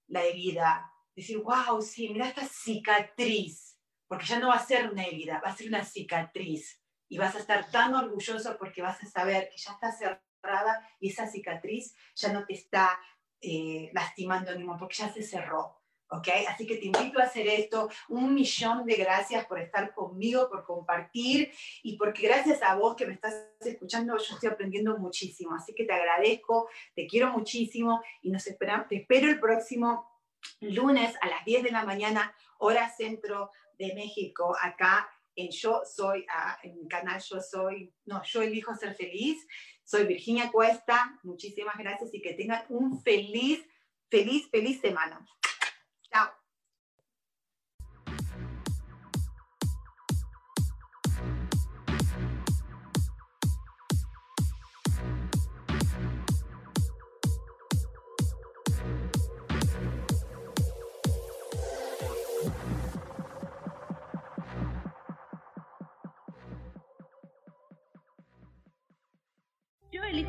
la 0.09 0.22
herida. 0.22 0.93
Decir, 1.16 1.39
wow, 1.39 1.80
sí, 1.80 2.11
mira 2.11 2.28
esta 2.28 2.45
cicatriz. 2.45 3.80
Porque 4.07 4.26
ya 4.26 4.39
no 4.39 4.49
va 4.49 4.57
a 4.57 4.66
ser 4.66 4.91
una 4.91 5.05
herida, 5.05 5.41
va 5.43 5.53
a 5.53 5.57
ser 5.57 5.68
una 5.68 5.82
cicatriz. 5.82 6.82
Y 7.09 7.16
vas 7.16 7.35
a 7.35 7.39
estar 7.39 7.70
tan 7.70 7.95
orgulloso 7.95 8.59
porque 8.59 8.82
vas 8.82 9.03
a 9.03 9.07
saber 9.07 9.49
que 9.49 9.57
ya 9.57 9.72
está 9.72 9.91
cerrada 9.91 10.87
y 11.01 11.09
esa 11.09 11.26
cicatriz 11.26 11.97
ya 12.14 12.30
no 12.30 12.45
te 12.45 12.53
está 12.53 13.01
eh, 13.41 13.89
lastimando 13.95 14.51
anymore 14.51 14.80
porque 14.80 14.97
ya 14.97 15.11
se 15.11 15.22
cerró. 15.22 15.80
¿Ok? 16.19 16.29
Así 16.49 16.67
que 16.67 16.77
te 16.77 16.87
invito 16.87 17.19
a 17.19 17.25
hacer 17.25 17.47
esto. 17.47 17.89
Un 18.09 18.35
millón 18.35 18.85
de 18.87 18.97
gracias 18.97 19.47
por 19.47 19.61
estar 19.61 19.95
conmigo, 19.95 20.49
por 20.49 20.65
compartir 20.65 21.53
y 21.83 21.97
porque 21.97 22.27
gracias 22.27 22.62
a 22.62 22.75
vos 22.75 22.97
que 22.97 23.07
me 23.07 23.15
estás 23.15 23.35
escuchando, 23.61 24.17
yo 24.17 24.35
estoy 24.35 24.49
aprendiendo 24.49 24.97
muchísimo. 24.99 25.55
Así 25.55 25.75
que 25.75 25.85
te 25.85 25.93
agradezco, 25.93 26.69
te 26.95 27.07
quiero 27.07 27.31
muchísimo 27.31 28.03
y 28.23 28.31
nos 28.31 28.47
esperamos, 28.47 28.89
te 28.89 28.97
espero 28.97 29.29
el 29.29 29.41
próximo 29.41 30.09
lunes 30.61 31.15
a 31.21 31.29
las 31.29 31.45
10 31.45 31.65
de 31.65 31.71
la 31.71 31.85
mañana, 31.85 32.35
hora 32.59 32.91
centro 32.91 33.51
de 33.79 33.95
México, 33.95 34.55
acá 34.61 35.09
en 35.37 35.51
Yo 35.51 35.83
Soy, 35.85 36.25
en 36.62 36.79
el 36.79 36.89
canal 36.89 37.21
Yo 37.21 37.41
Soy, 37.41 37.93
no, 38.05 38.23
Yo 38.25 38.43
Elijo 38.43 38.75
Ser 38.75 38.95
Feliz. 38.95 39.45
Soy 39.83 40.07
Virginia 40.07 40.51
Cuesta, 40.51 41.19
muchísimas 41.25 41.77
gracias 41.77 42.15
y 42.15 42.23
que 42.23 42.33
tengan 42.33 42.65
un 42.71 43.03
feliz, 43.03 43.62
feliz, 44.09 44.49
feliz 44.51 44.81
semana. 44.81 45.27